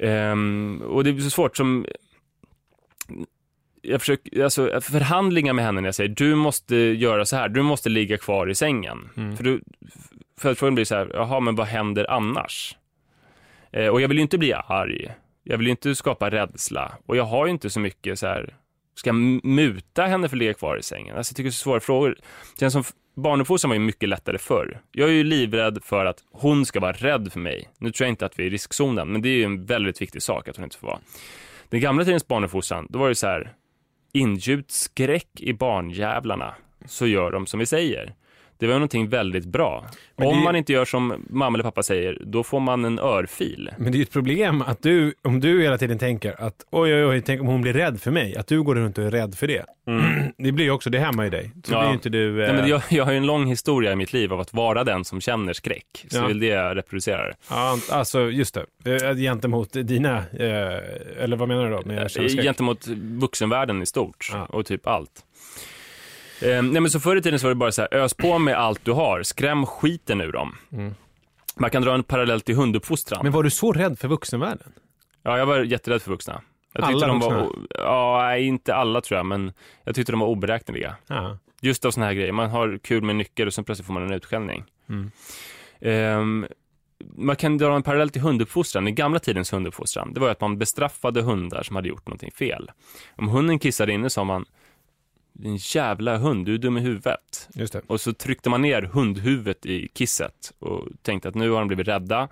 Ehm, 0.00 0.82
och 0.82 1.04
det 1.04 1.10
är 1.10 1.20
så 1.20 1.30
svårt 1.30 1.56
som... 1.56 1.86
jag 3.82 4.00
försöker, 4.00 4.44
alltså 4.44 4.80
förhandlingar 4.80 5.52
med 5.52 5.64
henne 5.64 5.80
när 5.80 5.88
jag 5.88 5.94
säger 5.94 6.10
du 6.10 6.34
måste 6.34 6.76
göra 6.76 7.24
så 7.24 7.36
här, 7.36 7.48
du 7.48 7.62
måste 7.62 7.88
ligga 7.88 8.18
kvar 8.18 8.50
i 8.50 8.54
sängen. 8.54 9.08
Mm. 9.16 9.36
För 9.36 9.44
du, 9.44 9.60
följdfrågan 10.40 10.74
blir 10.74 10.84
så 10.84 10.94
här, 10.94 11.10
jaha 11.14 11.40
men 11.40 11.56
vad 11.56 11.66
händer 11.66 12.10
annars? 12.10 12.76
Eh, 13.72 13.88
och 13.88 14.00
jag 14.00 14.08
vill 14.08 14.16
ju 14.16 14.22
inte 14.22 14.38
bli 14.38 14.52
arg, 14.52 15.14
jag 15.44 15.58
vill 15.58 15.66
ju 15.66 15.70
inte 15.70 15.94
skapa 15.94 16.30
rädsla 16.30 16.92
och 17.06 17.16
jag 17.16 17.24
har 17.24 17.46
ju 17.46 17.52
inte 17.52 17.70
så 17.70 17.80
mycket 17.80 18.18
så 18.18 18.26
här, 18.26 18.54
ska 18.94 19.08
jag 19.08 19.44
muta 19.44 20.06
henne 20.06 20.28
för 20.28 20.36
att 20.36 20.38
ligga 20.38 20.54
kvar 20.54 20.76
i 20.76 20.82
sängen? 20.82 21.16
Alltså 21.16 21.32
jag 21.32 21.36
tycker 21.36 21.44
det 21.44 21.50
är 21.50 21.52
så 21.52 21.62
svåra 21.62 21.80
frågor. 21.80 22.16
Det 22.54 22.60
känns 22.60 22.72
som 22.72 22.84
barnuppfostran 23.16 23.68
var 23.68 23.74
ju 23.74 23.80
mycket 23.80 24.08
lättare 24.08 24.38
förr. 24.38 24.80
Jag 24.92 25.08
är 25.08 25.12
ju 25.12 25.24
livrädd 25.24 25.78
för 25.84 26.04
att 26.04 26.24
hon 26.32 26.66
ska 26.66 26.80
vara 26.80 26.92
rädd 26.92 27.32
för 27.32 27.40
mig. 27.40 27.68
Nu 27.78 27.92
tror 27.92 28.06
jag 28.06 28.12
inte 28.12 28.26
att 28.26 28.38
vi 28.38 28.42
är 28.42 28.46
i 28.46 28.50
riskzonen, 28.50 29.12
men 29.12 29.22
det 29.22 29.28
är 29.28 29.36
ju 29.36 29.44
en 29.44 29.66
väldigt 29.66 30.02
viktig 30.02 30.22
sak 30.22 30.48
att 30.48 30.56
hon 30.56 30.64
inte 30.64 30.78
får 30.78 30.86
vara. 30.86 31.00
Den 31.68 31.80
gamla 31.80 32.04
tidens 32.04 32.28
barnuppfostran, 32.28 32.86
då 32.90 32.98
var 32.98 33.08
det 33.08 33.14
så 33.14 33.26
här, 33.26 33.52
ingjut 34.12 34.70
skräck 34.70 35.40
i 35.40 35.52
barnjävlarna, 35.52 36.54
så 36.86 37.06
gör 37.06 37.30
de 37.32 37.46
som 37.46 37.60
vi 37.60 37.66
säger. 37.66 38.14
Det 38.58 38.66
var 38.66 38.74
någonting 38.74 39.08
väldigt 39.08 39.44
bra. 39.44 39.84
Men 40.16 40.26
Om 40.28 40.36
det- 40.36 40.42
man 40.44 40.56
inte 40.56 40.72
gör 40.72 40.84
som 40.84 41.26
mamma 41.30 41.56
eller 41.56 41.64
pappa 41.64 41.82
säger, 41.82 42.18
då 42.26 42.42
får 42.42 42.60
man 42.60 42.84
en 42.84 42.98
örfil. 42.98 43.70
Men 43.78 43.92
det 43.92 43.96
är 43.96 43.98
ju 43.98 44.02
ett 44.02 44.12
problem 44.12 44.62
att 44.62 44.82
du, 44.82 45.14
om 45.22 45.40
du 45.40 45.62
hela 45.62 45.78
tiden 45.78 45.98
tänker 45.98 46.42
att 46.42 46.54
oj, 46.70 46.94
oj, 46.94 47.04
oj, 47.04 47.22
tänk 47.26 47.40
om 47.40 47.46
hon 47.46 47.60
blir 47.62 47.72
rädd 47.72 48.00
för 48.00 48.10
mig. 48.10 48.36
Att 48.36 48.46
du 48.46 48.62
går 48.62 48.74
runt 48.74 48.98
och 48.98 49.04
är 49.04 49.10
rädd 49.10 49.34
för 49.34 49.46
det. 49.46 49.64
Det 50.38 50.52
blir 50.52 50.64
ju 50.64 50.70
också, 50.70 50.90
det 50.90 50.98
hämmar 50.98 51.24
ju 51.24 51.30
dig. 51.30 51.50
Så 51.64 51.72
Ja. 51.72 51.80
blir 51.82 51.92
inte 51.92 52.08
du... 52.08 52.42
Eh, 52.44 52.52
Nej, 52.52 52.60
men 52.60 52.70
jag, 52.70 52.82
jag 52.90 53.04
har 53.04 53.12
ju 53.12 53.18
en 53.18 53.26
lång 53.26 53.46
historia 53.46 53.92
i 53.92 53.96
mitt 53.96 54.12
liv 54.12 54.32
av 54.32 54.40
att 54.40 54.52
vara 54.54 54.84
den 54.84 55.04
som 55.04 55.20
känner 55.20 55.52
skräck. 55.52 56.04
Så 56.08 56.16
Ja. 56.16 56.20
det 56.22 56.28
väl 56.28 56.40
det 56.40 56.46
jag 56.46 56.76
reproducerar. 56.76 57.34
ja, 57.50 57.78
alltså 57.90 58.30
just 58.30 58.58
det. 58.84 58.96
Eh, 59.06 59.14
Gentemot 59.16 59.72
dina, 59.72 60.16
eh, 60.16 61.22
eller 61.22 61.36
vad 61.36 61.48
menar 61.48 61.64
du 61.64 61.70
då? 61.70 61.82
Med 61.84 62.10
känslor? 62.10 62.42
Gentemot 62.42 62.86
vuxenvärlden 63.20 63.82
i 63.82 63.86
stort 63.86 64.28
Ja. 64.32 64.44
och 64.44 64.66
typ 64.66 64.86
allt. 64.86 65.10
Eh, 66.42 66.62
nej 66.62 66.80
men 66.80 66.90
så 66.90 67.00
förr 67.00 67.16
i 67.16 67.22
tiden 67.22 67.38
så 67.38 67.46
var 67.46 67.50
det 67.50 67.54
bara 67.54 67.72
så 67.72 67.82
här, 67.82 67.94
ös 67.94 68.14
på 68.14 68.38
med 68.38 68.58
allt 68.58 68.84
du 68.84 68.92
har, 68.92 69.22
skräm 69.22 69.66
skiten 69.66 70.20
ur 70.20 70.32
dem. 70.32 70.56
Man 71.56 71.70
kan 71.70 71.82
dra 71.82 71.94
en 71.94 72.02
parallell 72.02 72.40
till 72.40 72.54
hunduppfostran. 72.54 73.16
Mm. 73.20 73.24
Men 73.24 73.32
var 73.32 73.42
du 73.42 73.50
så 73.50 73.72
rädd 73.72 73.98
för 73.98 74.08
vuxenvärlden? 74.08 74.72
Ja, 75.22 75.38
jag 75.38 75.46
var 75.46 75.60
jätterädd 75.60 76.02
för 76.02 76.10
vuxna. 76.10 76.40
Jag 76.72 76.84
Alla 76.84 77.06
de 77.06 77.20
var, 77.20 77.44
vuxna? 77.44 77.66
ja, 77.70 78.18
nej, 78.22 78.46
inte 78.46 78.74
alla 78.74 79.00
tror 79.00 79.16
jag, 79.16 79.26
men 79.26 79.52
jag 79.84 79.94
tyckte 79.94 80.12
de 80.12 80.20
var 80.20 80.26
oberäkneliga. 80.26 80.96
Ja. 81.06 81.38
Just 81.60 81.84
av 81.84 81.90
såna 81.90 82.06
här 82.06 82.12
grejer. 82.12 82.32
Man 82.32 82.50
har 82.50 82.78
kul 82.78 83.02
med 83.02 83.16
nyckel 83.16 83.46
och 83.46 83.54
sen 83.54 83.64
plötsligt 83.64 83.86
får 83.86 83.94
man 83.94 84.02
en 84.02 84.12
utskällning. 84.12 84.64
Mm. 84.88 85.10
Ehm, 85.80 86.46
man 87.16 87.36
kan 87.36 87.58
dra 87.58 87.76
en 87.76 87.82
parallell 87.82 88.10
till 88.10 88.22
hunduppfostran. 88.22 88.88
I 88.88 88.92
gamla 88.92 89.18
tidens 89.18 89.52
hunduppfostran, 89.52 90.14
det 90.14 90.20
var 90.20 90.28
att 90.28 90.40
man 90.40 90.58
bestraffade 90.58 91.22
hundar 91.22 91.62
som 91.62 91.76
hade 91.76 91.88
gjort 91.88 92.06
någonting 92.06 92.30
fel. 92.30 92.70
Om 93.16 93.28
hunden 93.28 93.58
kissade 93.58 93.92
inne 93.92 94.10
sa 94.10 94.24
man, 94.24 94.44
din 95.38 95.56
jävla 95.60 96.16
hund, 96.18 96.46
du 96.46 96.54
är 96.54 96.58
dum 96.58 96.76
i 96.78 96.80
huvudet. 96.80 97.48
Och 97.86 98.00
så 98.00 98.12
tryckte 98.12 98.50
man 98.50 98.62
ner 98.62 98.82
hundhuvudet 98.82 99.66
i 99.66 99.88
kisset 99.94 100.52
och 100.58 100.88
tänkte 101.02 101.28
att 101.28 101.34
nu 101.34 101.50
har 101.50 101.58
de 101.58 101.68
blivit 101.68 101.88
rädda 101.88 102.28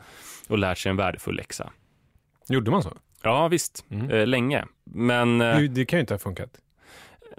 och 0.48 0.58
lärt 0.58 0.78
sig 0.78 0.90
en 0.90 0.96
värdefull 0.96 1.36
läxa. 1.36 1.72
Gjorde 2.48 2.70
man 2.70 2.82
så? 2.82 2.92
Ja, 3.22 3.48
visst. 3.48 3.84
Mm. 3.90 4.10
Eh, 4.10 4.26
länge. 4.26 4.64
Men... 4.84 5.40
eh, 5.40 5.58
Det, 5.58 5.68
det 5.68 5.84
kan 5.84 5.96
ju 5.96 6.00
inte 6.00 6.14
ha 6.14 6.18
funkat. 6.18 6.50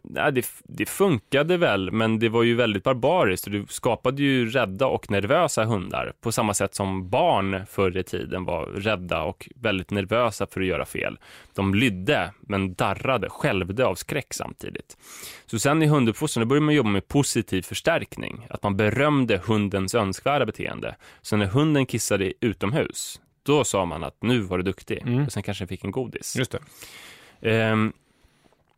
Nej, 0.09 0.31
det, 0.31 0.45
det 0.63 0.85
funkade 0.85 1.57
väl, 1.57 1.91
men 1.91 2.19
det 2.19 2.29
var 2.29 2.43
ju 2.43 2.55
väldigt 2.55 2.83
barbariskt 2.83 3.47
och 3.47 3.53
det 3.53 3.71
skapade 3.71 4.21
ju 4.21 4.49
rädda 4.49 4.87
och 4.87 5.11
nervösa 5.11 5.65
hundar 5.65 6.13
på 6.21 6.31
samma 6.31 6.53
sätt 6.53 6.75
som 6.75 7.09
barn 7.09 7.65
förr 7.69 7.97
i 7.97 8.03
tiden 8.03 8.45
var 8.45 8.65
rädda 8.65 9.23
och 9.23 9.49
väldigt 9.55 9.91
nervösa 9.91 10.47
för 10.47 10.61
att 10.61 10.67
göra 10.67 10.85
fel. 10.85 11.17
De 11.55 11.75
lydde, 11.75 12.31
men 12.41 12.73
darrade, 12.73 13.29
skälvde 13.29 13.85
av 13.85 13.95
skräck 13.95 14.33
samtidigt. 14.33 14.97
Så 15.45 15.59
sen 15.59 15.83
i 15.83 15.87
hunduppfostran, 15.87 16.47
började 16.47 16.65
man 16.65 16.75
jobba 16.75 16.89
med 16.89 17.07
positiv 17.07 17.61
förstärkning, 17.61 18.47
att 18.49 18.63
man 18.63 18.77
berömde 18.77 19.37
hundens 19.37 19.95
önskvärda 19.95 20.45
beteende. 20.45 20.95
Så 21.21 21.37
när 21.37 21.45
hunden 21.45 21.85
kissade 21.85 22.33
utomhus, 22.39 23.21
då 23.43 23.63
sa 23.63 23.85
man 23.85 24.03
att 24.03 24.17
nu 24.21 24.39
var 24.39 24.57
du 24.57 24.63
duktig 24.63 25.01
Mm. 25.01 25.25
och 25.25 25.31
sen 25.31 25.43
kanske 25.43 25.61
den 25.63 25.67
fick 25.67 25.83
en 25.83 25.91
godis. 25.91 26.35
Just 26.35 26.51
det. 26.51 26.59
Ehm, 27.51 27.93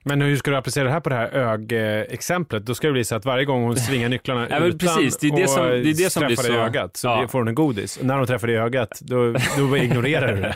Men 0.10 0.22
hur 0.22 0.36
ska 0.36 0.52
du 0.52 0.58
applicera 0.58 0.84
det 0.84 0.92
här 0.92 1.00
på 1.00 1.10
det 1.10 1.16
här 1.16 1.28
ög-exemplet? 1.34 2.66
Då 2.66 2.76
ska 2.76 2.88
det 2.88 2.94
bli 2.94 3.04
så 3.06 3.16
att 3.16 3.26
varje 3.26 3.46
gång 3.46 3.64
hon 3.64 3.76
svingar 3.76 4.10
nycklarna 4.10 4.48
Ja, 4.50 4.58
utan 4.60 4.80
precis. 4.80 5.18
Det 5.18 5.28
är 5.28 5.36
det 5.36 5.44
och 5.44 5.50
som- 5.50 5.66
det 5.66 5.78
är 5.78 5.84
det 5.84 6.10
som 6.10 6.26
blir 6.26 6.36
dig 6.38 6.46
i 6.46 6.50
så- 6.50 6.54
ögat 6.60 6.98
så 6.98 7.08
Ja. 7.08 7.28
får 7.28 7.40
hon 7.40 7.48
en 7.48 7.56
godis. 7.56 8.00
När 8.02 8.18
hon 8.18 8.28
träffar 8.28 8.48
dig 8.48 8.56
i 8.56 8.60
ögat, 8.60 9.00
då, 9.02 9.34
då 9.58 9.78
ignorerar 9.84 10.36
du 10.36 10.42
det. 10.42 10.56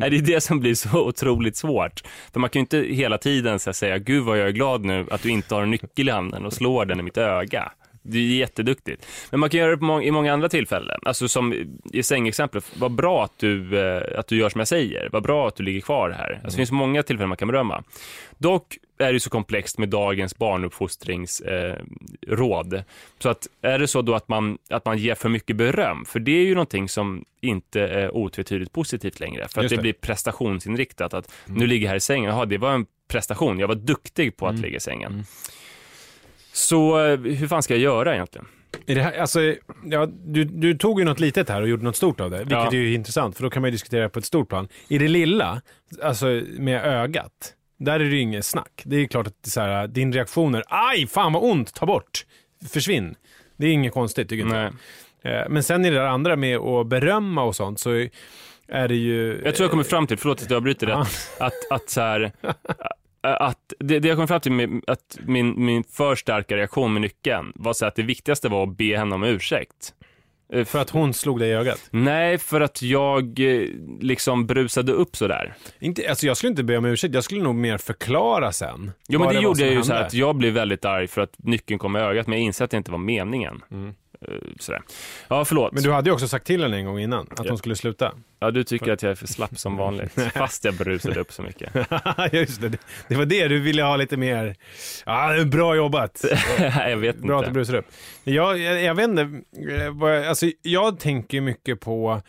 Nej, 0.00 0.10
det 0.10 0.16
är 0.16 0.20
det 0.22 0.40
som 0.40 0.60
blir 0.60 0.74
så 0.74 1.06
otroligt 1.08 1.56
svårt. 1.56 2.02
För 2.32 2.40
man 2.40 2.50
kan 2.50 2.60
ju 2.60 2.62
inte 2.62 2.78
hela 2.94 3.18
tiden 3.18 3.58
så 3.58 3.72
säga, 3.72 3.98
gud 3.98 4.24
vad 4.24 4.38
jag 4.38 4.46
är 4.48 4.52
glad 4.52 4.84
nu 4.84 5.06
att 5.10 5.22
du 5.22 5.28
inte 5.30 5.54
har 5.54 5.62
en 5.62 5.70
nyckel 5.70 6.08
i 6.08 6.12
handen 6.12 6.44
och 6.46 6.52
slår 6.52 6.84
den 6.84 7.00
i 7.00 7.02
mitt 7.02 7.18
öga. 7.18 7.72
Det 8.08 8.18
är 8.18 8.22
jätteduktigt. 8.22 9.06
Men 9.30 9.40
man 9.40 9.50
kan 9.50 9.60
göra 9.60 9.76
det 9.76 9.82
må- 9.86 10.02
i 10.02 10.10
många 10.10 10.32
andra 10.32 10.48
tillfällen. 10.48 11.00
Alltså 11.02 11.28
som 11.28 11.54
i 11.92 12.02
sängexemplet, 12.02 12.64
vad 12.78 12.92
bra 12.92 13.24
att 13.24 13.38
du, 13.38 13.78
eh, 13.80 14.18
att 14.18 14.26
du 14.28 14.36
gör 14.36 14.48
som 14.48 14.58
jag 14.58 14.68
säger. 14.68 15.08
Vad 15.12 15.22
bra 15.22 15.48
att 15.48 15.56
du 15.56 15.62
ligger 15.62 15.80
kvar 15.80 16.10
här. 16.10 16.32
Alltså, 16.32 16.46
Det 16.50 16.56
finns 16.56 16.72
många 16.72 17.02
tillfällen 17.02 17.28
man 17.28 17.38
kan 17.38 17.48
berömma. 17.48 17.82
Dock 18.38 18.78
är 18.98 19.12
det 19.12 19.20
så 19.20 19.30
komplext 19.30 19.78
med 19.78 19.88
dagens 19.88 20.38
barnuppfostringsråd. 20.38 22.74
Eh, 22.74 22.80
så 23.18 23.28
att 23.28 23.46
är 23.62 23.78
det 23.78 23.88
så 23.88 24.02
då 24.02 24.14
att 24.14 24.28
man, 24.28 24.58
att 24.70 24.84
man 24.84 24.98
ger 24.98 25.14
för 25.14 25.28
mycket 25.28 25.56
beröm, 25.56 26.04
för 26.04 26.20
det 26.20 26.32
är 26.32 26.44
ju 26.44 26.54
någonting 26.54 26.88
som 26.88 27.24
inte 27.40 27.80
är 27.80 28.16
otvetydigt 28.16 28.72
positivt 28.72 29.20
längre, 29.20 29.48
för 29.48 29.60
att 29.60 29.68
det, 29.68 29.76
det. 29.76 29.82
blir 29.82 29.92
prestationsinriktat. 29.92 31.14
Att 31.14 31.32
nu 31.46 31.66
ligger 31.66 31.86
jag 31.86 31.90
här 31.90 31.96
i 31.96 32.00
sängen, 32.00 32.30
jaha 32.30 32.46
det 32.46 32.58
var 32.58 32.72
en 32.72 32.86
prestation, 33.08 33.58
jag 33.58 33.68
var 33.68 33.74
duktig 33.74 34.36
på 34.36 34.46
att 34.46 34.58
ligga 34.58 34.76
i 34.76 34.80
sängen. 34.80 35.24
Så 36.58 37.04
eh, 37.06 37.18
hur 37.20 37.48
fan 37.48 37.62
ska 37.62 37.74
jag 37.74 37.80
göra 37.82 38.14
egentligen? 38.14 38.46
Är 38.86 38.94
det 38.94 39.02
här, 39.02 39.18
alltså, 39.18 39.40
ja, 39.84 40.06
du, 40.24 40.44
du 40.44 40.74
tog 40.78 40.98
ju 41.00 41.04
något 41.06 41.20
litet 41.20 41.48
här 41.48 41.62
och 41.62 41.68
gjorde 41.68 41.84
något 41.84 41.96
stort 41.96 42.20
av 42.20 42.30
det, 42.30 42.38
vilket 42.38 42.52
Ja. 42.52 42.66
är 42.68 42.72
ju 42.74 42.94
intressant 42.94 43.36
för 43.36 43.42
då 43.42 43.50
kan 43.50 43.62
man 43.62 43.68
ju 43.68 43.72
diskutera 43.72 44.08
på 44.08 44.18
ett 44.18 44.24
stort 44.24 44.48
plan. 44.48 44.68
I 44.88 44.98
det 44.98 45.08
lilla, 45.08 45.62
alltså 46.02 46.26
med 46.58 46.84
ögat, 46.84 47.54
där 47.78 47.92
är 47.94 47.98
det 48.04 48.10
ju 48.10 48.20
inget 48.20 48.44
snack. 48.44 48.82
Det 48.84 48.96
är 48.96 49.06
klart 49.06 49.26
att 49.26 49.34
det 49.42 49.48
är 49.48 49.50
så 49.50 49.60
här, 49.60 49.86
din 49.88 50.12
reaktion 50.12 50.54
är 50.54 50.62
aj, 50.68 51.06
fan 51.06 51.32
vad 51.32 51.42
ont, 51.50 51.74
ta 51.74 51.86
bort, 51.86 52.26
försvinn. 52.72 53.14
Det 53.56 53.66
är 53.66 53.70
inget 53.72 53.92
konstigt 53.92 54.28
tycker 54.28 54.54
jag. 54.54 54.64
Eh, 55.22 55.48
Men 55.48 55.62
sen 55.62 55.84
i 55.84 55.90
det 55.90 55.96
där 55.96 56.04
andra 56.06 56.36
med 56.36 56.58
att 56.58 56.86
berömma 56.86 57.42
och 57.42 57.56
sånt 57.56 57.80
så 57.80 57.90
är 58.68 58.88
det 58.88 58.94
ju... 58.96 59.40
Jag 59.44 59.54
tror 59.54 59.64
jag 59.64 59.70
kommer 59.70 59.84
fram 59.84 60.06
till, 60.06 60.18
förlåt 60.18 60.42
att 60.42 60.50
jag 60.50 60.56
avbryter 60.56 60.86
det, 60.86 60.92
Ja. 60.92 61.06
att, 61.46 61.52
att 61.70 61.90
så 61.90 62.00
här, 62.00 62.32
att 63.36 63.72
det, 63.78 63.98
det 63.98 64.08
jag 64.08 64.16
kom 64.16 64.28
fram 64.28 64.40
till 64.40 64.52
med 64.52 64.82
att 64.86 65.18
min, 65.20 65.64
min 65.64 65.84
för 65.84 66.14
starka 66.14 66.56
reaktion 66.56 66.92
med 66.92 67.02
nyckeln 67.02 67.52
var 67.54 67.72
så 67.72 67.86
att 67.86 67.94
det 67.96 68.02
viktigaste 68.02 68.48
var 68.48 68.62
att 68.62 68.76
be 68.76 68.96
henne 68.98 69.14
om 69.14 69.24
ursäkt. 69.24 69.94
Eh, 70.52 70.64
För 70.64 70.78
att 70.78 70.90
hon 70.90 71.14
slog 71.14 71.38
dig 71.38 71.48
i 71.48 71.52
ögat? 71.52 71.88
Nej, 71.90 72.38
för 72.38 72.60
att 72.60 72.82
jag 72.82 73.40
eh, 73.40 73.68
liksom 74.00 74.46
brusade 74.46 74.92
upp 74.92 75.16
sådär. 75.16 75.54
Inte, 75.78 76.08
alltså 76.08 76.26
jag 76.26 76.36
skulle 76.36 76.50
inte 76.50 76.62
be 76.64 76.76
om 76.76 76.84
ursäkt, 76.84 77.14
jag 77.14 77.24
skulle 77.24 77.42
nog 77.42 77.54
mer 77.54 77.78
förklara 77.78 78.52
sen. 78.52 78.92
Jo, 79.08 79.18
men 79.18 79.28
det 79.28 79.34
var 79.34 79.42
gjorde 79.42 79.62
jag 79.64 79.74
ju 79.74 79.82
så 79.82 79.92
att 79.92 80.14
jag 80.14 80.36
blev 80.36 80.52
väldigt 80.52 80.84
arg 80.84 81.06
för 81.06 81.20
att 81.20 81.34
nyckeln 81.38 81.78
kom 81.78 81.96
i 81.96 82.00
ögat, 82.00 82.26
men 82.26 82.38
jag 82.38 82.44
insåg 82.44 82.64
att 82.64 82.70
det 82.70 82.76
inte 82.76 82.90
var 82.90 82.98
meningen. 82.98 83.62
Mm. 83.70 83.94
Eh, 84.28 84.34
Sådär. 84.58 84.82
Ja, 85.28 85.44
förlåt. 85.44 85.72
Men 85.72 85.82
du 85.82 85.92
hade 85.92 86.10
ju 86.10 86.14
också 86.14 86.28
sagt 86.28 86.46
till 86.46 86.62
henne 86.62 86.76
en 86.76 86.84
gång 86.84 86.98
innan, 86.98 87.26
att 87.30 87.38
Ja. 87.38 87.44
hon 87.48 87.58
skulle 87.58 87.76
sluta. 87.76 88.12
Ja, 88.40 88.50
du 88.50 88.64
tycker 88.64 88.92
att 88.92 89.02
jag 89.02 89.10
är 89.10 89.14
för 89.14 89.26
slapp 89.26 89.58
som 89.58 89.76
vanligt, 89.76 90.12
fast 90.34 90.64
jag 90.64 90.74
brusade 90.74 91.20
upp 91.20 91.32
så 91.32 91.42
mycket. 91.42 91.72
Just 92.32 92.60
det, 92.60 92.78
det 93.08 93.16
var 93.16 93.24
det 93.24 93.48
du 93.48 93.60
ville 93.60 93.82
ha 93.82 93.96
lite 93.96 94.16
mer. 94.16 94.56
Ja, 95.06 95.44
bra 95.44 95.76
jobbat. 95.76 96.24
jag 96.58 96.96
vet 96.96 97.16
inte. 97.16 97.26
Bra 97.26 97.40
att 97.40 97.46
du 97.46 97.52
brusar 97.52 97.74
upp. 97.74 97.86
Jag, 98.24 98.58
jag, 98.58 98.82
jag 98.82 98.94
vet 98.94 99.08
inte, 99.08 99.22
eh, 99.22 100.28
alltså 100.28 100.46
jag 100.62 101.00
tänker 101.00 101.40
mycket 101.40 101.80
på 101.80 102.22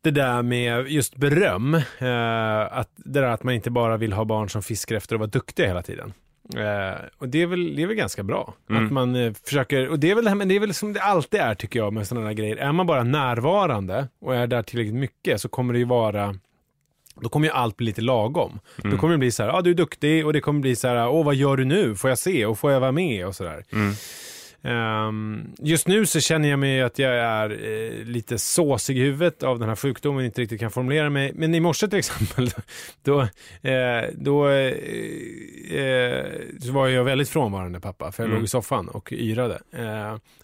det 0.00 0.10
där 0.10 0.42
med 0.42 0.88
just 0.88 1.16
beröm. 1.16 1.74
Eh, 1.74 2.60
att 2.78 2.90
det 2.96 3.20
där 3.20 3.22
att 3.22 3.42
man 3.42 3.54
inte 3.54 3.70
bara 3.70 3.96
vill 3.96 4.12
ha 4.12 4.24
barn 4.24 4.48
som 4.50 4.62
fiskar 4.62 4.96
efter 4.96 5.14
att 5.16 5.20
vara 5.20 5.30
duktiga 5.30 5.66
hela 5.66 5.82
tiden. 5.82 6.12
Eh, 6.56 7.00
och 7.18 7.28
det 7.28 7.42
är, 7.42 7.46
väl, 7.46 7.76
det 7.76 7.82
är 7.82 7.86
väl 7.86 7.96
ganska 7.96 8.22
bra. 8.22 8.54
Mm. 8.70 8.84
Att 8.84 8.92
man 8.92 9.16
eh, 9.16 9.32
försöker, 9.44 9.88
och 9.88 9.98
det 9.98 10.10
är 10.10 10.14
väl 10.14 10.24
det 10.24 10.30
här, 10.30 10.36
men 10.36 10.48
det 10.48 10.56
är 10.56 10.60
väl 10.60 10.74
som 10.74 10.92
det 10.92 11.02
alltid 11.02 11.40
är 11.40 11.54
tycker 11.54 11.78
jag 11.78 11.92
med 11.92 12.06
sådana 12.06 12.26
här 12.26 12.34
grejer. 12.34 12.56
Är 12.56 12.72
man 12.72 12.86
bara 12.86 13.04
närvarande 13.04 14.08
och 14.20 14.34
är 14.34 14.46
där 14.46 14.62
tillräckligt 14.62 14.94
mycket 14.94 15.40
så 15.40 15.48
kommer 15.48 15.72
det 15.72 15.78
ju 15.78 15.84
vara 15.84 16.38
då 17.20 17.28
kommer 17.28 17.46
ju 17.46 17.52
allt 17.52 17.76
bli 17.76 17.86
lite 17.86 18.00
lagom. 18.00 18.60
Mm. 18.78 18.90
Då 18.90 19.00
kommer 19.00 19.12
det 19.12 19.18
bli 19.18 19.30
så 19.30 19.42
här, 19.42 19.50
ja 19.50 19.56
ah, 19.56 19.62
du 19.62 19.70
är 19.70 19.74
duktig 19.74 20.26
och 20.26 20.32
det 20.32 20.40
kommer 20.40 20.60
bli 20.60 20.76
så 20.76 20.88
här, 20.88 21.08
åh 21.08 21.24
vad 21.24 21.34
gör 21.34 21.56
du 21.56 21.64
nu? 21.64 21.94
Får 21.94 22.10
jag 22.10 22.18
se 22.18 22.46
och 22.46 22.58
får 22.58 22.72
jag 22.72 22.80
vara 22.80 22.92
med 22.92 23.26
och 23.26 23.34
sådär. 23.34 23.64
Mm. 23.72 23.94
Ehm, 24.64 25.46
just 25.58 25.88
nu 25.88 26.06
så 26.06 26.20
känner 26.20 26.48
jag 26.48 26.58
mig 26.58 26.82
att 26.82 26.98
jag 26.98 27.14
är 27.16 27.50
eh, 27.50 28.04
lite 28.04 28.38
såsig 28.38 28.98
i 28.98 29.00
huvudet 29.00 29.42
av 29.42 29.58
den 29.58 29.68
här 29.68 29.76
sjukdomen, 29.76 30.24
inte 30.24 30.40
riktigt 30.40 30.60
kan 30.60 30.70
formulera 30.70 31.10
mig. 31.10 31.32
Men 31.34 31.54
i 31.54 31.60
morse 31.60 31.88
till 31.88 31.98
exempel, 31.98 32.50
då, 33.02 33.20
eh, 33.62 34.04
då 34.14 34.48
eh, 34.48 34.74
eh, 35.80 36.72
var 36.72 36.88
jag 36.88 37.04
väldigt 37.04 37.28
frånvarande 37.28 37.80
pappa, 37.80 38.12
för 38.12 38.22
jag 38.22 38.28
Mm. 38.28 38.36
låg 38.38 38.44
i 38.44 38.48
soffan 38.48 38.88
och 38.88 39.12
yrade. 39.12 39.60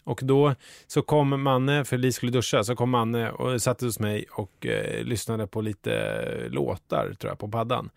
Och 0.05 0.21
då 0.23 0.55
så 0.87 1.03
kom 1.03 1.43
Manne, 1.43 1.85
för 1.85 1.99
Li 1.99 2.13
skulle 2.13 2.33
duscha, 2.33 2.65
så 2.65 2.77
kom 2.77 2.91
Manne 2.91 3.31
och 3.31 3.63
satte 3.63 3.85
hos 3.85 3.99
mig 4.01 4.25
och 4.31 4.67
lyssnade 5.03 5.47
på 5.47 5.61
lite 5.61 6.23
låtar, 6.49 7.15
tror 7.21 7.31
jag, 7.31 7.39
på 7.39 7.49
paddan. 7.49 7.91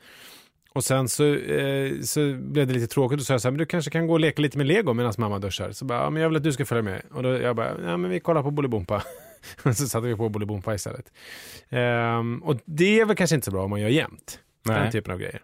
Och 0.74 0.84
sen 0.84 1.10
så, 1.10 1.36
eh, 1.36 2.02
så 2.02 2.34
blev 2.34 2.68
det 2.68 2.74
lite 2.74 2.88
tråkigt 2.88 3.20
och 3.20 3.22
så 3.22 3.26
sa 3.26 3.34
jag 3.34 3.42
så 3.42 3.48
här, 3.48 3.52
men 3.52 3.60
du 3.60 3.66
kanske 3.66 3.92
kan 3.92 4.08
gå 4.08 4.14
och 4.14 4.20
leka 4.20 4.42
lite 4.42 4.58
med 4.58 4.68
lego 4.68 4.94
medan 4.94 5.14
mamma 5.18 5.40
duschar. 5.40 5.72
Så 5.72 5.86
bara, 5.86 6.00
ja, 6.00 6.10
men 6.10 6.22
jag 6.22 6.30
vill 6.30 6.38
att 6.38 6.44
du 6.44 6.52
ska 6.52 6.66
följa 6.66 6.82
med. 6.82 7.02
Och 7.12 7.24
då 7.24 7.30
jag 7.30 7.56
bara, 7.56 7.82
ja 7.86 7.98
men 7.98 8.12
vi 8.12 8.20
kollar 8.20 8.44
på 8.44 8.52
Bolibompa. 8.52 9.04
så 9.64 9.74
satte 9.74 10.08
vi 10.08 10.16
på 10.16 10.30
Bolibompa 10.30 10.74
istället. 10.74 11.12
Ehm, 11.70 12.44
och 12.44 12.60
det 12.66 13.00
är 13.00 13.06
väl 13.06 13.16
kanske 13.16 13.36
inte 13.36 13.46
så 13.46 13.52
bra 13.52 13.64
om 13.64 13.70
man 13.70 13.82
gör 13.82 13.90
jämt. 13.90 14.40
Den 14.64 14.82
Nej. 14.82 14.92
typen 14.92 15.14
av 15.14 15.20
grejer. 15.20 15.42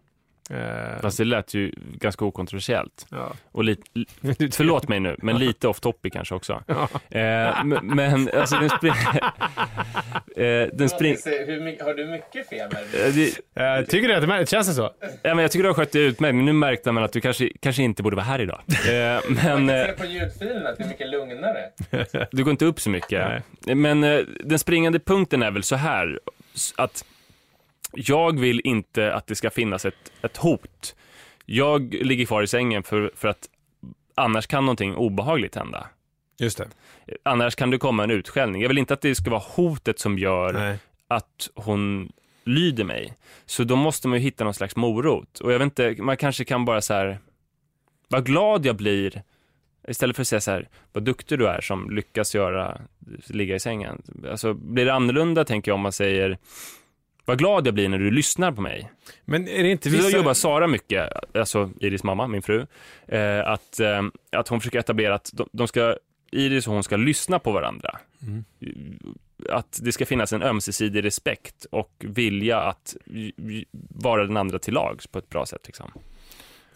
Ehm, 0.49 0.99
Fast 1.01 1.17
det 1.17 1.25
lät 1.25 1.53
ju 1.53 1.71
ganska 1.77 2.25
okontroversiellt. 2.25 3.05
ja. 3.11 3.33
Och 3.51 3.63
lite, 3.63 3.81
förlåt 4.51 4.87
mig 4.87 4.99
nu, 4.99 5.15
men 5.21 5.37
lite 5.37 5.67
off 5.67 5.79
topic 5.79 6.13
kanske 6.13 6.35
också. 6.35 6.63
Ja. 6.67 6.89
Eh, 7.19 7.63
men, 7.63 7.87
men 7.87 8.29
alltså 8.33 8.55
den, 8.59 8.69
spring, 8.69 8.93
eh, 10.35 10.67
den 10.73 10.89
spring... 10.89 11.15
Hur, 11.25 11.83
har 11.83 11.93
du 11.93 12.05
mycket 12.05 12.49
feber? 12.49 12.79
eh, 12.93 13.13
det, 13.13 13.39
Eh, 13.55 13.85
tycker 13.85 14.07
du 14.07 14.13
att 14.15 14.21
det 14.21 14.27
mär- 14.27 14.45
känns 14.45 14.67
det 14.67 14.73
så? 14.73 14.91
ja, 15.01 15.35
men 15.35 15.39
jag 15.39 15.51
tycker 15.51 15.63
du 15.63 15.69
har 15.69 15.73
skött 15.73 15.91
det 15.91 15.99
utmärkt, 15.99 16.35
men 16.35 16.45
nu 16.45 16.53
märkte 16.53 16.91
man 16.91 17.03
att 17.03 17.13
du 17.13 17.21
kanske, 17.21 17.49
kanske 17.59 17.83
inte 17.83 18.03
borde 18.03 18.15
vara 18.15 18.25
här 18.25 18.41
idag. 18.41 18.61
Eh, 18.89 19.21
men 19.29 19.65
Man 19.65 19.69
eh, 19.69 19.85
kan 19.85 19.95
se 19.95 20.01
på 20.01 20.05
ljudfilen 20.05 20.67
att 20.67 20.77
det 20.77 20.83
är 20.83 20.87
mycket 20.87 21.09
lugnare. 21.09 21.59
du 22.31 22.43
går 22.43 22.51
inte 22.51 22.65
upp 22.65 22.79
så 22.81 22.89
mycket. 22.89 23.43
Men 23.65 24.03
eh, 24.03 24.19
den 24.43 24.59
springande 24.59 24.99
punkten 24.99 25.43
är 25.43 25.51
väl 25.51 25.63
så 25.63 25.75
här, 25.75 26.19
att 26.75 27.05
jag 27.93 28.39
vill 28.39 28.61
inte 28.63 29.13
att 29.13 29.27
det 29.27 29.35
ska 29.35 29.49
finnas 29.49 29.85
ett, 29.85 30.11
ett 30.21 30.37
hot. 30.37 30.95
Jag 31.45 31.93
ligger 31.93 32.25
kvar 32.25 32.43
i 32.43 32.47
sängen 32.47 32.83
för, 32.83 33.11
för 33.15 33.27
att 33.27 33.49
annars 34.15 34.47
kan 34.47 34.65
någonting 34.65 34.95
obehagligt 34.95 35.55
hända. 35.55 35.87
Just 36.39 36.57
det. 36.57 36.67
Annars 37.23 37.55
kan 37.55 37.69
det 37.69 37.77
komma 37.77 38.03
en 38.03 38.11
utskällning. 38.11 38.61
Jag 38.61 38.69
vill 38.69 38.77
inte 38.77 38.93
att 38.93 39.01
det 39.01 39.15
ska 39.15 39.29
vara 39.29 39.43
hotet 39.55 39.99
som 39.99 40.19
gör 40.19 40.53
Nej. 40.53 40.77
att 41.07 41.49
hon 41.55 42.11
lyder 42.43 42.83
mig. 42.83 43.13
Så 43.45 43.63
då 43.63 43.75
måste 43.75 44.07
man 44.07 44.17
ju 44.17 44.23
hitta 44.23 44.43
någon 44.43 44.53
slags 44.53 44.75
morot. 44.75 45.39
Och 45.39 45.53
jag 45.53 45.59
vet 45.59 45.65
inte, 45.65 45.95
man 46.01 46.17
kanske 46.17 46.45
kan 46.45 46.65
bara 46.65 46.81
så 46.81 46.93
här, 46.93 47.19
vad 48.07 48.25
glad 48.25 48.65
jag 48.65 48.75
blir, 48.75 49.23
istället 49.87 50.15
för 50.15 50.21
att 50.21 50.27
säga 50.27 50.41
så 50.41 50.51
här, 50.51 50.69
vad 50.93 51.03
duktig 51.03 51.39
du 51.39 51.47
är 51.47 51.61
som 51.61 51.89
lyckas 51.89 52.35
göra, 52.35 52.81
ligga 53.27 53.55
i 53.55 53.59
sängen. 53.59 54.01
Alltså 54.31 54.53
blir 54.53 54.85
det 54.85 54.93
annorlunda 54.93 55.45
tänker 55.45 55.71
jag 55.71 55.75
om 55.75 55.81
man 55.81 55.91
säger, 55.91 56.37
vad 57.30 57.38
glad 57.38 57.67
jag 57.67 57.73
blir 57.73 57.89
när 57.89 57.99
du 57.99 58.11
lyssnar 58.11 58.51
på 58.51 58.61
mig. 58.61 58.91
Men 59.25 59.47
är 59.47 59.63
det 59.63 59.69
inte 59.71 59.89
Vissa... 59.89 60.09
Då 60.09 60.17
jobbar 60.17 60.34
Sara 60.34 60.67
mycket, 60.67 61.09
alltså 61.36 61.71
Iris 61.80 62.03
mamma, 62.03 62.27
min 62.27 62.41
fru, 62.41 62.65
eh, 63.07 63.47
att, 63.47 63.80
eh, 63.80 64.01
att 64.32 64.47
hon 64.47 64.59
försöker 64.59 64.80
etablera 64.80 65.15
att 65.15 65.30
de, 65.34 65.49
de 65.51 65.67
ska, 65.67 65.95
Iris 66.32 66.67
och 66.67 66.73
hon 66.73 66.84
ska 66.84 66.95
lyssna 66.97 67.39
på 67.39 67.51
varandra. 67.51 67.99
Mm. 68.21 68.43
Att 69.49 69.80
det 69.84 69.91
ska 69.91 70.05
finnas 70.05 70.34
en 70.34 70.43
ömsesidig 70.43 71.03
respekt 71.05 71.65
och 71.71 71.91
vilja 71.99 72.59
att 72.59 72.95
vara 73.89 74.25
den 74.25 74.38
andra 74.38 74.59
till 74.59 74.73
lags 74.73 75.07
på 75.07 75.19
ett 75.19 75.30
bra 75.30 75.45
sätt. 75.45 75.61
Liksom. 75.65 75.91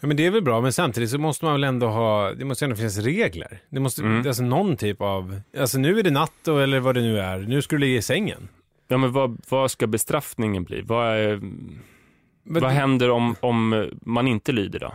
Ja, 0.00 0.06
men 0.06 0.16
det 0.16 0.26
är 0.26 0.30
väl 0.30 0.42
bra, 0.42 0.60
men 0.60 0.72
samtidigt 0.72 1.10
så 1.10 1.18
måste 1.18 1.44
man 1.44 1.54
väl 1.54 1.64
ändå 1.64 1.86
ha, 1.86 2.32
det 2.34 2.44
måste 2.44 2.64
ändå 2.64 2.76
finnas 2.76 2.98
regler. 2.98 3.58
Det 3.70 3.80
måste, 3.80 4.02
Mm. 4.02 4.26
alltså 4.26 4.42
någon 4.42 4.76
typ 4.76 5.00
av, 5.00 5.40
alltså 5.58 5.78
nu 5.78 5.98
är 5.98 6.02
det 6.02 6.10
natt 6.10 6.32
då, 6.44 6.58
eller 6.58 6.80
vad 6.80 6.94
det 6.94 7.00
nu 7.00 7.18
är, 7.20 7.38
nu 7.38 7.62
ska 7.62 7.76
du 7.76 7.80
ligga 7.80 7.98
i 7.98 8.02
sängen. 8.02 8.48
Ja, 8.88 8.98
men 8.98 9.12
vad, 9.12 9.40
vad 9.48 9.70
ska 9.70 9.86
bestraffningen 9.86 10.64
bli? 10.64 10.82
Vad, 10.82 11.16
är, 11.16 11.36
Men- 11.36 12.62
vad 12.62 12.70
händer 12.70 13.10
om, 13.10 13.36
om 13.40 13.90
man 14.02 14.26
inte 14.28 14.52
lyder 14.52 14.78
då? 14.80 14.92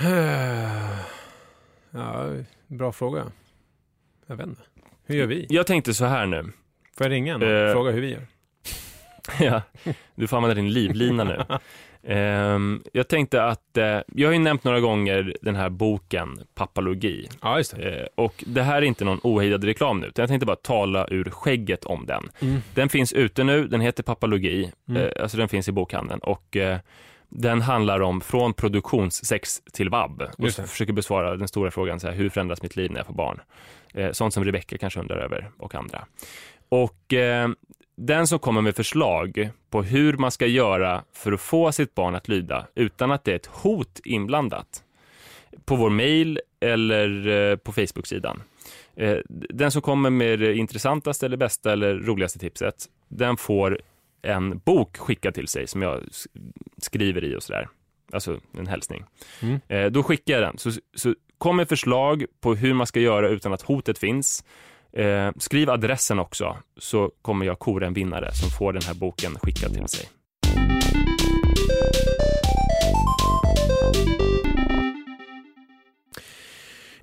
Ja, 1.90 2.30
bra 2.66 2.92
fråga. 2.92 3.24
Jag 4.26 4.36
vet 4.36 4.46
inte. 4.46 4.62
Hur 5.04 5.16
gör 5.16 5.26
vi? 5.26 5.46
Jag 5.48 5.66
tänkte 5.66 5.94
så 5.94 6.04
här 6.04 6.26
nu. 6.26 6.42
Får 6.96 7.06
jag 7.06 7.10
ringa 7.10 7.32
någon 7.38 7.48
och 7.48 7.54
Eh. 7.54 7.72
fråga 7.72 7.90
hur 7.90 8.00
vi 8.00 8.10
gör? 8.12 8.26
Ja, 9.40 9.62
du 10.14 10.26
får 10.26 10.36
använda 10.36 10.54
din 10.54 10.72
livlina 10.72 11.24
nu. 11.24 11.44
Ehm, 12.08 12.82
jag 12.92 13.08
tänkte 13.08 13.44
att, 13.44 13.76
eh, 13.76 13.98
jag 14.06 14.28
har 14.28 14.32
ju 14.32 14.38
nämnt 14.38 14.64
några 14.64 14.80
gånger 14.80 15.36
den 15.42 15.56
här 15.56 15.68
boken 15.68 16.40
Pappalogi. 16.54 17.28
Ja, 17.42 17.62
det. 17.76 18.00
Eh, 18.00 18.06
och 18.14 18.44
det 18.46 18.62
här 18.62 18.76
är 18.76 18.82
inte 18.82 19.04
någon 19.04 19.20
ohejdad 19.22 19.64
reklam 19.64 20.00
nu, 20.00 20.06
utan 20.06 20.22
jag 20.22 20.28
tänkte 20.28 20.46
bara 20.46 20.56
tala 20.56 21.06
ur 21.10 21.24
skägget 21.30 21.84
om 21.84 22.06
den. 22.06 22.28
Mm. 22.40 22.60
Den 22.74 22.88
finns 22.88 23.12
ute 23.12 23.44
nu, 23.44 23.66
den 23.68 23.80
heter 23.80 24.02
Pappalogi, 24.02 24.72
Mm. 24.88 25.02
eh, 25.02 25.22
alltså 25.22 25.36
den 25.36 25.48
finns 25.48 25.68
i 25.68 25.72
bokhandeln 25.72 26.20
och 26.20 26.56
den 27.28 27.60
handlar 27.60 28.00
om 28.00 28.20
från 28.20 28.52
produktionssex 28.54 29.60
till 29.72 29.88
vab 29.88 30.22
och 30.38 30.50
försöker 30.52 30.92
besvara 30.92 31.36
den 31.36 31.48
stora 31.48 31.70
frågan, 31.70 32.00
så 32.00 32.06
här, 32.08 32.14
hur 32.14 32.28
förändras 32.28 32.62
mitt 32.62 32.76
liv 32.76 32.90
när 32.90 32.98
jag 32.98 33.06
får 33.06 33.14
barn? 33.14 33.40
Sånt 34.12 34.34
som 34.34 34.44
Rebecca 34.44 34.78
kanske 34.78 35.00
undrar 35.00 35.16
över 35.18 35.50
och 35.58 35.74
andra. 35.74 36.06
Och 36.68 37.12
eh, 37.12 37.48
den 37.96 38.26
som 38.26 38.38
kommer 38.38 38.60
med 38.60 38.76
förslag 38.76 39.50
på 39.70 39.82
hur 39.82 40.16
man 40.16 40.30
ska 40.30 40.46
göra 40.46 41.04
för 41.12 41.32
att 41.32 41.40
få 41.40 41.72
sitt 41.72 41.94
barn 41.94 42.14
att 42.14 42.28
lyda 42.28 42.66
utan 42.74 43.10
att 43.10 43.24
det 43.24 43.32
är 43.32 43.36
ett 43.36 43.46
hot 43.46 44.00
inblandat 44.04 44.82
på 45.64 45.76
vår 45.76 45.90
mail 45.90 46.40
eller 46.60 47.28
eh, 47.50 47.56
på 47.56 47.72
Facebook-sidan. 47.72 48.42
Eh, 48.96 49.16
Den 49.28 49.70
som 49.70 49.82
kommer 49.82 50.10
med 50.10 50.38
det 50.38 50.54
intressantaste 50.56 51.26
eller 51.26 51.36
bästa 51.36 51.72
eller 51.72 51.94
roligaste 51.94 52.38
tipset, 52.38 52.84
den 53.08 53.36
får 53.36 53.80
en 54.22 54.58
bok 54.58 54.96
skickad 54.96 55.34
till 55.34 55.48
sig 55.48 55.66
som 55.66 55.82
jag 55.82 56.00
skriver 56.78 57.24
i 57.24 57.36
och 57.36 57.42
sådär. 57.42 57.68
Alltså 58.12 58.40
en 58.58 58.66
hälsning. 58.66 59.04
Mm. 59.42 59.60
Eh, 59.68 59.86
Då 59.90 60.02
skickar 60.02 60.34
jag 60.34 60.42
den. 60.42 60.58
Så, 60.58 60.70
så 60.94 61.14
kom 61.38 61.56
med 61.56 61.68
förslag 61.68 62.24
på 62.40 62.54
hur 62.54 62.74
man 62.74 62.86
ska 62.86 63.00
göra 63.00 63.28
utan 63.28 63.52
att 63.52 63.62
hotet 63.62 63.98
finns. 63.98 64.44
Eh, 64.96 65.30
skriv 65.38 65.70
adressen 65.70 66.18
också, 66.18 66.56
så 66.78 67.10
kommer 67.22 67.46
jag 67.46 67.58
kora 67.58 67.86
en 67.86 67.94
vinnare 67.94 68.34
som 68.34 68.50
får 68.50 68.72
den 68.72 68.82
här 68.82 68.94
boken 68.94 69.38
skickad 69.42 69.72
till 69.74 69.88
sig. 69.88 70.08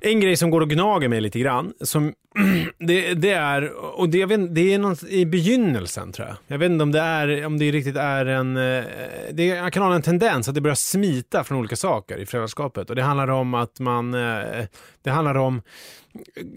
En 0.06 0.20
grej 0.20 0.38
som 0.38 0.50
går 0.50 0.62
och 0.62 0.70
gnager 0.70 1.08
mig 1.08 1.22
lite 1.22 1.40
grann, 1.40 1.74
som 1.82 2.14
det, 2.80 3.14
det 3.14 3.32
är, 3.32 3.72
och 4.00 4.10
det, 4.10 4.26
vet, 4.26 4.56
det 4.56 4.74
är 4.74 4.80
något 4.80 5.04
i 5.04 5.26
begynnelsen 5.26 6.12
tror 6.12 6.28
jag. 6.28 6.38
Jag 6.48 6.58
vet 6.58 6.72
inte 6.72 6.84
om 6.84 6.92
det, 6.92 7.00
är, 7.00 7.46
om 7.46 7.60
det 7.60 7.72
riktigt 7.72 7.98
är 7.98 8.26
en, 8.26 8.58
eh, 8.58 8.84
det 9.32 9.46
jag 9.46 9.74
kan 9.74 9.84
ha 9.84 9.96
en 9.96 10.02
tendens 10.02 10.50
att 10.50 10.56
det 10.56 10.62
börjar 10.62 10.76
smita 10.76 11.44
från 11.44 11.58
olika 11.58 11.76
saker 11.76 12.18
i 12.18 12.26
föräldraskapet. 12.26 12.90
Och 12.90 12.96
det 12.96 13.04
handlar 13.04 13.28
om 13.28 13.54
att 13.54 13.80
man, 13.80 14.14
eh, 14.14 14.66
det 15.02 15.10
handlar 15.10 15.36
om 15.38 15.62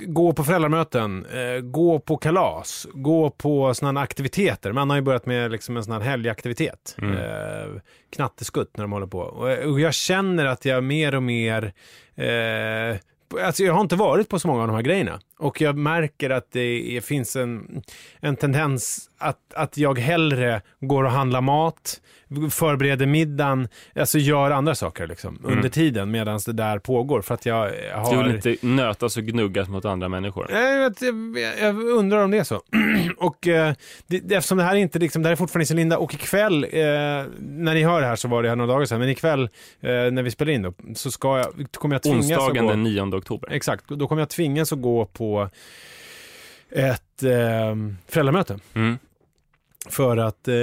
gå 0.07 0.33
på 0.33 0.45
föräldramöten, 0.45 1.27
eh, 1.27 1.61
gå 1.61 1.99
på 1.99 2.17
kalas, 2.17 2.87
gå 2.93 3.31
på 3.31 3.75
sådana 3.75 4.01
aktiviteter. 4.01 4.73
Man 4.73 4.91
har 4.91 4.97
ju 4.97 5.03
börjat 5.03 5.27
med 5.27 5.51
liksom 5.51 5.77
en 5.77 5.85
sån 5.85 5.93
här 5.93 6.01
helgaktivitet. 6.01 6.97
Mm. 6.99 7.17
Eh, 7.17 7.81
knatteskutt 8.17 8.77
när 8.77 8.85
de 8.85 8.93
håller 8.93 9.07
på. 9.07 9.19
Och 9.65 9.81
jag 9.81 9.95
känner 9.95 10.47
att 10.47 10.65
jag 10.65 10.85
mer 10.85 11.15
och 11.15 11.23
mer 11.23 11.73
eh, 12.15 12.97
Alltså 13.41 13.63
jag 13.63 13.75
har 13.75 13.81
inte 13.81 13.97
varit 13.97 14.29
på 14.29 14.39
så 14.39 14.49
många 14.49 14.61
av 14.63 14.69
de 14.69 14.75
här 14.75 14.83
grejerna. 14.83 15.21
Och 15.39 15.61
jag 15.61 15.77
märker 15.77 16.31
att 16.31 16.51
det 16.53 16.97
är, 16.97 17.01
finns 17.01 17.37
en, 17.37 17.83
en 18.21 18.37
tendens 18.37 19.11
att, 19.19 19.55
att 19.55 19.77
jag 19.79 19.99
hellre 19.99 20.63
går 20.81 21.05
och 21.05 21.11
handlar 21.11 21.41
mat, 21.41 22.01
förbereder 22.51 23.07
middagen, 23.07 23.69
alltså 23.97 24.19
gör 24.19 24.51
andra 24.51 24.75
saker 24.75 25.07
liksom, 25.07 25.37
Mm. 25.45 25.57
under 25.57 25.69
tiden 25.69 26.11
medan 26.11 26.41
det 26.47 26.53
där 26.53 26.79
pågår 26.79 27.21
för 27.23 27.35
att 27.35 27.47
jag 27.47 27.73
har... 27.95 28.17
Du 28.17 28.23
vill 28.23 28.37
inte 28.37 28.67
nötas 28.67 29.17
och 29.17 29.23
gnuggas 29.23 29.69
mot 29.69 29.85
andra 29.85 30.09
människor. 30.09 30.47
Jag, 30.51 30.79
vet, 30.79 31.03
jag, 31.03 31.39
jag 31.61 31.81
undrar 31.81 32.25
om 32.25 32.31
det 32.31 32.39
är 32.39 32.45
så. 32.45 32.63
och 33.19 33.49
eh, 33.49 33.75
det, 34.07 34.35
eftersom 34.35 34.59
det 34.59 34.65
här 34.65 34.77
inte 34.77 34.99
liksom, 34.99 35.23
det 35.23 35.29
här 35.29 35.33
är 35.33 35.37
fortfarande 35.37 35.63
i 35.63 35.67
sin 35.67 35.77
linda 35.77 35.99
och 35.99 36.15
ikväll, 36.15 36.65
eh, 36.65 36.71
när 37.39 37.75
ni 37.75 37.83
hör 37.83 38.01
det 38.01 38.07
här 38.07 38.17
så 38.17 38.29
var 38.29 38.43
det 38.43 38.49
här 38.49 38.57
några 38.57 38.73
dagar 38.73 38.87
sedan, 38.87 39.01
men 39.01 39.09
ikväll 39.09 39.43
eh, 39.81 39.91
när 39.91 40.23
vi 40.23 40.31
spelar 40.31 40.53
in 40.53 40.63
då, 40.63 40.73
så 40.95 41.11
ska 41.11 41.39
jag, 41.39 41.67
kommer 41.73 41.95
jag 41.95 42.03
tvingas 42.03 42.25
Onsdagen 42.25 42.57
att 42.57 42.63
gå... 42.63 42.71
den 42.71 42.83
9 42.83 43.03
oktober. 43.03 43.49
Exakt, 43.53 43.89
då 43.89 44.09
kommer 44.09 44.23
jag 44.23 44.29
tvingas 44.29 44.73
att 44.73 44.83
gå 44.83 45.07
på 45.07 45.51
ett 46.71 47.23
eh, 47.23 47.77
föräldramöte. 48.09 48.59
Mm. 48.75 48.99
För 49.89 50.17
att 50.17 50.49
eh, 50.49 50.55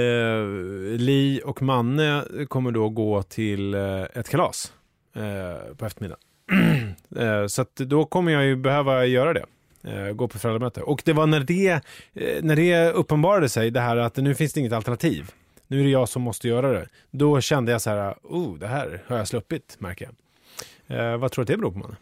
Li 0.98 1.40
och 1.44 1.62
Manne 1.62 2.24
kommer 2.48 2.70
då 2.70 2.88
gå 2.88 3.22
till 3.22 3.74
eh, 3.74 4.02
ett 4.02 4.28
kalas 4.28 4.72
eh, 5.14 5.74
på 5.76 5.86
eftermiddagen. 5.86 6.20
eh, 7.16 7.46
så 7.46 7.62
att 7.62 7.76
då 7.76 8.04
kommer 8.04 8.32
jag 8.32 8.44
ju 8.44 8.56
behöva 8.56 9.06
göra 9.06 9.32
det. 9.32 9.44
Eh, 9.84 10.12
gå 10.12 10.28
på 10.28 10.38
föräldramöte. 10.38 10.82
Och 10.82 11.02
det 11.04 11.12
var 11.12 11.26
när 11.26 11.40
det, 11.40 11.70
eh, 12.14 12.42
när 12.42 12.56
det 12.56 12.90
uppenbarade 12.90 13.48
sig, 13.48 13.70
det 13.70 13.80
här 13.80 13.96
att 13.96 14.16
nu 14.16 14.34
finns 14.34 14.52
det 14.52 14.60
inget 14.60 14.72
alternativ. 14.72 15.30
Nu 15.66 15.80
är 15.80 15.84
det 15.84 15.90
jag 15.90 16.08
som 16.08 16.22
måste 16.22 16.48
göra 16.48 16.72
det. 16.72 16.88
Då 17.10 17.40
kände 17.40 17.72
jag 17.72 17.80
så 17.80 17.90
här, 17.90 18.14
oh, 18.22 18.58
det 18.58 18.66
här 18.66 19.02
har 19.06 19.16
jag 19.16 19.28
sluppit, 19.28 19.76
märker 19.78 20.08
jag. 20.08 20.14
Eh, 20.98 21.16
vad 21.16 21.32
tror 21.32 21.44
du 21.44 21.52
att 21.52 21.56
det 21.56 21.60
beror 21.60 21.72
på, 21.72 21.78
Manne? 21.78 21.96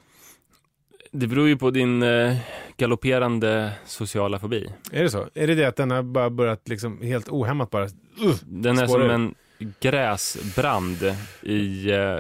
Det 1.15 1.27
beror 1.27 1.49
ju 1.49 1.57
på 1.57 1.71
din 1.71 2.03
eh, 2.03 2.37
galopperande 2.77 3.73
sociala 3.85 4.39
fobi. 4.39 4.69
Är 4.93 5.03
det 5.03 5.11
så? 5.11 5.27
Är 5.35 5.47
det 5.47 5.55
det 5.55 5.65
att 5.65 5.77
den 5.77 5.91
har 5.91 6.03
bara 6.03 6.31
börjat 6.31 6.69
liksom 6.69 7.03
helt 7.03 7.29
ohämmat 7.29 7.71
bara... 7.71 7.85
Uh, 7.85 8.35
Den 8.45 8.79
är 8.79 8.87
som 8.87 9.03
ur. 9.03 9.11
en 9.11 9.35
gräsbrand 9.81 11.15
i 11.43 11.91
eh, 11.91 12.19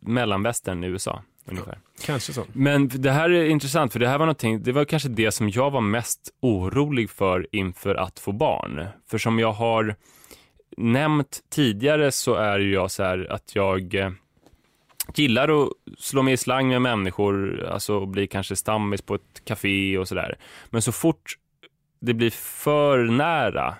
mellanvästern 0.00 0.84
i 0.84 0.86
USA. 0.86 1.22
Ungefär. 1.46 1.78
kanske 2.04 2.32
så. 2.32 2.44
Men 2.52 2.88
det 2.88 3.10
här 3.10 3.30
är 3.30 3.44
intressant, 3.44 3.92
för 3.92 4.00
det 4.00 4.08
här 4.08 4.18
var 4.18 4.26
någonting, 4.26 4.62
det 4.62 4.72
var 4.72 4.84
kanske 4.84 5.08
det 5.08 5.32
som 5.32 5.48
jag 5.48 5.70
var 5.70 5.80
mest 5.80 6.20
orolig 6.40 7.10
för 7.10 7.46
inför 7.52 7.94
att 7.94 8.18
få 8.18 8.32
barn. 8.32 8.86
För 9.10 9.18
som 9.18 9.38
jag 9.38 9.52
har 9.52 9.96
nämnt 10.76 11.40
tidigare 11.50 12.12
så 12.12 12.34
är 12.34 12.58
ju 12.58 12.72
jag 12.72 12.90
så 12.90 13.02
här 13.02 13.32
att 13.32 13.54
jag 13.54 13.94
eh, 13.94 14.10
gillar 15.14 15.62
att 15.62 15.70
slå 15.98 16.22
mig 16.22 16.34
i 16.34 16.36
slang 16.36 16.68
med 16.68 16.82
människor, 16.82 17.64
alltså 17.64 18.06
bli 18.06 18.26
kanske 18.26 18.56
stammis 18.56 19.02
på 19.02 19.14
ett 19.14 19.44
café 19.44 19.98
och 19.98 20.08
sådär. 20.08 20.38
Men 20.70 20.82
så 20.82 20.92
fort 20.92 21.38
det 22.00 22.14
blir 22.14 22.30
för 22.30 23.04
nära, 23.04 23.74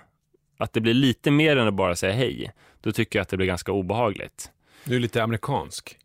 att 0.57 0.73
det 0.73 0.81
blir 0.81 0.93
lite 0.93 1.31
mer 1.31 1.57
än 1.57 1.67
att 1.67 1.73
bara 1.73 1.95
säga 1.95 2.13
hej, 2.13 2.51
då 2.81 2.91
tycker 2.91 3.19
jag 3.19 3.21
att 3.21 3.29
det 3.29 3.37
blir 3.37 3.47
ganska 3.47 3.71
obehagligt. 3.71 4.51
Du 4.83 4.95
är 4.95 4.99
lite 4.99 5.23
amerikansk. 5.23 5.97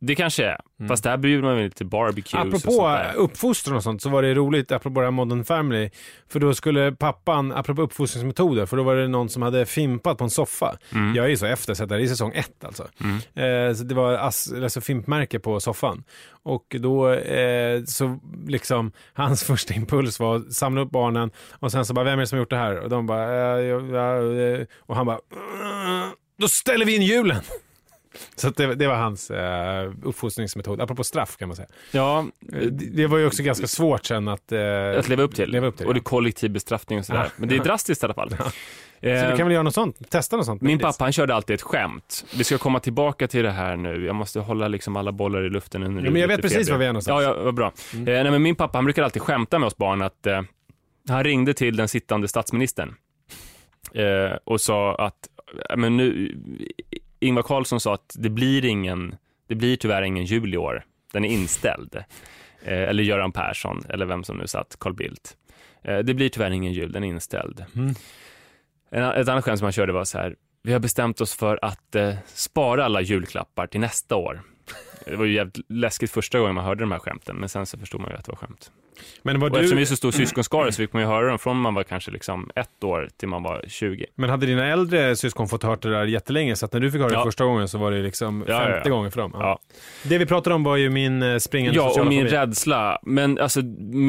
Det 0.00 0.14
kanske 0.14 0.44
är, 0.44 0.60
fast 0.88 1.04
där 1.04 1.16
bjuder 1.16 1.42
man 1.42 1.54
väl 1.54 1.64
lite 1.64 1.84
barbecues 1.84 2.34
och 2.34 2.40
Apropå 2.40 2.88
där. 2.88 3.12
uppfostran 3.16 3.76
och 3.76 3.82
sånt 3.82 4.02
så 4.02 4.08
var 4.08 4.22
det 4.22 4.34
roligt, 4.34 4.72
apropå 4.72 5.00
det 5.00 5.06
här 5.06 5.10
Modern 5.10 5.44
Family, 5.44 5.90
för 6.28 6.40
då 6.40 6.54
skulle 6.54 6.92
pappan, 6.92 7.52
apropå 7.52 7.82
uppfostringsmetoder, 7.82 8.66
för 8.66 8.76
då 8.76 8.82
var 8.82 8.96
det 8.96 9.08
någon 9.08 9.28
som 9.28 9.42
hade 9.42 9.66
fimpat 9.66 10.18
på 10.18 10.24
en 10.24 10.30
soffa. 10.30 10.78
Mm. 10.92 11.14
Jag 11.14 11.24
är 11.24 11.28
ju 11.28 11.36
så 11.36 11.46
efter, 11.46 11.74
så 11.74 11.86
det 11.86 11.94
är 11.94 11.98
i 11.98 12.08
säsong 12.08 12.32
ett 12.34 12.64
alltså. 12.64 12.82
Eh, 13.34 13.74
så 13.74 13.84
det 13.84 13.94
var 13.94 14.12
ass, 14.14 14.52
alltså 14.62 14.80
fimpmärke 14.80 15.38
på 15.38 15.60
soffan. 15.60 16.04
Och 16.42 16.76
då 16.78 17.12
eh, 17.12 17.84
så 17.84 18.18
liksom, 18.46 18.92
hans 19.12 19.44
första 19.44 19.74
impuls 19.74 20.20
var 20.20 20.36
att 20.36 20.52
samla 20.52 20.80
upp 20.80 20.90
barnen 20.90 21.30
och 21.50 21.72
sen 21.72 21.84
så 21.86 21.94
bara, 21.94 22.04
vem 22.04 22.14
är 22.18 22.20
det 22.20 22.26
som 22.26 22.36
har 22.36 22.42
gjort 22.42 22.50
det 22.50 22.56
här? 22.56 22.76
Och 22.78 22.88
de 22.90 23.06
bara, 23.06 23.60
eh, 23.62 24.66
och 24.78 24.96
han 24.96 25.06
bara, 25.06 25.18
"Mm, 25.32 26.10
då 26.38 26.48
ställer 26.48 26.86
vi 26.86 26.96
in 26.96 27.02
hjulen. 27.02 27.42
Så 28.36 28.50
det, 28.50 28.74
det 28.74 28.86
var 28.86 28.94
hans 28.94 29.30
eh, 29.30 29.92
uppfostringsmetod, 30.02 30.80
apropå 30.80 31.04
straff 31.04 31.36
kan 31.36 31.48
man 31.48 31.56
säga. 31.56 31.68
Ja, 31.90 32.26
Det, 32.40 32.70
det 32.70 33.06
var 33.06 33.18
ju 33.18 33.26
också 33.26 33.42
ganska 33.42 33.66
svårt 33.66 34.06
sen 34.06 34.28
att... 34.28 34.52
Eh, 34.52 34.98
att 34.98 35.08
leva 35.08 35.22
upp 35.22 35.34
till. 35.34 35.50
Leva 35.50 35.66
upp 35.66 35.76
till 35.76 35.86
och 35.86 35.94
det 35.94 36.00
ja. 36.00 36.04
kollektiv 36.04 36.50
bestraffning 36.50 36.98
och 36.98 37.06
sådär. 37.06 37.24
Ja. 37.24 37.30
Men 37.36 37.48
det 37.48 37.56
är 37.56 37.64
drastiskt 37.64 38.02
i 38.02 38.06
alla 38.06 38.14
fall. 38.14 38.30
Så 38.30 38.36
Eh, 39.00 39.30
vi 39.30 39.36
kan 39.36 39.46
väl 39.46 39.52
göra 39.52 39.62
något 39.62 39.74
sånt, 39.74 40.10
testa 40.10 40.36
något 40.36 40.46
sånt. 40.46 40.62
Min 40.62 40.78
pappa 40.78 41.04
han 41.04 41.12
körde 41.12 41.34
alltid 41.34 41.54
ett 41.54 41.62
skämt. 41.62 42.24
Vi 42.36 42.44
ska 42.44 42.58
komma 42.58 42.80
tillbaka 42.80 43.28
till 43.28 43.42
det 43.42 43.50
här 43.50 43.76
nu. 43.76 44.06
Jag 44.06 44.14
måste 44.14 44.40
hålla 44.40 44.68
liksom 44.68 44.96
alla 44.96 45.12
bollar 45.12 45.46
i 45.46 45.50
luften. 45.50 45.80
När 45.80 46.04
Ja, 46.04 46.10
men 46.10 46.20
jag 46.20 46.28
vet 46.28 46.42
precis 46.42 46.70
var 46.70 46.78
vi 46.78 46.84
är 46.84 46.88
någonstans. 46.88 47.22
Ja, 47.22 47.36
ja 47.36 47.42
vad 47.42 47.54
bra. 47.54 47.66
Eh, 47.92 48.02
nej, 48.04 48.30
men 48.30 48.42
min 48.42 48.56
pappa 48.56 48.78
han 48.78 48.84
brukar 48.84 49.02
alltid 49.02 49.22
skämta 49.22 49.58
med 49.58 49.66
oss 49.66 49.76
barn 49.76 50.02
att 50.02 50.26
eh, 50.26 50.42
han 51.08 51.24
ringde 51.24 51.54
till 51.54 51.76
den 51.76 51.88
sittande 51.88 52.28
statsministern 52.28 52.94
eh, 53.94 54.36
och 54.44 54.60
sa 54.60 54.94
att 54.94 55.28
men 55.76 55.96
nu, 55.96 56.36
Ingvar 57.20 57.42
Carlsson 57.42 57.80
sa 57.80 57.94
att 57.94 58.16
det 58.18 58.30
blir 58.30 58.64
ingen, 58.64 59.16
det 59.46 59.54
blir 59.54 59.76
tyvärr 59.76 60.02
ingen 60.02 60.24
jul 60.24 60.54
i 60.54 60.56
år. 60.56 60.84
Den 61.12 61.24
är 61.24 61.28
inställd. 61.28 61.96
Eh, 62.62 62.82
eller 62.82 63.02
Göran 63.02 63.32
Persson, 63.32 63.82
eller 63.88 64.06
vem 64.06 64.24
som 64.24 64.36
nu 64.36 64.46
satt, 64.46 64.76
Carl 64.80 64.94
Bildt. 64.94 65.36
Eh, 65.82 65.98
det 65.98 66.14
blir 66.14 66.28
tyvärr 66.28 66.50
ingen 66.50 66.72
jul, 66.72 66.92
den 66.92 67.04
är 67.04 67.08
inställd. 67.08 67.64
Mm. 67.76 67.94
En, 68.90 69.02
ett 69.02 69.28
annat 69.28 69.44
skämt 69.44 69.58
som 69.58 69.64
han 69.64 69.72
körde 69.72 69.92
var 69.92 70.04
så 70.04 70.18
här, 70.18 70.36
vi 70.62 70.72
har 70.72 70.80
bestämt 70.80 71.20
oss 71.20 71.34
för 71.34 71.58
att 71.62 71.94
eh, 71.94 72.14
spara 72.26 72.84
alla 72.84 73.00
julklappar 73.00 73.66
till 73.66 73.80
nästa 73.80 74.16
år. 74.16 74.42
Det 75.04 75.16
var 75.16 75.24
ju 75.24 75.34
jävligt 75.34 75.58
läskigt 75.68 76.10
första 76.10 76.38
gången 76.38 76.54
man 76.54 76.64
hörde 76.64 76.80
de 76.80 76.92
här 76.92 76.98
skämten, 76.98 77.36
men 77.36 77.48
sen 77.48 77.66
så 77.66 77.78
förstod 77.78 78.00
man 78.00 78.10
ju 78.10 78.16
att 78.16 78.24
det 78.24 78.32
var 78.32 78.36
skämt. 78.36 78.72
Men, 79.22 79.40
var 79.40 79.50
Och 79.50 79.56
eftersom 79.56 79.76
vi 79.76 79.80
du, 79.80 79.86
är 79.86 79.88
så 79.90 79.96
stor 79.96 80.10
syskonskara 80.10 80.72
så 80.72 80.76
fick 80.76 80.92
man 80.92 81.02
ju 81.02 81.08
höra 81.08 81.26
dem 81.28 81.38
från 81.38 81.56
man 81.60 81.74
var 81.74 81.82
kanske 81.82 82.10
liksom 82.10 82.50
ett 82.54 82.84
år 82.84 83.08
till 83.16 83.28
man 83.28 83.42
var 83.42 83.64
20. 83.68 84.06
men 84.14 84.30
hade 84.30 84.46
dina 84.46 84.66
äldre 84.66 85.16
syskon 85.16 85.48
fått 85.48 85.62
hört 85.62 85.82
det 85.82 85.90
där 85.90 86.04
jättelänge, 86.04 86.56
så 86.56 86.66
att 86.66 86.72
när 86.72 86.80
du 86.80 86.90
fick 86.90 87.00
höra 87.00 87.08
det 87.08 87.14
Ja. 87.14 87.24
första 87.24 87.44
gången 87.44 87.68
så 87.68 87.78
var 87.78 87.90
det 87.90 88.02
liksom 88.02 88.44
Ja, 88.48 88.54
ja, 88.54 88.60
femte 88.72 88.88
ja. 88.88 88.94
gången 88.94 89.10
för 89.10 89.20
dem? 89.20 89.30
Ja. 89.34 89.58
Det 90.04 90.18
vi 90.18 90.26
pratade 90.26 90.54
om 90.54 90.64
var 90.64 90.76
ju 90.76 90.90
min 90.90 91.22
eh, 91.22 91.36
springande 91.38 91.76
Ja, 91.76 92.00
och 92.00 92.06
min 92.06 92.24
fobi. 92.26 92.36
rädsla. 92.36 92.98
Men 93.02 93.38
alltså, 93.38 93.60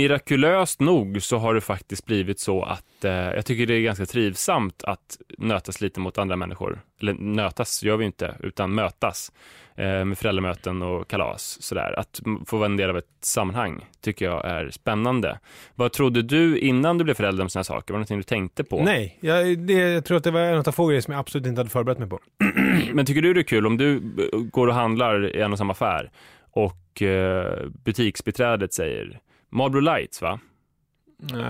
mirakulöst 0.04 0.80
nog 0.80 1.22
så 1.22 1.38
har 1.38 1.54
det 1.54 1.62
faktiskt 1.62 2.06
blivit 2.06 2.40
så 2.40 2.64
att 2.64 3.06
eh, 3.06 3.12
jag 3.12 3.46
tycker 3.46 3.66
det 3.66 3.74
är 3.74 3.82
ganska 3.82 4.06
trivsamt 4.06 4.84
att 4.84 5.18
nötas 5.38 5.82
lite 5.82 6.00
mot 6.00 6.18
andra 6.18 6.36
människor. 6.36 6.82
Eller 7.02 7.14
nötas 7.14 7.84
gör 7.84 7.98
vi 7.98 8.06
inte, 8.06 8.36
utan 8.40 8.74
mötas 8.76 9.32
eh, 9.76 10.06
med 10.06 10.18
föräldramöten 10.18 10.82
och 10.82 11.08
kalas. 11.08 11.58
Sådär. 11.62 12.00
Att 12.00 12.20
få 12.46 12.58
vara 12.58 12.66
en 12.66 12.78
del 12.78 12.90
av 12.90 12.98
ett 12.98 13.06
sammanhang 13.22 13.86
tycker 14.02 14.26
jag 14.26 14.46
är 14.46 14.70
spännande. 14.82 15.40
Vad 15.76 15.92
trodde 15.92 16.22
du 16.22 16.58
innan 16.60 16.98
du 16.98 17.04
blev 17.04 17.14
förälder 17.14 17.44
om 17.44 17.50
sådana 17.50 17.64
saker? 17.64 17.94
Var 17.94 17.98
det 17.98 18.00
någonting 18.00 18.18
du 18.18 18.24
tänkte 18.24 18.64
på? 18.64 18.84
Nej, 18.84 19.18
jag, 19.22 19.60
det, 19.60 19.74
jag 19.74 20.06
tror 20.06 20.18
att 20.18 20.24
det 20.24 20.32
var 20.32 20.42
en 20.42 20.58
av 20.58 20.72
få 20.72 20.88
grejer 20.88 21.02
som 21.02 21.12
jag 21.12 21.20
absolut 21.20 21.48
inte 21.48 21.60
hade 21.60 21.70
förberett 21.70 22.00
mig 22.00 22.10
på. 22.10 22.20
Men 22.94 23.06
tycker 23.06 23.22
du 23.22 23.34
det 23.34 23.40
är 23.42 23.44
kul 23.44 23.66
om 23.68 23.78
du 23.78 23.96
eh, 23.96 24.40
går 24.40 24.68
och 24.68 24.74
handlar 24.74 25.36
i 25.36 25.42
en 25.42 25.52
och 25.52 25.58
samma 25.58 25.72
affär 25.72 26.12
och 26.52 27.02
eh, 27.02 27.68
butiksbiträdet 27.86 28.74
säger 28.74 29.20
Marlboro 29.52 29.82
Lights 29.82 30.22
va? 30.22 30.40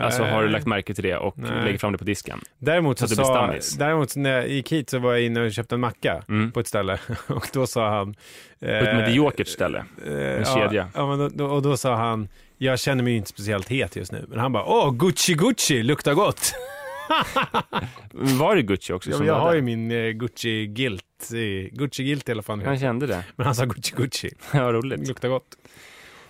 Alltså 0.01 0.23
har 0.23 0.43
du 0.43 0.49
lagt 0.49 0.67
märke 0.67 0.93
till 0.93 1.03
det 1.03 1.15
och 1.17 1.37
Nej. 1.37 1.63
lägger 1.65 1.77
fram 1.77 1.91
det 1.91 1.97
på 1.97 2.03
disken? 2.03 2.39
Däremot, 2.57 2.99
så 2.99 3.07
Så 3.07 3.15
sa, 3.15 3.53
däremot 3.79 4.15
när 4.15 4.29
jag 4.31 4.47
gick 4.49 4.71
hit 4.71 4.89
så 4.89 4.99
var 4.99 5.11
jag 5.11 5.21
inne 5.21 5.41
och 5.41 5.51
köpte 5.51 5.75
en 5.75 5.81
macka 5.81 6.23
Mm. 6.29 6.51
på 6.51 6.59
ett 6.59 6.67
ställe 6.67 6.99
och 7.27 7.47
då 7.53 7.67
sa 7.67 7.89
han... 7.89 8.13
På 8.59 8.65
ett 8.65 8.95
mediokert 8.95 9.47
ställe. 9.47 9.83
en 10.05 10.45
kedja. 10.45 10.87
Ja, 10.95 11.15
då, 11.15 11.29
då, 11.29 11.45
och 11.45 11.61
då 11.61 11.77
sa 11.77 11.95
han, 11.95 12.27
jag 12.61 12.79
känner 12.79 13.03
mig 13.03 13.11
ju 13.13 13.17
inte 13.17 13.29
speciellt 13.29 13.69
het 13.69 13.95
just 13.95 14.11
nu. 14.11 14.25
Men 14.29 14.39
han 14.39 14.51
bara, 14.51 14.63
åh, 14.65 14.91
Gucci 14.93 15.33
Gucci, 15.33 15.83
luktar 15.83 16.13
gott. 16.13 16.53
Var 18.11 18.55
det 18.55 18.61
Gucci 18.61 18.93
också 18.93 19.09
Ja, 19.09 19.17
som 19.17 19.25
jag 19.25 19.33
var 19.33 19.41
har 19.41 19.49
det? 19.51 19.55
ju 19.55 19.61
min 19.61 19.91
eh, 19.91 20.09
Gucci 20.09 20.49
Gilt, 20.65 21.03
eh, 21.33 21.77
Gucci 21.77 22.03
Gilt 22.03 22.29
i 22.29 22.31
alla 22.31 22.41
fall. 22.43 22.61
Jag 22.63 22.79
kände 22.79 23.07
det. 23.07 23.23
Men 23.35 23.45
han 23.45 23.55
sa 23.55 23.65
Gucci 23.65 23.93
Gucci, 23.95 24.29
Vad 24.53 24.73
roligt. 24.73 25.07
luktar 25.07 25.29
gott. 25.29 25.55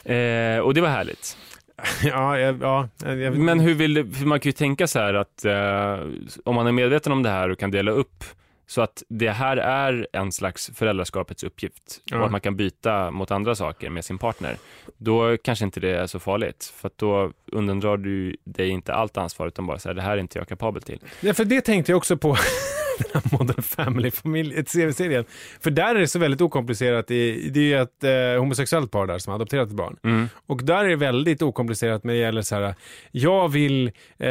Eh, 0.04 0.60
och 0.66 0.74
det 0.74 0.82
var 0.82 0.90
härligt. 0.90 1.38
ja, 2.04 2.40
jag, 2.40 2.58
ja, 2.62 2.90
jag, 3.04 3.38
Men 3.38 3.60
hur 3.60 3.74
vill 3.74 3.94
du, 3.94 4.12
för 4.12 4.26
man 4.26 4.40
kan 4.40 4.50
ju 4.50 4.54
tänka 4.54 4.88
så 4.88 5.00
här 5.00 5.14
att 5.14 5.46
eh, 5.46 6.08
om 6.46 6.56
man 6.56 6.68
är 6.68 6.72
medveten 6.72 7.12
om 7.12 7.24
det 7.24 7.30
här 7.30 7.50
och 7.50 7.60
kan 7.60 7.72
dela 7.72 7.92
upp 7.92 8.24
så 8.70 8.82
att 8.82 9.04
det 9.10 9.30
här 9.30 9.58
är 9.58 10.08
en 10.14 10.32
slags 10.32 10.72
föräldraskapets 10.76 11.44
uppgift 11.44 12.02
Ja. 12.06 12.18
och 12.20 12.26
att 12.26 12.32
man 12.32 12.42
kan 12.42 12.56
byta 12.56 13.12
mot 13.12 13.32
andra 13.32 13.56
saker 13.56 13.90
med 13.90 14.06
sin 14.06 14.18
partner. 14.18 14.58
Då 14.98 15.38
kanske 15.38 15.66
inte 15.66 15.80
det 15.80 15.90
är 15.90 16.08
så 16.08 16.20
farligt 16.20 16.74
för 16.76 16.92
då 16.96 17.32
undandrar 17.52 17.98
du 17.98 18.36
dig 18.44 18.70
inte 18.70 18.94
allt 18.94 19.18
ansvar 19.18 19.48
utan 19.48 19.66
bara 19.68 19.80
säger 19.80 19.94
det 19.94 20.02
här 20.02 20.12
är 20.12 20.18
inte 20.18 20.40
jag 20.40 20.48
kapabel 20.48 20.82
till. 20.82 21.00
Ja, 21.22 21.34
för 21.34 21.46
det 21.46 21.62
tänkte 21.62 21.92
jag 21.92 21.98
också 21.98 22.18
på 22.18 22.38
den 23.00 23.22
här 23.24 23.38
Modern 23.38 23.62
Family-familjen, 23.62 24.66
serien. 24.66 25.26
För 25.60 25.72
där 25.72 25.96
är 25.96 26.00
det 26.00 26.08
så 26.08 26.20
väldigt 26.20 26.42
okomplicerat. 26.42 27.08
Det, 27.08 27.50
det 27.50 27.60
är 27.60 27.64
ju 27.64 27.82
ett 27.82 28.04
eh, 28.04 28.40
homosexuellt 28.40 28.92
par 28.92 29.08
där 29.08 29.18
som 29.18 29.32
har 29.32 29.36
adopterat 29.36 29.68
ett 29.68 29.76
barn. 29.76 29.98
Mm. 30.04 30.30
Och 30.48 30.64
där 30.64 30.86
är 30.86 30.90
det 30.90 30.96
väldigt 30.96 31.42
okomplicerat 31.42 32.04
när 32.04 32.14
det 32.14 32.20
gäller 32.20 32.42
så 32.42 32.56
här, 32.56 32.76
jag 33.12 33.50
vill, 33.50 33.92
eh, 34.18 34.30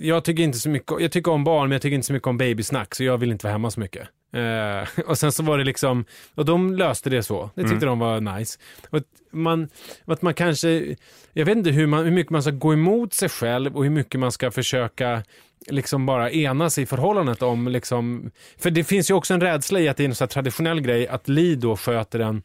jag 0.00 0.24
tycker 0.24 0.42
inte 0.42 0.58
så 0.58 0.68
mycket, 0.68 1.00
jag 1.00 1.12
tycker 1.12 1.30
om 1.30 1.44
barn 1.44 1.68
men 1.68 1.72
jag 1.72 1.82
tycker 1.82 1.94
inte 1.94 2.06
så 2.06 2.12
mycket 2.12 2.28
om 2.28 2.38
babysnack 2.38 2.94
så 2.94 3.04
jag 3.04 3.18
vill 3.18 3.30
inte 3.30 3.46
vara 3.46 3.52
hemma 3.52 3.70
så 3.70 3.80
mycket. 3.80 4.08
Eh, 4.32 5.04
och 5.06 5.18
sen 5.18 5.32
så 5.32 5.42
var 5.42 5.58
det 5.58 5.64
liksom, 5.64 6.04
och 6.34 6.44
de 6.44 6.74
löste 6.74 7.10
det 7.10 7.22
så. 7.22 7.50
Det 7.54 7.68
tyckte 7.68 7.86
de 7.86 7.98
var 7.98 8.20
nice. 8.20 8.58
Och 8.90 8.98
att 8.98 9.04
man, 9.32 9.68
att 10.04 10.22
man 10.22 10.34
kanske, 10.34 10.96
jag 11.32 11.44
vet 11.44 11.56
inte 11.56 11.70
hur, 11.70 11.86
man, 11.86 12.04
hur 12.04 12.10
mycket 12.10 12.30
man 12.30 12.42
ska 12.42 12.50
gå 12.50 12.72
emot 12.72 13.14
sig 13.14 13.28
själv 13.28 13.76
och 13.76 13.82
hur 13.82 13.90
mycket 13.90 14.20
man 14.20 14.32
ska 14.32 14.50
försöka 14.50 15.22
liksom 15.66 16.06
bara 16.06 16.30
enas 16.30 16.78
i 16.78 16.86
förhållandet 16.86 17.42
om 17.42 17.68
liksom, 17.68 18.30
för 18.58 18.70
det 18.70 18.84
finns 18.84 19.10
ju 19.10 19.14
också 19.14 19.34
en 19.34 19.40
rädsla 19.40 19.80
i 19.80 19.88
att 19.88 19.96
det 19.96 20.02
är 20.04 20.08
en 20.08 20.14
här 20.20 20.26
traditionell 20.26 20.80
grej 20.80 21.08
att 21.08 21.28
Li 21.28 21.54
då 21.54 21.76
sköter 21.76 22.18
den 22.18 22.42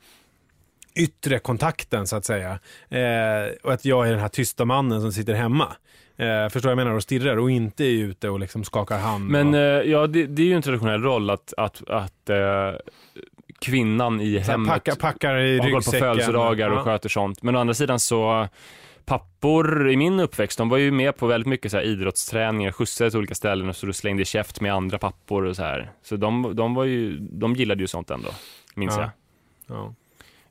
yttre 0.96 1.40
kontakten 1.40 2.08
så 2.08 2.16
att 2.16 2.26
säga. 2.26 2.60
Eh, 2.90 3.54
och 3.64 3.74
att 3.74 3.86
jag 3.86 4.08
är 4.08 4.12
den 4.12 4.20
här 4.20 4.28
tysta 4.28 4.66
mannen 4.66 5.02
som 5.02 5.12
sitter 5.12 5.34
hemma. 5.34 5.68
Eh, 6.18 6.50
förstår 6.50 6.72
jag 6.72 6.78
menar? 6.78 6.92
Och 6.92 7.04
stirrar 7.04 7.38
och 7.38 7.52
inte 7.52 7.84
är 7.84 7.92
ute 8.04 8.30
och 8.30 8.40
liksom 8.40 8.64
skakar 8.64 9.00
hand. 9.00 9.30
Men 9.30 9.48
och, 9.48 9.60
eh, 9.60 9.92
ja, 9.92 10.08
det, 10.08 10.26
det 10.26 10.42
är 10.42 10.46
ju 10.46 10.54
en 10.56 10.62
traditionell 10.62 11.02
roll 11.02 11.30
att, 11.30 11.54
att, 11.58 11.90
att 11.90 12.30
eh, 12.30 12.38
kvinnan 13.60 14.22
i 14.22 14.44
så 14.44 14.52
hemmet 14.52 14.70
packar, 14.72 14.96
packar 14.96 15.38
i 15.38 15.58
har 15.60 15.66
gått 15.66 15.72
på 15.72 15.78
ryggsäcken. 15.78 16.00
födelsedagar 16.00 16.70
och 16.70 16.78
Ja. 16.78 16.84
sköter 16.84 17.10
sånt. 17.10 17.44
Men 17.44 17.56
å 17.56 17.60
andra 17.60 17.74
sidan 17.74 18.00
så 18.00 18.48
pappor 19.06 19.90
i 19.92 19.98
min 19.98 20.20
uppväxt, 20.20 20.58
de 20.58 20.70
var 20.70 20.78
ju 20.78 20.92
med 20.92 21.18
på 21.18 21.28
väldigt 21.28 21.48
mycket 21.48 21.72
så 21.72 21.78
här 21.78 21.84
idrottsträningar, 21.84 22.72
skjutsade 22.72 23.10
till 23.10 23.18
olika 23.18 23.36
ställen 23.36 23.70
och 23.70 23.76
så 23.76 23.86
du 23.86 23.94
slängde 23.94 24.26
käft 24.26 24.62
med 24.62 24.74
andra 24.74 24.98
pappor 24.98 25.44
och 25.46 25.56
så 25.56 25.64
här. 25.64 25.92
Så 26.04 26.16
de, 26.16 26.56
de 26.56 26.74
var 26.74 26.84
ju, 26.84 27.18
de 27.20 27.56
gillade 27.56 27.82
ju 27.82 27.88
sånt 27.88 28.10
ändå, 28.10 28.30
minns 28.76 28.96
Ja. 28.98 29.12
jag. 29.68 29.78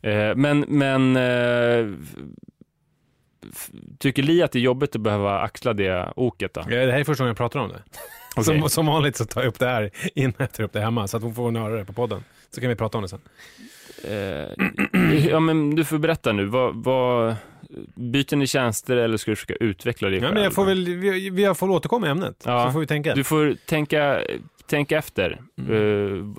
Ja. 0.03 0.09
Eh, 0.11 0.37
men, 0.37 0.61
men 0.69 1.17
eh, 1.17 1.95
tycker 3.99 4.23
Li 4.23 4.43
att 4.43 4.53
det 4.53 4.59
är 4.59 4.61
jobbigt 4.61 4.97
att 4.97 5.01
behöva 5.03 5.41
axla 5.41 5.73
det 5.73 6.13
oket 6.17 6.55
då? 6.55 6.61
Ja, 6.61 6.87
Det 6.87 6.93
här 6.93 7.01
är 7.01 7.05
första 7.05 7.25
gången 7.25 7.31
jag 7.31 7.37
pratar 7.37 7.61
om 7.61 7.69
det. 7.69 7.83
Okej. 8.37 8.45
Som, 8.61 8.69
som 8.71 8.87
vanligt 8.87 9.17
så 9.17 9.25
tar 9.25 9.41
jag 9.41 9.49
upp 9.49 9.59
det 9.59 9.67
här 9.67 9.91
innan 10.15 10.35
jag 10.39 10.53
tar 10.53 10.65
upp 10.65 10.73
det 10.73 10.81
hemma 10.81 11.09
så 11.09 11.17
att 11.17 11.23
hon 11.23 11.35
får 11.35 11.53
höra 11.53 11.77
det 11.77 11.85
på 11.85 11.93
podden. 11.93 12.25
Så 12.51 12.61
kan 12.61 12.71
vi 12.71 12.77
prata 12.77 12.99
om 12.99 13.03
det 13.03 13.09
sen. 13.09 13.21
Eh, 14.05 15.29
ja 15.31 15.41
men 15.41 15.71
du 15.77 15.85
får 15.85 15.99
berätta 15.99 16.33
nu, 16.33 16.45
vad, 16.45 16.75
vad, 16.85 17.35
byter 17.95 18.37
ni 18.37 18.47
tjänster 18.47 18.97
eller 18.97 19.17
ska 19.17 19.31
du 19.31 19.37
försöka 19.37 19.55
utveckla 19.65 20.09
det 20.09 20.17
Ja, 20.17 20.21
själv? 20.23 20.35
men 20.35 20.43
jag 20.43 20.53
får 20.53 20.65
väl, 20.65 20.85
vi, 20.85 21.31
vi 21.31 21.55
får 21.55 21.71
återkomma 21.71 22.07
i 22.07 22.11
ämnet. 22.11 22.43
Ja. 22.47 22.67
Så 22.67 22.73
får 22.73 22.81
vi 22.81 22.87
tänka. 22.87 23.15
Du 23.15 23.25
får 23.25 23.57
tänka, 23.67 24.21
tänka 24.67 24.99
efter. 24.99 25.41
Mm. 25.59 25.73
Eh, 25.73 26.35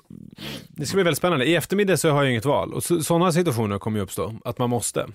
Det 0.68 0.86
ska 0.86 0.96
bli 0.96 1.02
väldigt 1.04 1.18
spännande. 1.18 1.44
I 1.44 1.54
eftermiddag 1.54 1.96
så 1.96 2.10
har 2.10 2.22
jag 2.22 2.30
inget 2.30 2.44
val 2.44 2.72
och 2.72 2.82
så, 2.84 3.02
sådana 3.02 3.32
situationer 3.32 3.78
kommer 3.78 3.98
ju 3.98 4.02
uppstå, 4.04 4.34
att 4.44 4.58
man 4.58 4.70
måste. 4.70 5.06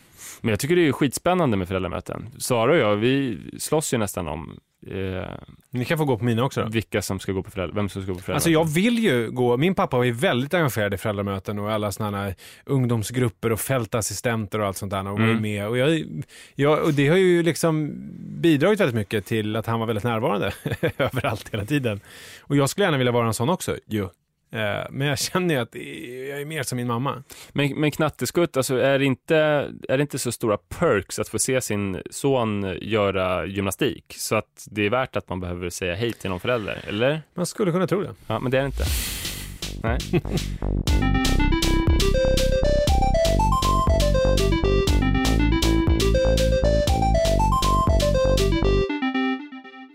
Men 0.42 0.50
jag 0.50 0.60
tycker 0.60 0.76
det 0.76 0.88
är 0.88 0.92
skitspännande 0.92 1.58
med 1.58 1.68
föräldramöten. 1.68 2.30
Sara 2.38 2.72
och 2.72 2.78
jag, 2.78 2.96
vi 2.96 3.38
slåss 3.60 3.94
ju 3.94 3.98
nästan 3.98 4.28
om 4.28 4.60
eh, 4.88 5.28
Ni 5.70 5.86
kan 5.86 5.98
få 5.98 6.06
gå 6.06 6.18
på 6.18 6.24
mina 6.26 6.44
också 6.44 6.62
då. 6.62 6.70
vilka 6.70 7.02
som 7.02 7.20
ska 7.20 7.32
gå 7.32 7.44
på 7.44 7.52
föräldrar, 7.52 7.76
vem 7.76 7.90
som 7.90 8.02
ska 8.04 8.12
gå 8.12 8.18
på 8.18 8.24
föräldramöten. 8.24 8.36
Alltså 8.36 8.50
jag 8.50 8.84
vill 8.84 9.00
ju 9.00 9.32
gå, 9.32 9.58
min 9.58 9.76
pappa 9.76 9.98
var 9.98 10.04
ju 10.04 10.12
väldigt 10.12 10.54
engagerad 10.54 10.94
i 10.94 10.98
föräldramöten 10.98 11.60
och 11.60 11.72
alla 11.72 11.92
sådana 11.92 12.18
här 12.18 12.36
ungdomsgrupper 12.66 13.52
och 13.52 13.60
fältassistenter 13.60 14.60
och 14.60 14.68
allt 14.68 14.78
sånt 14.78 14.92
där 14.92 15.00
och 15.08 15.20
var 15.20 15.26
Mm. 15.26 15.42
med. 15.42 15.68
Och, 15.68 15.78
jag, 15.78 16.04
jag, 16.56 16.84
och 16.84 16.94
det 16.94 17.08
har 17.08 17.18
ju 17.18 17.44
liksom 17.44 17.94
bidragit 18.42 18.80
väldigt 18.80 18.96
mycket 18.96 19.26
till 19.26 19.56
att 19.56 19.66
han 19.66 19.80
var 19.80 19.88
väldigt 19.88 20.04
närvarande 20.06 20.52
överallt 20.98 21.50
hela 21.54 21.66
tiden. 21.66 22.00
Och 22.42 22.56
jag 22.56 22.70
skulle 22.70 22.86
gärna 22.86 22.98
vilja 22.98 23.12
vara 23.14 23.28
en 23.28 23.34
sån 23.34 23.50
också 23.50 23.78
ju. 23.86 24.08
Eh, 24.52 24.86
Men 24.90 25.08
jag 25.08 25.20
känner 25.20 25.56
ju 25.56 25.62
att 25.62 25.76
jag 26.30 26.42
är 26.42 26.46
mer 26.46 26.64
som 26.64 26.76
min 26.76 26.88
mamma. 26.88 27.24
Men, 27.50 27.80
men 27.80 27.92
knatteskutt, 27.92 28.58
alltså 28.58 28.76
är 28.78 29.00
det, 29.00 29.06
inte, 29.06 29.38
är 29.90 29.98
det 29.98 30.02
inte 30.02 30.20
så 30.20 30.32
stora 30.32 30.58
perks 30.58 31.20
att 31.20 31.30
få 31.30 31.40
se 31.40 31.62
sin 31.62 32.02
son 32.10 32.78
göra 32.82 33.46
gymnastik? 33.46 34.14
Så 34.18 34.36
att 34.36 34.68
det 34.72 34.86
är 34.86 34.90
värt 34.90 35.16
att 35.16 35.30
man 35.30 35.40
behöver 35.40 35.70
säga 35.70 35.96
hej 35.96 36.14
till 36.14 36.30
någon 36.30 36.40
förälder, 36.40 36.80
eller? 36.88 37.22
Man 37.34 37.46
skulle 37.46 37.72
kunna 37.72 37.88
tro 37.88 38.02
det. 38.02 38.14
Ja, 38.28 38.40
men 38.40 38.52
det 38.52 38.58
är 38.58 38.62
det 38.62 38.66
inte. 38.68 38.84
Nej. 39.84 39.98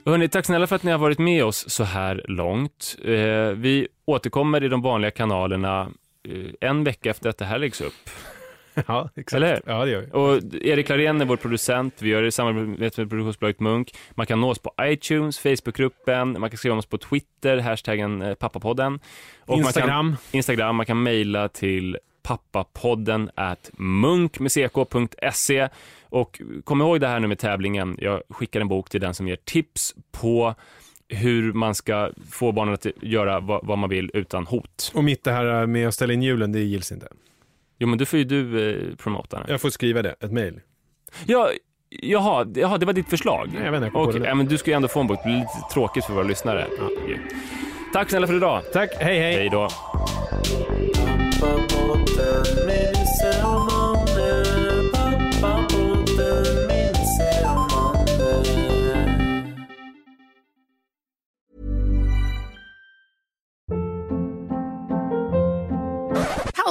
Hörrni, 0.07 0.29
tack 0.29 0.47
snälla 0.47 0.67
för 0.67 0.77
att 0.77 0.83
ni 0.83 0.91
har 0.91 0.99
varit 0.99 1.19
med 1.19 1.45
oss 1.45 1.71
så 1.71 1.85
här 1.85 2.25
långt. 2.29 2.97
Eh, 3.05 3.13
vi 3.57 3.89
återkommer 4.13 4.65
i 4.65 4.69
de 4.69 4.83
vanliga 4.83 5.11
kanalerna 5.11 5.89
eh, 6.29 6.69
en 6.69 6.85
vecka 6.85 7.11
efter 7.11 7.31
att 7.31 7.39
det 7.39 7.45
här 7.45 7.59
läggs 7.59 7.81
upp. 7.81 8.11
Ja, 8.87 9.09
exakt. 9.17 9.33
Eller? 9.33 9.63
Ja, 9.67 9.85
det 9.85 9.91
gör 9.91 10.01
vi. 10.01 10.11
Och 10.13 10.55
Erik 10.63 10.89
Larén 10.89 11.21
är 11.21 11.25
vår 11.25 11.37
producent, 11.37 11.95
vi 12.03 12.09
gör 12.09 12.23
det 12.23 12.29
i 12.29 12.33
samarbete 12.33 13.01
med 13.01 13.11
produktionsbolaget 13.11 13.61
Munk. 13.61 13.95
Man 14.11 14.27
kan 14.27 14.41
nå 14.41 14.51
oss 14.51 14.59
på 14.59 14.75
iTunes, 14.83 15.39
Facebookgruppen, 15.39 16.41
man 16.41 16.51
kan 16.51 16.57
skriva 16.57 16.73
om 16.73 16.79
oss 16.79 16.87
på 16.87 16.99
Twitter, 16.99 17.59
hashtaggen 17.59 18.23
eh, 18.23 18.35
pappapodden. 18.35 19.01
Och 19.41 19.59
Instagram. 19.59 20.07
Man 20.07 20.17
kan, 20.17 20.37
Instagram, 20.37 20.77
man 20.77 20.87
kan 20.87 21.03
mejla 21.03 21.49
till 21.49 21.99
pappapodden 22.23 23.31
at 23.35 23.71
munk 23.73 24.39
med 24.39 24.53
ck.se. 24.53 25.69
Och 26.03 26.41
kom 26.65 26.81
ihåg 26.81 27.01
det 27.01 27.09
här 27.09 27.21
nu 27.21 27.27
med 27.27 27.39
tävlingen, 27.39 27.97
jag 28.01 28.23
skickar 28.29 28.61
en 28.61 28.69
bok 28.69 28.91
till 28.91 29.01
den 29.01 29.15
som 29.15 29.29
ger 29.29 29.37
tips 29.37 29.95
på 30.13 30.55
hur 31.13 31.53
man 31.53 31.75
ska 31.75 32.11
få 32.31 32.53
barnen 32.53 32.75
att 32.75 32.87
göra 33.03 33.41
vad, 33.41 33.67
vad 33.67 33.79
man 33.79 33.91
vill 33.91 34.11
utan 34.15 34.47
hot. 34.47 34.93
Och 34.95 35.05
mitt 35.05 35.25
det 35.25 35.33
här 35.33 35.67
med 35.67 35.89
att 35.89 35.95
ställa 35.95 36.13
in 36.13 36.23
julen, 36.23 36.53
det 36.53 36.61
gills 36.61 36.93
inte. 36.93 37.09
Jo 37.79 37.89
men 37.89 37.99
då 37.99 38.05
får 38.05 38.19
ju 38.19 38.25
du 38.25 38.71
eh, 38.71 38.97
promota. 38.97 39.45
Jag 39.49 39.61
får 39.61 39.71
skriva 39.71 40.03
det, 40.03 40.15
ett 40.21 40.33
mejl. 40.33 40.61
Ja, 41.27 41.51
jaha, 41.91 42.47
jaha, 42.55 42.79
det 42.79 42.87
var 42.87 42.93
ditt 42.93 43.11
förslag? 43.11 43.51
Nej, 43.55 43.65
jag 43.65 43.73
vet 43.73 43.83
inte, 43.83 43.99
jag 43.99 44.23
det. 44.23 44.29
ja, 44.29 44.35
men 44.35 44.47
du 44.47 44.59
ska 44.59 44.71
ju 44.71 44.75
ändå 44.75 44.89
få 44.89 45.01
en 45.01 45.07
bok. 45.07 45.19
Det 45.23 45.29
blir 45.29 45.37
lite 45.37 45.73
tråkigt 45.73 46.05
för 46.05 46.13
våra 46.13 46.25
lyssnare. 46.25 46.67
Ja. 46.79 46.89
Tack 47.93 48.11
snälla 48.11 48.27
för 48.27 48.37
idag. 48.37 48.63
Tack, 48.73 48.91
hej 49.01 49.19
hej. 49.19 49.35
Hej 49.35 49.49
då. 49.49 49.69